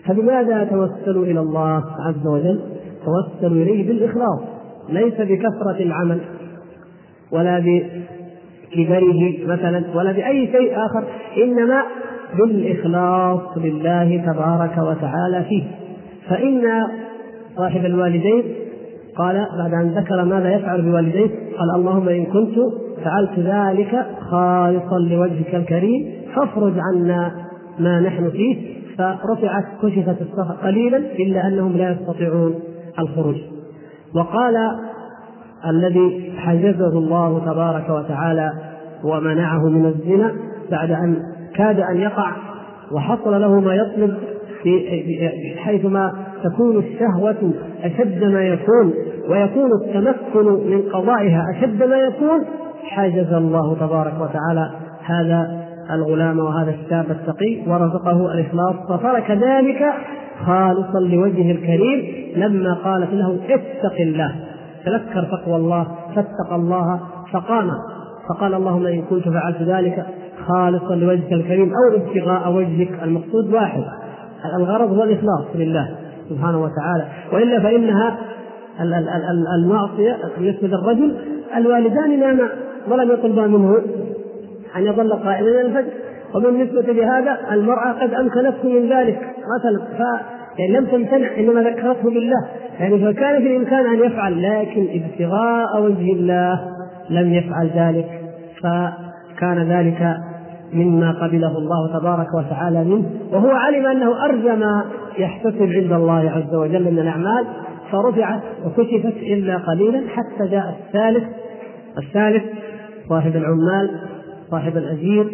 فبماذا 0.07 0.65
توسلوا 0.65 1.25
إلى 1.25 1.41
الله 1.41 1.85
عز 2.07 2.27
وجل؟ 2.27 2.61
توسلوا 3.05 3.63
إليه 3.63 3.89
بالإخلاص 3.89 4.41
ليس 4.89 5.15
بكثرة 5.15 5.81
العمل. 5.81 6.21
ولا 7.33 7.59
بكبره 7.59 9.33
مثلا 9.47 9.85
ولا 9.95 10.13
بأي 10.13 10.47
شيء 10.47 10.77
آخر 10.77 11.05
إنما 11.45 11.83
بالإخلاص 12.39 13.41
لله 13.57 14.23
تبارك 14.27 14.79
وتعالى 14.79 15.45
فيه. 15.49 15.63
فإن 16.29 16.63
صاحب 17.57 17.85
الوالدين 17.85 18.43
قال 19.17 19.47
بعد 19.59 19.75
أن 19.75 19.89
ذكر 19.89 20.25
ماذا 20.25 20.55
يفعل 20.55 20.83
بوالديه 20.83 21.31
قال 21.59 21.71
اللهم 21.77 22.09
إن 22.09 22.25
كنت 22.25 22.55
فعلت 23.05 23.39
ذلك 23.39 24.07
خالصا 24.31 24.99
لوجهك 24.99 25.55
الكريم 25.55 26.13
فافرج 26.35 26.73
عنا 26.79 27.33
ما 27.79 28.01
نحن 28.01 28.31
فيه. 28.31 28.81
فرفعت 28.99 29.65
كشفت 29.83 30.23
الصخر 30.23 30.55
قليلا 30.63 30.97
إلا 30.97 31.49
أنهم 31.49 31.77
لا 31.77 31.91
يستطيعون 31.91 32.55
الخروج. 32.99 33.37
وقال 34.15 34.55
الذي 35.69 36.33
حجزه 36.37 36.99
الله 36.99 37.43
تبارك 37.47 37.91
وتعالى 37.91 38.53
ومنعه 39.05 39.69
من 39.69 39.87
الزنا 39.87 40.33
بعد 40.71 40.91
أن 40.91 41.17
كاد 41.55 41.81
أن 41.81 41.97
يقع 41.97 42.33
وحصل 42.93 43.41
له 43.41 43.61
ما 43.61 43.75
يطلب 43.75 44.15
في 44.63 45.57
حيثما 45.59 46.13
تكون 46.45 46.77
الشهوة 46.77 47.53
أشد 47.83 48.25
ما 48.25 48.43
يكون 48.43 48.93
ويكون 49.29 49.71
التمكن 49.83 50.71
من 50.71 50.83
قضائها 50.93 51.45
أشد 51.57 51.83
ما 51.83 51.97
يكون 51.97 52.45
حجز 52.83 53.33
الله 53.33 53.75
تبارك 53.75 54.15
وتعالى 54.21 54.71
هذا 55.05 55.67
الغلام 55.91 56.39
وهذا 56.39 56.71
الشاب 56.71 57.11
التقي 57.11 57.63
ورزقه 57.67 58.33
الإخلاص 58.33 58.75
فترك 58.89 59.31
ذلك 59.31 59.93
خالصا 60.47 61.01
لوجهه 61.01 61.51
الكريم 61.51 62.03
لما 62.37 62.75
قالت 62.75 63.13
له 63.13 63.39
اتق 63.49 64.01
الله. 64.01 64.35
تذكر 64.87 65.25
تقوى 65.25 65.57
الله 65.57 65.87
فاتقى 66.15 66.57
الله 66.57 67.01
فقام. 67.33 67.71
فقال 68.29 68.55
اللهم 68.55 68.87
إن 68.87 69.03
كنت 69.03 69.29
فعلت 69.29 69.63
ذلك 69.63 70.07
خالصا 70.49 70.95
لوجهك 70.95 71.33
الكريم 71.33 71.73
أو 71.73 71.97
ابتغاء 71.97 72.53
وجهك 72.53 73.03
المقصود 73.03 73.53
واحد. 73.53 73.83
الغرض 74.57 74.93
هو 74.93 75.03
الإخلاص 75.03 75.45
لله 75.55 75.97
سبحانه 76.29 76.63
وتعالى. 76.63 77.05
وإلا 77.33 77.61
فإنها 77.61 78.17
المعصية 79.59 80.17
بالنسبة 80.39 80.69
للرجل 80.69 81.17
الوالدان 81.57 82.21
ناما 82.21 82.49
ولم 82.89 83.11
يطلبا 83.11 83.47
منه 83.47 83.79
أن 84.77 84.83
يظل 84.83 85.13
قائما 85.13 85.49
إلى 85.49 85.61
الفجر. 85.61 85.93
وبالنسبة 86.35 86.93
لهذا 86.93 87.39
المرأة 87.53 87.93
قد 87.93 88.15
أمكنته 88.15 88.69
من 88.69 88.93
ذلك. 88.93 89.35
مثلا 89.59 89.81
يعني 90.59 90.73
لم 90.73 90.87
تمتنع 90.87 91.37
إنما 91.39 91.63
ذكرته 91.63 92.11
بالله. 92.11 92.47
يعني 92.81 92.99
فكان 92.99 93.43
في 93.43 93.47
الإمكان 93.47 93.87
أن 93.87 94.07
يفعل 94.07 94.43
لكن 94.43 94.89
ابتغاء 94.91 95.83
وجه 95.83 96.13
الله 96.13 96.61
لم 97.11 97.33
يفعل 97.33 97.71
ذلك 97.75 98.21
فكان 98.63 99.59
ذلك 99.59 100.17
مما 100.73 101.11
قبله 101.11 101.59
الله 101.59 101.99
تبارك 101.99 102.35
وتعالى 102.35 102.85
منه. 102.85 103.05
وهو 103.33 103.51
علم 103.51 103.87
أنه 103.87 104.25
أرجى 104.25 104.57
ما 104.57 104.85
يحتسب 105.19 105.63
عند 105.63 105.93
الله 105.93 106.31
عز 106.31 106.55
وجل 106.55 106.93
من 106.93 106.99
الأعمال 106.99 107.47
فرفعت 107.93 108.41
وكشفت 108.65 109.17
إلا 109.17 109.57
قليلا 109.57 110.03
حتى 110.09 110.51
جاء 110.51 110.77
الثالث 110.87 111.25
الثالث 111.99 112.43
صاحب 113.09 113.37
العمال 113.37 113.91
صاحب 114.51 114.77
الأجير 114.77 115.27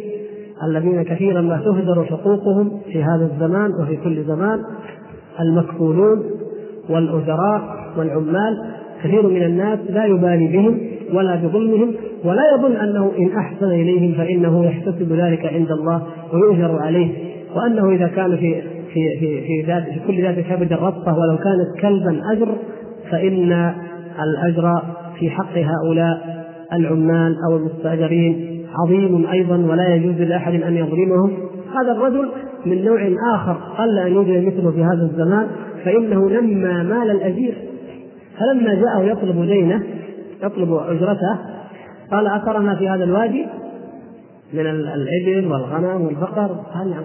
الذين 0.62 1.03
كثيرا 1.03 1.41
ما 1.41 1.57
تهدر 1.57 2.05
حقوقهم 2.05 2.81
في 2.93 3.03
هذا 3.05 3.31
الزمان 3.33 3.71
وفي 3.83 3.97
كل 3.97 4.25
زمان. 4.25 4.62
المكفولون 5.41 6.22
والأجراء 6.91 7.62
والعمال 7.99 8.64
كثير 9.05 9.28
من 9.28 9.43
الناس 9.43 9.78
لا 9.89 10.05
يبالي 10.05 10.47
بهم 10.47 10.78
ولا 11.12 11.37
بظلمهم 11.37 11.95
ولا 12.24 12.43
يظن 12.55 12.76
أنه 12.76 13.12
إن 13.18 13.30
أحسن 13.39 13.66
إليهم 13.66 14.14
فإنه 14.14 14.66
يحتسب 14.66 15.12
ذلك 15.12 15.47
عند 15.47 15.70
الله 15.70 16.03
ويؤجر 16.32 16.78
عليه. 16.78 17.09
وأنه 17.57 17.91
إذا 17.91 18.07
كان 18.07 18.37
في 18.37 18.62
في 18.95 19.18
في 19.20 19.41
في, 19.41 19.62
ذات 19.66 19.82
في 19.82 20.01
كل 20.07 20.22
ذات 20.22 20.39
كبد 20.39 20.72
ربطة 20.72 21.18
ولو 21.18 21.37
كانت 21.37 21.80
كلبا 21.80 22.22
أجر 22.32 22.49
فإن 23.11 23.72
الأجر 24.22 24.82
في 25.18 25.30
حق 25.30 25.59
هؤلاء 25.59 26.47
العمال 26.72 27.37
أو 27.49 27.57
المستأجرين 27.57 28.62
عظيم 28.74 29.26
أيضا 29.26 29.57
ولا 29.57 29.95
يجوز 29.95 30.20
لأحد 30.20 30.55
أن 30.55 30.76
يظلمهم. 30.76 31.32
هذا 31.74 31.93
الرجل 31.93 32.28
من 32.67 32.85
نوع 32.85 33.09
آخر 33.35 33.53
قل 33.79 33.99
أن 33.99 34.12
يوجد 34.12 34.47
مثله 34.47 34.71
في 34.71 34.85
هذا 34.85 35.03
الزمان 35.03 35.47
فإنه 35.85 36.31
لما 36.31 36.83
مال 36.83 37.11
الاجير 37.11 37.55
فلما 38.39 38.75
جاءه 38.75 39.03
يطلب 39.03 39.45
دينه 39.47 39.83
يطلب 40.43 40.73
أجرته 40.73 41.39
قال 42.11 42.27
اثر 42.27 42.59
ما 42.59 42.77
في 42.77 42.89
هذا 42.89 43.05
الوادي 43.05 43.47
من 44.53 44.67
الإبل 44.67 45.53
والغنم 45.53 46.07
والبقر. 46.07 46.57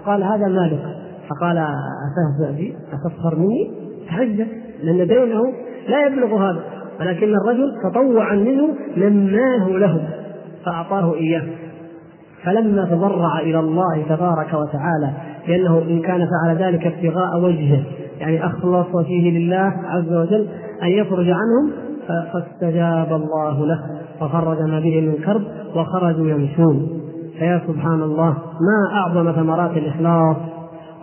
قال 0.06 0.22
هذا 0.22 0.48
مالك. 0.48 0.82
فقال 1.30 1.58
اتهزأ 1.58 2.56
بي 2.56 2.74
اتسخر 2.92 3.36
مني 3.38 3.70
تعجب 4.08 4.46
لأن 4.82 5.06
دينه 5.06 5.42
لا 5.88 6.06
يبلغ 6.06 6.50
هذا 6.50 6.60
ولكن 7.00 7.34
الرجل 7.34 7.72
تطوعا 7.84 8.34
منه 8.34 8.68
نماه 8.96 9.68
له 9.68 10.08
فأعطاه 10.64 11.14
إياه. 11.14 11.42
فلما 12.44 12.84
تضرع 12.84 13.40
إلى 13.40 13.60
الله 13.60 14.02
تبارك 14.08 14.54
وتعالى 14.54 15.12
لأنه 15.48 15.78
إن 15.78 16.00
كان 16.00 16.26
فعل 16.26 16.56
ذلك 16.56 16.86
ابتغاء 16.86 17.40
وجهه. 17.40 17.82
يعني 18.20 18.46
أخلص 18.46 18.96
فيه 19.06 19.38
لله 19.38 19.72
عز 19.84 20.12
وجل 20.12 20.46
أن 20.82 20.88
يفرج 20.88 21.26
عنهم 21.30 21.70
فاستجاب 22.08 23.12
الله 23.12 23.66
له 23.66 23.78
وخرج 24.20 24.62
ما 24.62 24.80
به 24.80 25.00
من 25.00 25.14
كرب 25.24 25.42
وخرجوا 25.76 26.28
يمشون. 26.28 26.88
فيا 27.38 27.62
سبحان 27.66 28.02
الله 28.02 28.30
ما 28.60 28.96
أعظم 28.96 29.32
ثمرات 29.32 29.76
الإخلاص؟ 29.76 30.36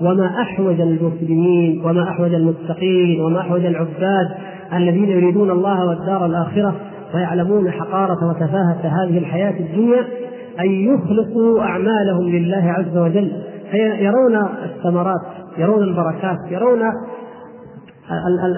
وما 0.02 0.42
أحوج 0.42 0.82
المسلمين 0.82 1.82
وما 1.86 2.04
أحوج 2.04 2.34
المتقين 2.34 3.22
وما 3.22 3.40
أحوج 3.40 3.66
العباد 3.66 4.28
الذين 4.74 5.10
يريدون 5.10 5.52
الله 5.52 5.88
والدار 5.88 6.26
الآخرة 6.26 6.76
ويعلمون 7.16 7.72
حقارة 7.72 8.30
وتفاهة 8.30 8.80
هذه 8.84 9.18
الحياة 9.18 9.60
الدنيا 9.60 10.04
أن 10.60 10.72
يخلصوا 10.72 11.62
أعمالهم 11.62 12.30
لله 12.30 12.76
عز 12.78 12.98
وجل. 12.98 13.32
فيرون 13.72 14.36
الثمرات 14.66 15.22
يرون 15.58 15.84
البركات 15.84 16.38
يرون 16.52 16.82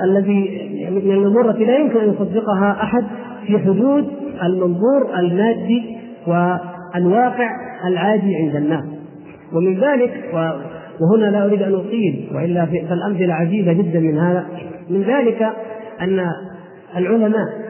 الذي 0.03 0.69
من 0.89 1.11
الأمور 1.11 1.49
التي 1.49 1.65
لا 1.65 1.77
يمكن 1.77 1.99
أن 1.99 2.09
يصدقها 2.09 2.83
أحد 2.83 3.03
في 3.47 3.59
حدود 3.59 4.07
المنظور 4.43 5.19
المادي 5.19 5.97
والواقع 6.27 7.49
العادي 7.87 8.35
عند 8.35 8.55
الناس. 8.55 8.83
ومن 9.53 9.79
ذلك 9.79 10.11
وهنا 11.01 11.31
لا 11.31 11.45
أريد 11.45 11.61
أن 11.61 11.73
أطيل 11.73 12.29
وإلا 12.35 12.65
فالامثله 12.65 13.33
عديده 13.33 13.73
جدا 13.73 13.99
من 13.99 14.17
هذا. 14.17 14.45
من 14.89 15.01
ذلك 15.01 15.49
أن 16.01 16.25
العلماء 16.97 17.61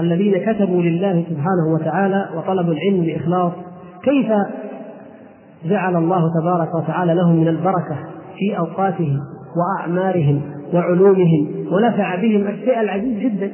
الذين 0.00 0.38
كتبوا 0.38 0.82
لله 0.82 1.24
سبحانه 1.30 1.74
وتعالى 1.74 2.28
وطلبوا 2.36 2.72
العلم 2.72 3.04
بإخلاص 3.04 3.52
كيف 4.02 4.26
جعل 5.68 5.96
الله 5.96 6.30
تبارك 6.40 6.74
وتعالى 6.74 7.14
لهم 7.14 7.36
من 7.36 7.48
البركة 7.48 7.96
في 8.38 8.58
أوقاتهم 8.58 9.18
وأعمارهم 9.56 10.40
وعلومهم 10.74 11.48
ونفع 11.72 12.14
بهم 12.14 12.46
الشيء 12.46 12.80
العجيب 12.80 13.18
جدا. 13.20 13.52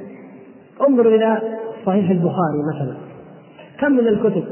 انظر 0.88 1.14
إلى 1.14 1.38
صحيح 1.86 2.10
البخاري 2.10 2.58
مثلا. 2.74 2.94
كم 3.80 3.92
من 3.92 4.08
الكتب 4.08 4.44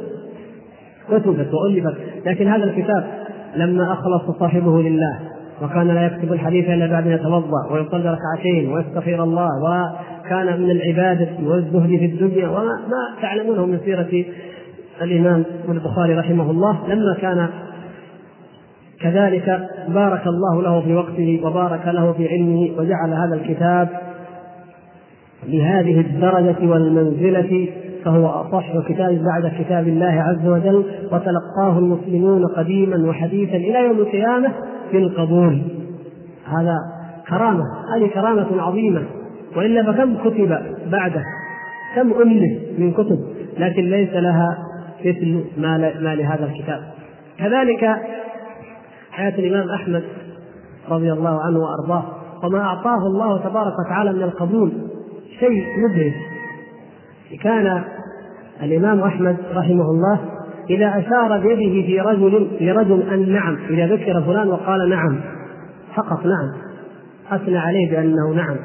كتبت 1.09 1.55
وألفت 1.55 1.97
لكن 2.27 2.49
هذا 2.49 2.65
الكتاب 2.65 3.05
لما 3.57 3.93
أخلص 3.93 4.39
صاحبه 4.39 4.83
لله 4.83 5.19
وكان 5.63 5.89
لا 5.89 6.07
يكتب 6.07 6.33
الحديث 6.33 6.69
إلا 6.69 6.87
بعد 6.87 7.07
أن 7.07 7.13
يتوضأ 7.13 7.73
ويصلي 7.73 8.17
ركعتين 8.19 8.73
ويستغفر 8.73 9.23
الله 9.23 9.49
وكان 9.63 10.61
من 10.61 10.71
العبادة 10.71 11.29
والزهد 11.45 11.89
في 11.89 12.05
الدنيا 12.05 12.49
وما 12.49 12.63
ما 12.63 13.23
تعلمونه 13.23 13.67
من 13.67 13.79
سيرة 13.85 14.25
الإمام 15.03 15.45
البخاري 15.69 16.15
رحمه 16.15 16.51
الله 16.51 16.79
لما 16.89 17.17
كان 17.21 17.49
كذلك 19.01 19.69
بارك 19.89 20.27
الله 20.27 20.63
له 20.63 20.81
في 20.81 20.95
وقته 20.95 21.41
وبارك 21.45 21.87
له 21.87 22.13
في 22.13 22.29
علمه 22.29 22.71
وجعل 22.79 23.13
هذا 23.13 23.35
الكتاب 23.35 23.89
لهذه 25.49 26.01
الدرجة 26.01 26.71
والمنزلة 26.71 27.69
فهو 28.05 28.27
أصح 28.27 28.89
كتاب 28.89 29.25
بعد 29.25 29.53
كتاب 29.61 29.89
الله 29.89 30.07
عز 30.07 30.47
وجل 30.47 30.85
وتلقاه 31.13 31.79
المسلمون 31.79 32.47
قديما 32.47 33.09
وحديثا 33.09 33.57
إلى 33.57 33.87
يوم 33.87 33.99
القيامة 33.99 34.53
بالقبول 34.93 35.63
هذا 36.47 36.77
كرامة 37.29 37.65
هذه 37.97 38.07
كرامة 38.15 38.63
عظيمة. 38.63 39.03
وإلا 39.57 39.93
فكم 39.93 40.17
كتب 40.17 40.59
بعده؟ 40.91 41.23
كم 41.97 42.13
ألف 42.13 42.59
من 42.79 42.93
كتب؟ 42.93 43.21
لكن 43.59 43.91
ليس 43.91 44.13
لها 44.13 44.70
مثل 45.05 45.45
ما, 45.57 45.79
ما 45.79 46.15
لهذا 46.15 46.45
الكتاب. 46.45 46.81
كذلك 47.39 47.97
حياة 49.13 49.39
الإمام 49.39 49.71
أحمد 49.71 50.05
رضي 50.91 51.13
الله 51.13 51.43
عنه 51.43 51.59
وأرضاه 51.59 52.05
وما 52.45 52.61
أعطاه 52.61 53.07
الله 53.07 53.39
تبارك 53.39 53.73
وتعالى 53.87 54.13
من 54.13 54.23
القبول 54.23 54.73
شيء 55.39 55.65
مدهش 55.79 56.15
كان 57.43 57.83
الإمام 58.63 59.01
أحمد 59.01 59.37
رحمه 59.55 59.91
الله 59.91 60.21
إذا 60.71 60.89
أشار 60.99 61.39
بيده 61.39 61.87
في 61.87 62.01
رجل 62.01 62.51
في 62.59 62.73
رجل 62.73 63.03
أن 63.03 63.33
نعم 63.33 63.59
إذا 63.71 63.87
ذكر 63.87 64.23
فلان 64.23 64.49
وقال 64.49 64.89
نعم 64.89 65.21
فقط 65.95 66.27
نعم. 66.27 66.53
أثنى 67.31 67.59
عليه 67.59 67.91
بأنه 67.91 68.35
نعم. 68.35 68.57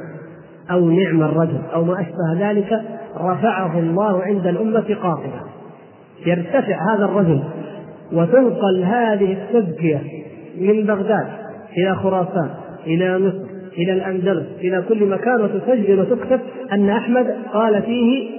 أو 0.71 0.89
نعم 0.89 1.21
الرجل 1.21 1.61
أو 1.73 1.83
ما 1.83 2.01
أشبه 2.01 2.49
ذلك 2.49 2.81
رفعه 3.17 3.79
الله 3.79 4.23
عند 4.23 4.47
الأمة 4.47 4.95
قاطبة 5.01 5.54
يرتفع 6.25 6.95
هذا 6.95 7.05
الرجل 7.05 7.43
وتنقل 8.13 8.83
هذه 8.83 9.33
التزكية 9.33 10.01
من 10.61 10.85
بغداد 10.85 11.27
إلى 11.77 11.95
خراسان 11.95 12.49
إلى 12.87 13.19
مصر 13.19 13.55
إلى 13.77 13.93
الأندلس 13.93 14.45
إلى 14.59 14.83
كل 14.89 15.05
مكان 15.05 15.41
وتسجل 15.41 15.99
وتكتب 15.99 16.39
أن 16.71 16.89
أحمد 16.89 17.35
قال 17.53 17.81
فيه 17.81 18.29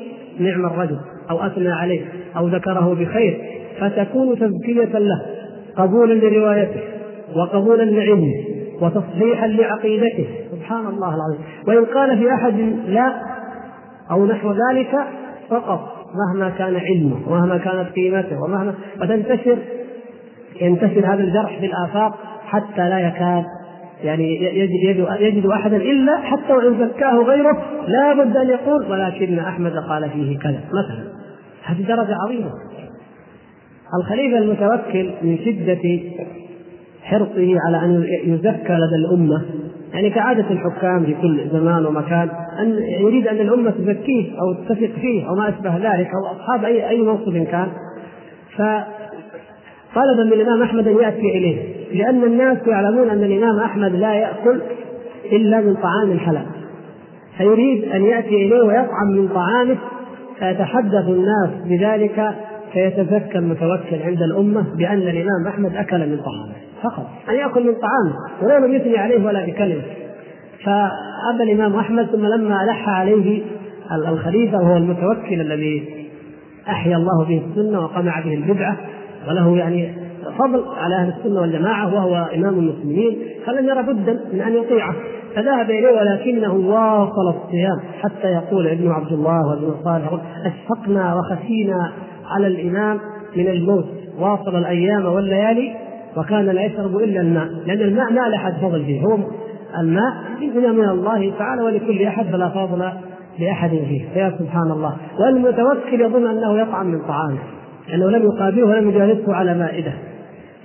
نعم 0.40 0.66
الرجل 0.66 0.98
أو 1.30 1.46
أثنى 1.46 1.72
عليه 1.72 2.00
أو 2.36 2.48
ذكره 2.48 2.94
بخير 2.94 3.40
فتكون 3.80 4.38
تزكية 4.38 4.98
له 4.98 5.22
قبولا 5.76 6.14
لروايته 6.14 6.80
وقبولا 7.36 7.82
لعلمه 7.82 8.32
وتصحيحا 8.80 9.46
لعقيدته. 9.46 10.26
سبحان 10.52 10.86
الله 10.86 11.14
العظيم. 11.14 11.40
وإن 11.68 11.84
قال 11.84 12.18
في 12.18 12.34
أحد 12.34 12.54
لا 12.88 13.12
أو 14.10 14.26
نحو 14.26 14.52
ذلك 14.52 14.98
فقط. 15.50 15.95
مهما 16.26 16.50
كان 16.50 16.76
علمه 16.76 17.28
ومهما 17.28 17.58
كانت 17.58 17.88
قيمته 17.94 18.42
ومهما 18.42 18.74
وتنتشر 19.00 19.58
ينتشر 20.60 21.14
هذا 21.14 21.22
الجرح 21.22 21.58
في 21.58 21.66
الآفاق 21.66 22.18
حتى 22.46 22.88
لا 22.88 22.98
يكاد 22.98 23.44
يعني 24.04 24.44
يجد, 24.44 25.00
يجد, 25.20 25.46
أحدا 25.46 25.76
إلا 25.76 26.16
حتى 26.16 26.52
وإن 26.52 26.78
زكاه 26.78 27.16
غيره 27.16 27.62
لا 27.88 28.24
بد 28.24 28.36
أن 28.36 28.48
يقول 28.48 28.90
ولكن 28.90 29.38
أحمد 29.38 29.72
قال 29.72 30.10
فيه 30.10 30.38
كذا. 30.38 30.60
مثلا 30.68 31.12
هذه 31.64 31.82
درجة 31.82 32.16
عظيمة. 32.24 32.50
الخليفة 34.00 34.38
المتوكل 34.38 35.10
من 35.22 35.38
شدة 35.38 36.00
حرصه 37.02 37.56
على 37.66 37.84
أن 37.84 38.04
يزكى 38.24 38.72
لدى 38.72 38.96
الأمة 38.96 39.42
يعني 39.94 40.10
كعادة 40.10 40.44
الحكام 40.50 41.04
في 41.04 41.14
كل 41.22 41.48
زمان 41.52 41.86
ومكان 41.86 42.28
أن 42.58 42.78
يريد 43.00 43.26
أن 43.28 43.36
الأمة 43.36 43.70
تزكيه 43.70 44.32
أو 44.40 44.64
تثق 44.68 44.90
فيه 45.00 45.28
أو 45.28 45.34
ما 45.34 45.48
أشبه 45.48 45.76
ذلك 45.76 46.10
أو 46.14 46.36
أصحاب 46.36 46.64
أي 46.64 46.88
أي 46.88 47.02
منصب 47.02 47.36
كان. 47.36 47.68
فطلب 48.56 50.26
من 50.26 50.32
الإمام 50.32 50.62
أحمد 50.62 50.88
أن 50.88 50.96
يأتي 50.96 51.38
إليه 51.38 51.58
لأن 51.92 52.24
الناس 52.24 52.58
يعلمون 52.66 53.10
أن 53.10 53.24
الإمام 53.24 53.58
أحمد 53.58 53.94
لا 53.94 54.14
يأكل 54.14 54.60
إلا 55.32 55.60
من 55.60 55.74
طعام 55.74 56.10
الحلال 56.10 56.46
فيريد 57.38 57.84
أن 57.84 58.04
يأتي 58.04 58.46
إليه 58.46 58.62
ويطعم 58.62 59.08
من 59.10 59.28
طعامه 59.28 59.76
فيتحدث 60.38 61.08
الناس 61.08 61.50
بذلك 61.64 62.34
فيتزكى 62.72 63.38
المتوكل 63.38 64.02
عند 64.02 64.22
الأمة 64.22 64.76
بأن 64.76 64.98
الإمام 64.98 65.46
أحمد 65.48 65.76
أكل 65.76 65.98
من 65.98 66.16
طعامه 66.16 66.54
فقط. 66.82 67.06
أن 67.28 67.34
يأكل 67.34 67.66
من 67.66 67.74
طعامه 67.74 68.14
ولو 68.42 68.66
لم 68.66 68.74
يثني 68.74 68.98
عليه 68.98 69.24
ولا 69.26 69.46
بكلمة. 69.46 69.82
فأبى 70.64 71.42
الإمام 71.42 71.76
أحمد 71.76 72.06
ثم 72.06 72.26
لما 72.26 72.64
ألح 72.64 72.88
عليه 72.88 73.42
الخليفة 74.08 74.58
وهو 74.58 74.76
المتوكل 74.76 75.40
الذي 75.40 76.06
أحيا 76.68 76.96
الله 76.96 77.24
به 77.24 77.42
السنة 77.50 77.80
وقمع 77.80 78.20
به 78.20 78.34
البدعة 78.34 78.76
وله 79.28 79.56
يعني 79.56 79.94
فضل 80.38 80.64
على 80.78 80.94
أهل 80.94 81.12
السنة 81.18 81.40
والجماعة 81.40 81.94
وهو 81.94 82.28
إمام 82.34 82.58
المسلمين 82.58 83.18
فلم 83.46 83.68
يرى 83.68 83.82
بدا 83.82 84.20
من 84.32 84.40
أن 84.40 84.54
يطيعه. 84.54 84.94
فذهب 85.36 85.70
إليه 85.70 86.00
ولكنه 86.00 86.54
واصل 86.54 87.28
الصيام 87.28 87.80
حتى 88.02 88.28
يقول 88.28 88.66
ابن 88.66 88.90
عبد 88.90 89.12
الله 89.12 89.48
وابن 89.48 89.74
صالح 89.84 90.20
أشفقنا 90.44 91.14
وخشينا 91.14 91.92
على 92.30 92.46
الإمام 92.46 92.98
من 93.36 93.48
الموت 93.48 93.86
واصل 94.18 94.56
الأيام 94.56 95.06
والليالي 95.06 95.74
وكان 96.16 96.46
لا 96.46 96.62
يشرب 96.62 96.96
إلا 96.96 97.20
الماء 97.20 97.48
لأن 97.66 97.80
الماء 97.80 98.12
ما 98.12 98.28
لاحد 98.28 98.52
فضل 98.62 98.84
فيه 98.84 99.00
هو 99.00 99.18
الماء 99.80 100.12
منها 100.40 100.72
من 100.72 100.88
الله 100.88 101.32
تعالى 101.38 101.62
ولكل 101.62 102.02
أحد 102.02 102.26
فلا 102.26 102.48
فضل 102.48 102.90
لأحد 103.38 103.70
فيه 103.70 104.04
فيا 104.14 104.34
سبحان 104.38 104.70
الله. 104.70 104.96
والمتوكل 105.20 106.00
يظن 106.00 106.26
أنه 106.26 106.60
يطعم 106.60 106.86
من 106.86 106.98
طعامه 107.08 107.38
لأنه 107.88 108.10
لم 108.10 108.22
يقابله 108.22 108.64
ولم 108.64 108.90
يجالسه 108.90 109.34
على 109.34 109.54
مائدة. 109.54 109.92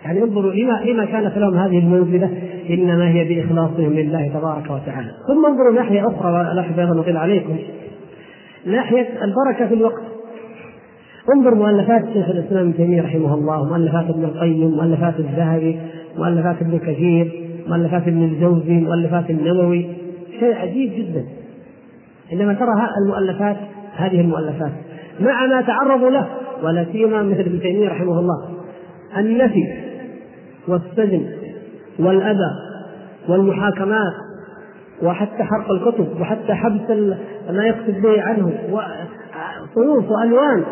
يعني 0.05 0.23
انظروا 0.23 0.53
لما 0.53 0.81
لما 0.85 1.05
كانت 1.05 1.37
لهم 1.37 1.57
هذه 1.57 1.79
المنزلة 1.79 2.29
إنما 2.69 3.09
هي 3.09 3.23
بإخلاصهم 3.23 3.93
لله 3.93 4.27
تبارك 4.27 4.65
وتعالى. 4.65 5.11
ثم 5.27 5.45
انظروا 5.45 5.73
ناحية 5.73 6.07
أخرى 6.07 6.31
ولا 6.31 6.61
احب 6.61 6.79
أيضا 6.79 7.19
عليكم. 7.19 7.57
ناحية 8.65 9.07
البركة 9.23 9.67
في 9.67 9.73
الوقت. 9.73 10.10
انظر 11.29 11.55
مؤلفات 11.55 12.05
شيخ 12.13 12.29
الإسلام 12.29 12.67
ابن 12.67 12.77
تيمية 12.77 13.01
رحمه 13.01 13.33
الله 13.33 13.65
مؤلفات 13.65 14.09
ابن 14.09 14.23
القيم 14.23 14.71
مؤلفات 14.71 15.19
الذهبي 15.19 15.79
مؤلفات 16.17 16.61
ابن 16.61 16.79
كثير 16.79 17.51
مؤلفات 17.67 18.07
ابن 18.07 18.23
الجوزي 18.23 18.73
مؤلفات 18.73 19.29
النووي. 19.29 19.87
شيء 20.39 20.55
عجيب 20.55 20.91
جدا. 20.97 21.25
عندما 22.31 22.53
ترى 22.53 22.69
المؤلفات 23.03 23.57
هذه 23.95 24.21
المؤلفات 24.21 24.71
مع 25.19 25.45
ما 25.45 25.61
تعرضوا 25.61 26.09
له 26.09 26.27
ولا 26.63 26.85
سيما 26.91 27.23
مثل 27.23 27.39
ابن 27.39 27.59
تيمية 27.59 27.89
رحمه 27.89 28.19
الله 28.19 28.49
النفي 29.17 29.63
والسجن 30.67 31.25
والأذى 31.99 32.51
والمحاكمات 33.29 34.13
وحتى 35.03 35.43
حرق 35.43 35.71
الكتب 35.71 36.21
وحتى 36.21 36.53
حبس 36.53 36.89
ما 37.49 37.65
يقصد 37.65 38.01
به 38.01 38.21
عنه 38.21 38.51
صنوف 39.75 40.11
وألوان. 40.11 40.63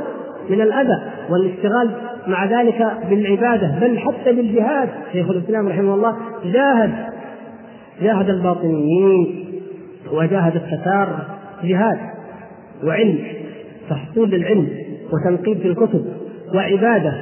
من 0.50 0.62
الأذى 0.62 1.02
والاشتغال 1.30 1.92
مع 2.28 2.46
ذلك 2.46 2.98
بالعبادة 3.10 3.80
بل 3.82 4.00
حتى 4.00 4.32
بالجهاد 4.32 4.90
شيخ 5.12 5.30
الإسلام 5.30 5.68
رحمه 5.68 5.94
الله 5.94 6.16
جاهد 6.46 6.92
جاهد 8.02 8.30
الباطنيين 8.30 9.46
وجاهد 10.12 10.56
التتار 10.56 11.20
جهاد 11.64 11.98
وعلم 12.84 13.20
تحصيل 13.90 14.30
للعلم 14.30 14.70
وتنقيب 15.14 15.58
في 15.58 15.68
الكتب 15.68 16.06
وعبادة 16.56 17.14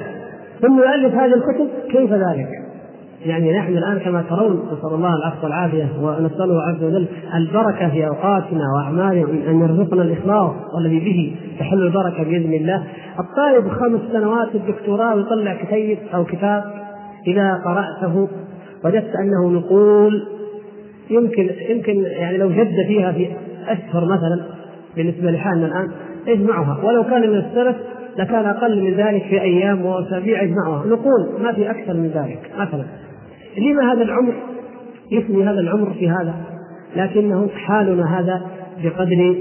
ثم 0.62 0.80
يؤلف 0.80 1.16
هذه 1.16 1.34
الكتب 1.34 1.68
كيف 1.92 2.14
ذلك؟ 2.14 2.67
يعني 3.26 3.58
نحن 3.58 3.78
الآن 3.78 4.00
كما 4.00 4.22
ترون 4.30 4.68
نسأل 4.72 4.94
الله 4.94 5.16
العفو 5.16 5.44
والعافية 5.44 5.90
ونسأله 6.02 6.62
عز 6.62 6.84
وجل 6.84 7.08
البركة 7.36 7.90
في 7.90 8.08
أوقاتنا 8.08 8.64
وأعمالنا 8.76 9.52
أن 9.52 9.62
يرزقنا 9.62 10.02
الإخلاص 10.02 10.52
والذي 10.76 11.00
به 11.00 11.36
تحل 11.60 11.82
البركة 11.82 12.24
بإذن 12.24 12.54
الله. 12.54 12.84
الطالب 13.20 13.70
خمس 13.70 14.00
سنوات 14.12 14.56
الدكتوراه 14.56 15.16
ويطلع 15.16 15.64
كتيب 15.64 15.98
أو 16.14 16.26
كتاب 16.26 16.64
إذا 17.28 17.54
قرأته. 17.66 18.28
وجدت 18.86 19.16
أنه 19.16 19.60
نقول 19.60 20.28
يمكن 21.10 21.50
يمكن 21.70 22.04
يعني 22.04 22.38
لو 22.38 22.50
جد 22.50 22.76
فيها 22.88 23.12
في 23.12 23.28
أشهر 23.68 24.06
مثلا 24.06 24.42
بالنسبة 24.96 25.32
لحالنا 25.32 25.68
الآن 25.68 25.92
يجمعها 26.28 26.78
ولو 26.84 27.04
كان 27.04 27.30
من 27.30 27.36
السلف 27.38 27.76
لكان 28.18 28.46
أقل 28.46 28.84
من 28.84 28.94
ذلك 28.94 29.24
في 29.24 29.42
أيام 29.42 29.86
وأسابيع 29.86 30.44
يجمعها 30.44 30.86
نقول 30.86 31.30
ما 31.42 31.54
في 31.54 31.72
أكثر 31.72 31.94
من 31.94 32.08
ذلك 32.08 32.52
مثلا. 32.60 32.84
لما 33.58 33.94
هذا 33.94 34.02
العمر 34.02 34.34
يفني 35.12 35.44
هذا 35.44 35.60
العمر 35.60 35.94
في 35.94 36.10
هذا 36.10 36.36
لكنه 36.96 37.48
حالنا 37.48 38.20
هذا 38.20 38.42
بقدر 38.84 39.36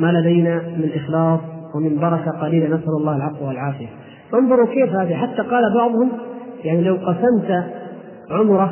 ما 0.00 0.12
لدينا 0.12 0.54
من 0.54 0.90
إخلاص 0.94 1.40
ومن 1.74 1.98
بركة 1.98 2.30
قليلة 2.30 2.66
نسأل 2.66 2.96
الله 3.00 3.16
العفو 3.16 3.48
والعافية 3.48 3.86
انظروا 4.34 4.66
كيف 4.66 4.90
هذه 4.90 5.14
حتى 5.14 5.42
قال 5.42 5.74
بعضهم 5.74 6.08
يعني 6.64 6.82
لو 6.82 6.94
قسمت 6.94 7.64
عمره 8.30 8.70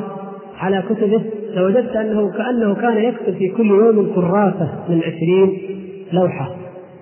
على 0.59 0.83
كتبه 0.89 1.21
لوجدت 1.55 1.95
أنه 1.95 2.31
كأنه 2.31 2.75
كان 2.75 2.97
يكتب 2.97 3.33
في 3.33 3.49
كل 3.49 3.65
يوم 3.65 4.15
كراسة 4.15 4.69
من 4.89 4.97
عشرين 4.97 5.57
لوحة 6.11 6.55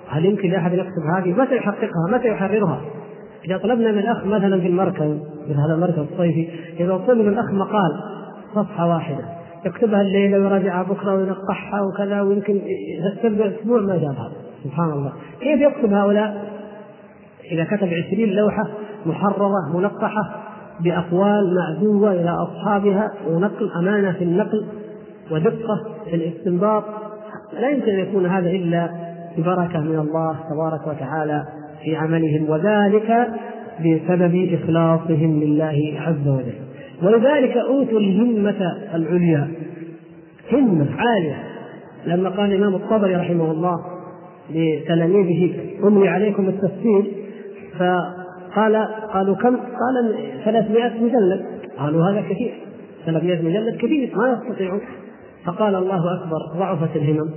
هل 0.10 0.26
يمكن 0.26 0.50
لأحد 0.50 0.74
يكتب 0.74 1.02
هذه؟ 1.18 1.42
متى 1.42 1.56
يحققها؟ 1.56 2.12
متى 2.12 2.28
يحررها؟ 2.28 2.82
إذا 3.46 3.58
طلبنا 3.58 3.92
من 3.92 4.00
الاخ 4.00 4.26
مثلا 4.26 4.60
في 4.60 4.68
المركز 4.68 5.33
في 5.48 5.54
هذا 5.54 5.74
المركز 5.74 6.00
الصيفي 6.00 6.50
إذا 6.80 6.98
طلب 6.98 7.18
من 7.18 7.28
الأخ 7.28 7.52
مقال 7.52 7.92
صفحة 8.56 8.88
واحدة 8.88 9.26
يكتبها 9.66 10.02
الليلة 10.02 10.40
ويراجعها 10.40 10.84
بكرة 10.84 11.16
وينقحها 11.16 11.82
وكذا 11.82 12.22
ويمكن 12.22 12.62
تبدأ 13.24 13.48
أسبوع 13.48 13.82
ما 13.82 13.98
جابها. 13.98 14.32
سبحان 14.64 14.90
الله. 14.90 15.14
كيف 15.40 15.62
يكتب 15.62 15.94
هؤلاء؟ 15.94 16.54
إذا 17.52 17.64
كتب 17.64 17.88
عشرين 17.88 18.30
لوحة 18.30 18.68
محررة 19.06 19.78
منقحة 19.78 20.44
بأقوال 20.80 21.56
معزوة 21.56 22.12
إلى 22.12 22.30
أصحابها 22.30 23.12
ونقل 23.30 23.72
أمانة 23.72 24.12
في 24.12 24.24
النقل 24.24 24.66
ودقة 25.32 25.84
في 26.06 26.16
الاستنباط 26.16 26.84
لا 27.54 27.70
يمكن 27.70 27.90
أن 27.92 28.00
يكون 28.00 28.26
هذا 28.26 28.50
إلا 28.50 28.90
ببركة 29.38 29.80
من 29.80 30.00
الله 30.00 30.36
تبارك 30.50 30.88
وتعالى 30.88 31.46
في 31.84 31.96
عملهم. 31.96 32.50
وذلك 32.50 33.28
بسبب 33.80 34.54
إخلاصهم 34.54 35.40
لله 35.44 35.94
عز 35.98 36.28
وجل. 36.28 36.54
ولذلك 37.04 37.58
أوتوا 37.58 38.00
الهمة 38.00 38.78
العليا. 38.94 39.48
همة 40.52 40.88
عالية. 40.98 41.44
لما 42.06 42.30
قال 42.30 42.52
الإمام 42.52 42.76
الطبري 42.76 43.16
رحمه 43.16 43.52
الله 43.52 43.86
لتلاميذه 44.50 45.54
أملي 45.84 46.10
عليكم 46.10 46.48
التفسير. 46.48 47.04
فقال 47.80 48.88
قالوا 49.14 49.36
كم؟ 49.36 49.56
قال 49.56 50.16
300 50.46 50.94
مجلد. 51.02 51.46
قالوا 51.78 52.06
هذا 52.06 52.22
كثير. 52.22 52.54
300 53.06 53.42
مجلد 53.42 53.76
كثير 53.76 54.12
ما 54.16 54.42
يستطيعون. 54.44 54.82
فقال 55.46 55.76
الله 55.76 56.14
أكبر 56.14 56.60
ضعفت 56.60 56.96
الهمم. 56.96 57.30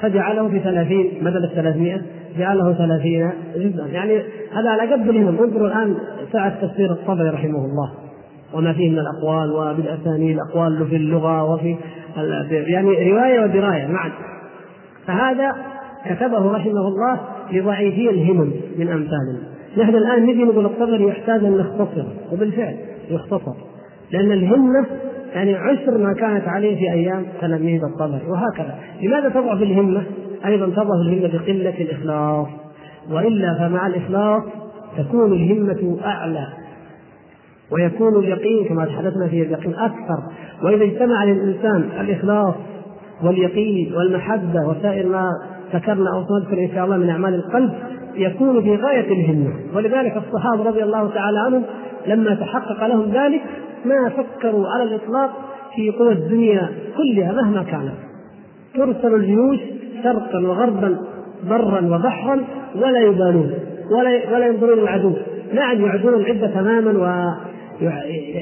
فجعله 0.00 0.48
في 0.48 0.58
30 0.58 1.04
بدل 1.20 1.44
ال 1.44 1.54
300 1.54 2.02
جعله 2.38 2.72
30 2.72 3.32
جزءا. 3.56 3.86
يعني 3.86 4.22
هذا 4.52 4.70
على 4.70 4.92
قد 4.92 5.08
الهمم 5.08 5.38
انظروا 5.38 5.68
الآن 5.68 5.96
سعة 6.32 6.66
تفسير 6.66 6.92
الطبري 6.92 7.28
رحمه 7.28 7.64
الله. 7.64 7.92
وما 8.54 8.72
فيه 8.72 8.90
من 8.90 8.98
الأقوال 8.98 9.52
وبالأسانيد 9.52 10.38
أقوال 10.38 10.86
في 10.86 10.96
اللغة 10.96 11.44
وفي 11.44 11.76
يعني 12.50 13.12
رواية 13.12 13.40
ودراية 13.40 13.86
معا. 13.86 14.10
فهذا 15.06 15.56
كتبه 16.04 16.52
رحمه 16.52 16.88
الله 16.88 17.20
لضعيفي 17.52 18.10
الهمم 18.10 18.50
من 18.78 18.88
أمثالنا. 18.88 19.40
نحن 19.78 19.94
الآن 19.94 20.26
نجي 20.26 20.44
نقول 20.44 20.66
الطبري 20.66 21.08
يحتاج 21.08 21.44
أن 21.44 21.56
نختصر 21.56 22.04
وبالفعل 22.32 22.76
يختصر. 23.10 23.54
لأن 24.12 24.32
الهمة 24.32 24.86
يعني 25.34 25.54
عشر 25.54 25.98
ما 25.98 26.12
كانت 26.12 26.48
عليه 26.48 26.76
في 26.76 26.92
أيام 26.92 27.26
تلاميذ 27.40 27.84
الطبري 27.84 28.26
وهكذا. 28.28 28.78
لماذا 29.02 29.28
تضعف 29.28 29.62
الهمة؟ 29.62 30.02
أيضا 30.46 30.66
تضعف 30.66 31.00
الهمة 31.06 31.28
بقلة 31.38 31.80
الإخلاص. 31.80 32.46
وإلا 33.10 33.54
فمع 33.58 33.86
الإخلاص 33.86 34.42
تكون 34.98 35.32
الهمة 35.32 35.98
أعلى 36.04 36.46
ويكون 37.70 38.24
اليقين 38.24 38.64
كما 38.64 38.84
تحدثنا 38.84 39.28
في 39.28 39.42
اليقين 39.42 39.74
أكثر. 39.74 40.22
وإذا 40.62 40.84
اجتمع 40.84 41.24
للإنسان 41.24 41.88
الإخلاص 42.00 42.54
واليقين 43.22 43.94
والمحبة 43.96 44.66
وسائر 44.68 45.08
ما 45.08 45.30
ذكرنا 45.74 46.10
أو 46.14 46.24
سنذكر 46.28 46.58
إن 46.58 46.68
شاء 46.74 46.84
الله 46.84 46.96
من 46.96 47.08
أعمال 47.08 47.34
القلب 47.34 47.72
يكون 48.14 48.62
في 48.62 48.76
غاية 48.76 49.12
الهمة. 49.12 49.52
ولذلك 49.74 50.16
الصحابة 50.16 50.62
رضي 50.64 50.82
الله 50.82 51.10
تعالى 51.10 51.38
عنهم 51.38 51.62
لما 52.06 52.34
تحقق 52.34 52.86
لهم 52.86 53.12
ذلك 53.12 53.42
ما 53.88 54.08
فكروا 54.08 54.66
على 54.68 54.82
الإطلاق 54.82 55.30
في 55.76 55.90
قوى 55.90 56.12
الدنيا 56.12 56.68
كلها 56.96 57.32
مهما 57.32 57.62
كانت. 57.62 57.94
ترسل 58.74 59.14
الجيوش 59.14 59.58
شرقا 60.02 60.38
وغربا 60.38 60.98
برا 61.48 61.96
وبحرا 61.96 62.44
ولا 62.76 63.00
يبالون 63.00 63.50
ولا 63.90 64.34
ولا 64.34 64.46
ينظرون 64.46 64.78
العدو 64.78 65.12
نعم 65.54 65.80
يعدون 65.80 66.14
العدة 66.14 66.46
تماما 66.46 66.90
و 66.98 67.32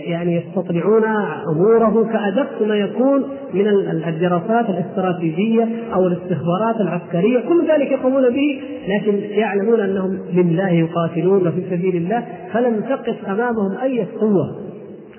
يعني 0.06 0.36
يستطيعون 0.36 1.04
اموره 1.48 2.08
كأدق 2.12 2.62
ما 2.66 2.76
يكون 2.76 3.24
من 3.54 3.68
الدراسات 4.08 4.66
الاستراتيجية 4.68 5.68
أو 5.94 6.06
الاستخبارات 6.06 6.80
العسكرية. 6.80 7.40
كل 7.48 7.68
ذلك 7.68 7.92
يقومون 7.92 8.30
به 8.30 8.60
لكن 8.88 9.18
يعلمون 9.30 9.80
أنهم 9.80 10.18
لله 10.32 10.68
يقاتلون 10.68 11.48
وفي 11.48 11.62
سبيل 11.70 11.96
الله 11.96 12.24
فلم 12.52 12.80
تقف 12.80 13.24
أمامهم 13.28 13.76
أي 13.82 14.06
قوة. 14.20 14.63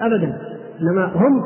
ابدا. 0.02 0.38
إنما 0.82 1.12
هم 1.16 1.42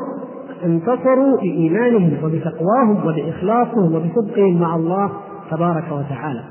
انتصروا 0.64 1.36
بإيمانهم 1.36 2.24
وبتقواهم 2.24 3.06
وبإخلاصهم 3.06 3.94
وبصدقهم 3.94 4.60
مع 4.60 4.76
الله 4.76 5.10
تبارك 5.50 5.84
وتعالى. 5.92 6.42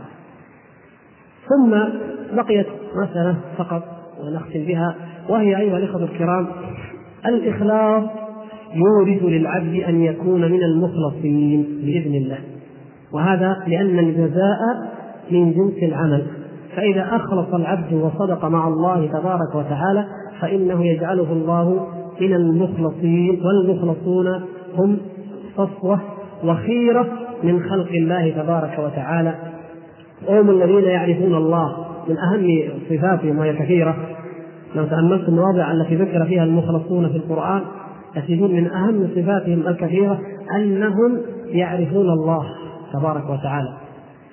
ثم 1.49 1.77
بقيت 2.35 2.67
مسألة 3.03 3.35
فقط 3.57 3.83
ونختم 4.23 4.65
بها 4.65 4.95
وهي 5.29 5.57
أيها 5.57 5.77
الإخوة 5.77 6.03
الكرام 6.03 6.47
الإخلاص 7.25 8.03
يورث 8.73 9.23
للعبد 9.23 9.75
أن 9.75 10.01
يكون 10.01 10.41
من 10.51 10.63
المخلصين 10.63 11.63
بإذن 11.63 12.15
الله. 12.15 12.39
وهذا 13.13 13.63
لأن 13.67 13.99
الجزاء 13.99 14.59
من 15.31 15.53
جنس 15.53 15.83
العمل. 15.83 16.27
فإذا 16.75 17.15
أخلص 17.15 17.53
العبد 17.53 17.93
وصدق 17.93 18.45
مع 18.45 18.67
الله 18.67 19.07
تبارك 19.07 19.55
وتعالى 19.55 20.05
فإنه 20.41 20.85
يجعله 20.85 21.31
الله 21.33 21.87
من 22.21 22.33
المخلصين 22.33 23.41
والمخلصون 23.45 24.41
هم 24.77 24.97
صفوة 25.57 25.99
وخيرة 26.43 27.07
من 27.43 27.63
خلق 27.63 27.91
الله 27.91 28.29
تبارك 28.29 28.79
وتعالى. 28.79 29.35
وهم 30.27 30.49
الذين 30.49 30.83
يعرفون 30.83 31.35
الله 31.35 31.85
من 32.09 32.17
أهم 32.17 32.69
صفاتهم 32.89 33.39
وهي 33.39 33.53
كثيرة. 33.53 33.95
لو 34.75 34.85
تأملت 34.85 35.29
المواضع 35.29 35.71
التي 35.71 35.95
ذكر 35.95 36.25
فيها 36.25 36.43
المخلصون 36.43 37.09
في 37.09 37.17
القرآن 37.17 37.61
تجدون 38.15 38.51
من 38.51 38.71
أهم 38.71 39.07
صفاتهم 39.15 39.67
الكثيرة 39.67 40.19
أنهم 40.55 41.17
يعرفون 41.45 42.09
الله 42.09 42.45
تبارك 42.93 43.29
وتعالى. 43.29 43.73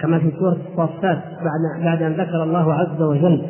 كما 0.01 0.19
في 0.19 0.31
سورة 0.39 0.57
الصافات 0.71 1.19
بعد 1.23 1.85
بعد 1.85 2.03
أن 2.03 2.13
ذكر 2.13 2.43
الله 2.43 2.75
عز 2.75 3.03
وجل 3.03 3.43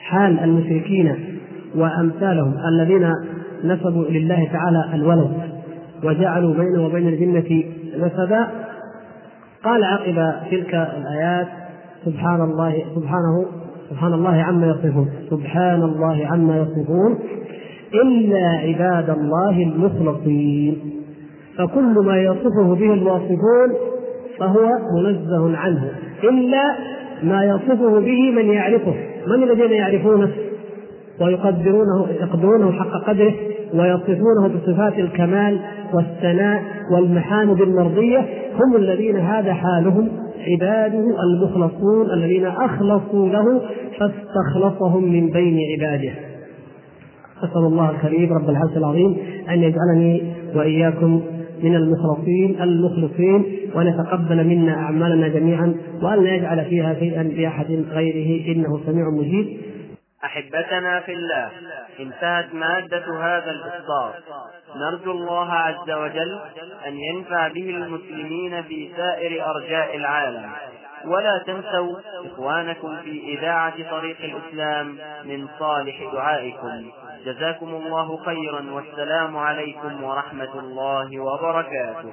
حال 0.00 0.40
المشركين 0.40 1.37
وأمثالهم 1.80 2.54
الذين 2.68 3.12
نسبوا 3.64 4.04
لله 4.04 4.48
تعالى 4.52 4.84
الولد 4.94 5.30
وجعلوا 6.04 6.54
بينه 6.54 6.86
وبين 6.86 7.08
الجنة 7.08 7.64
نسبا. 7.96 8.48
قال 9.64 9.84
عقب 9.84 10.32
تلك 10.50 10.74
الآيات 10.74 11.46
سبحان 12.04 12.40
الله 12.40 12.82
سبحانه 12.94 13.46
سبحان 13.90 14.12
الله 14.12 14.42
عما 14.42 14.66
يصفون 14.66 15.08
سبحان 15.30 15.82
الله 15.82 16.26
عما 16.26 16.56
يصفون 16.56 17.18
إلا 17.94 18.48
عباد 18.48 19.10
الله 19.10 19.62
المخلصين. 19.62 20.78
فكل 21.58 21.94
ما 22.04 22.22
يصفه 22.22 22.74
به 22.74 22.92
الواصفون 22.94 23.70
فهو 24.38 24.68
منزه 25.04 25.56
عنه 25.56 25.90
إلا 26.24 26.62
ما 27.22 27.44
يصفه 27.44 28.00
به 28.00 28.30
من 28.36 28.52
يعرفه. 28.52 28.94
من 29.26 29.42
الذين 29.42 29.72
يعرفونه؟ 29.72 30.28
ويقدرونه 31.20 32.06
يقدرونه 32.20 32.72
حق 32.72 33.04
قدره 33.06 33.34
ويصفونه 33.74 34.48
بصفات 34.48 34.98
الكمال 34.98 35.58
والثناء 35.94 36.62
والمحامد 36.92 37.60
المرضية 37.60 38.18
هم 38.54 38.76
الذين 38.76 39.16
هذا 39.16 39.54
حالهم 39.54 40.08
عباده 40.46 41.04
المخلصون 41.30 42.10
الذين 42.12 42.46
أخلصوا 42.46 43.28
له 43.28 43.60
فاستخلصهم 43.98 45.04
من 45.04 45.30
بين 45.30 45.58
عباده. 45.72 46.10
أسأل 47.38 47.66
الله 47.66 47.90
الكريم 47.90 48.32
رب 48.32 48.50
العرش 48.50 48.76
العظيم 48.76 49.16
أن 49.50 49.62
يجعلني 49.62 50.22
وإياكم 50.54 51.20
من 51.62 51.74
المخلصين 51.76 52.62
المخلصين 52.62 53.44
وأن 53.74 53.86
يتقبل 53.86 54.46
منا 54.46 54.74
أعمالنا 54.74 55.28
جميعا 55.28 55.74
وأن 56.02 56.24
لا 56.24 56.34
يجعل 56.34 56.64
فيها 56.64 56.94
شيئا 56.94 57.22
لأحد 57.22 57.84
غيره 57.90 58.56
إنه 58.56 58.80
سميع 58.86 59.10
مجيب. 59.10 59.46
أحبتنا 60.24 61.00
في 61.00 61.12
الله. 61.12 61.50
انتهت 62.00 62.54
مادة 62.54 63.20
هذا 63.20 63.50
الإصدار. 63.50 64.14
نرجو 64.76 65.10
الله 65.10 65.52
عز 65.52 65.90
وجل 65.90 66.40
أن 66.86 66.96
ينفع 66.96 67.48
به 67.48 67.70
المسلمين 67.70 68.62
في 68.62 68.92
سائر 68.96 69.50
أرجاء 69.50 69.96
العالم. 69.96 70.52
ولا 71.04 71.38
تنسوا 71.38 71.96
إخوانكم 72.32 72.96
في 72.96 73.38
إذاعة 73.38 73.90
طريق 73.90 74.16
الإسلام 74.20 74.98
من 75.24 75.48
صالح 75.58 76.12
دعائكم. 76.12 76.90
جزاكم 77.24 77.68
الله 77.68 78.16
خيرا 78.24 78.64
والسلام 78.70 79.36
عليكم 79.36 80.04
ورحمة 80.04 80.58
الله 80.58 81.20
وبركاته. 81.20 82.12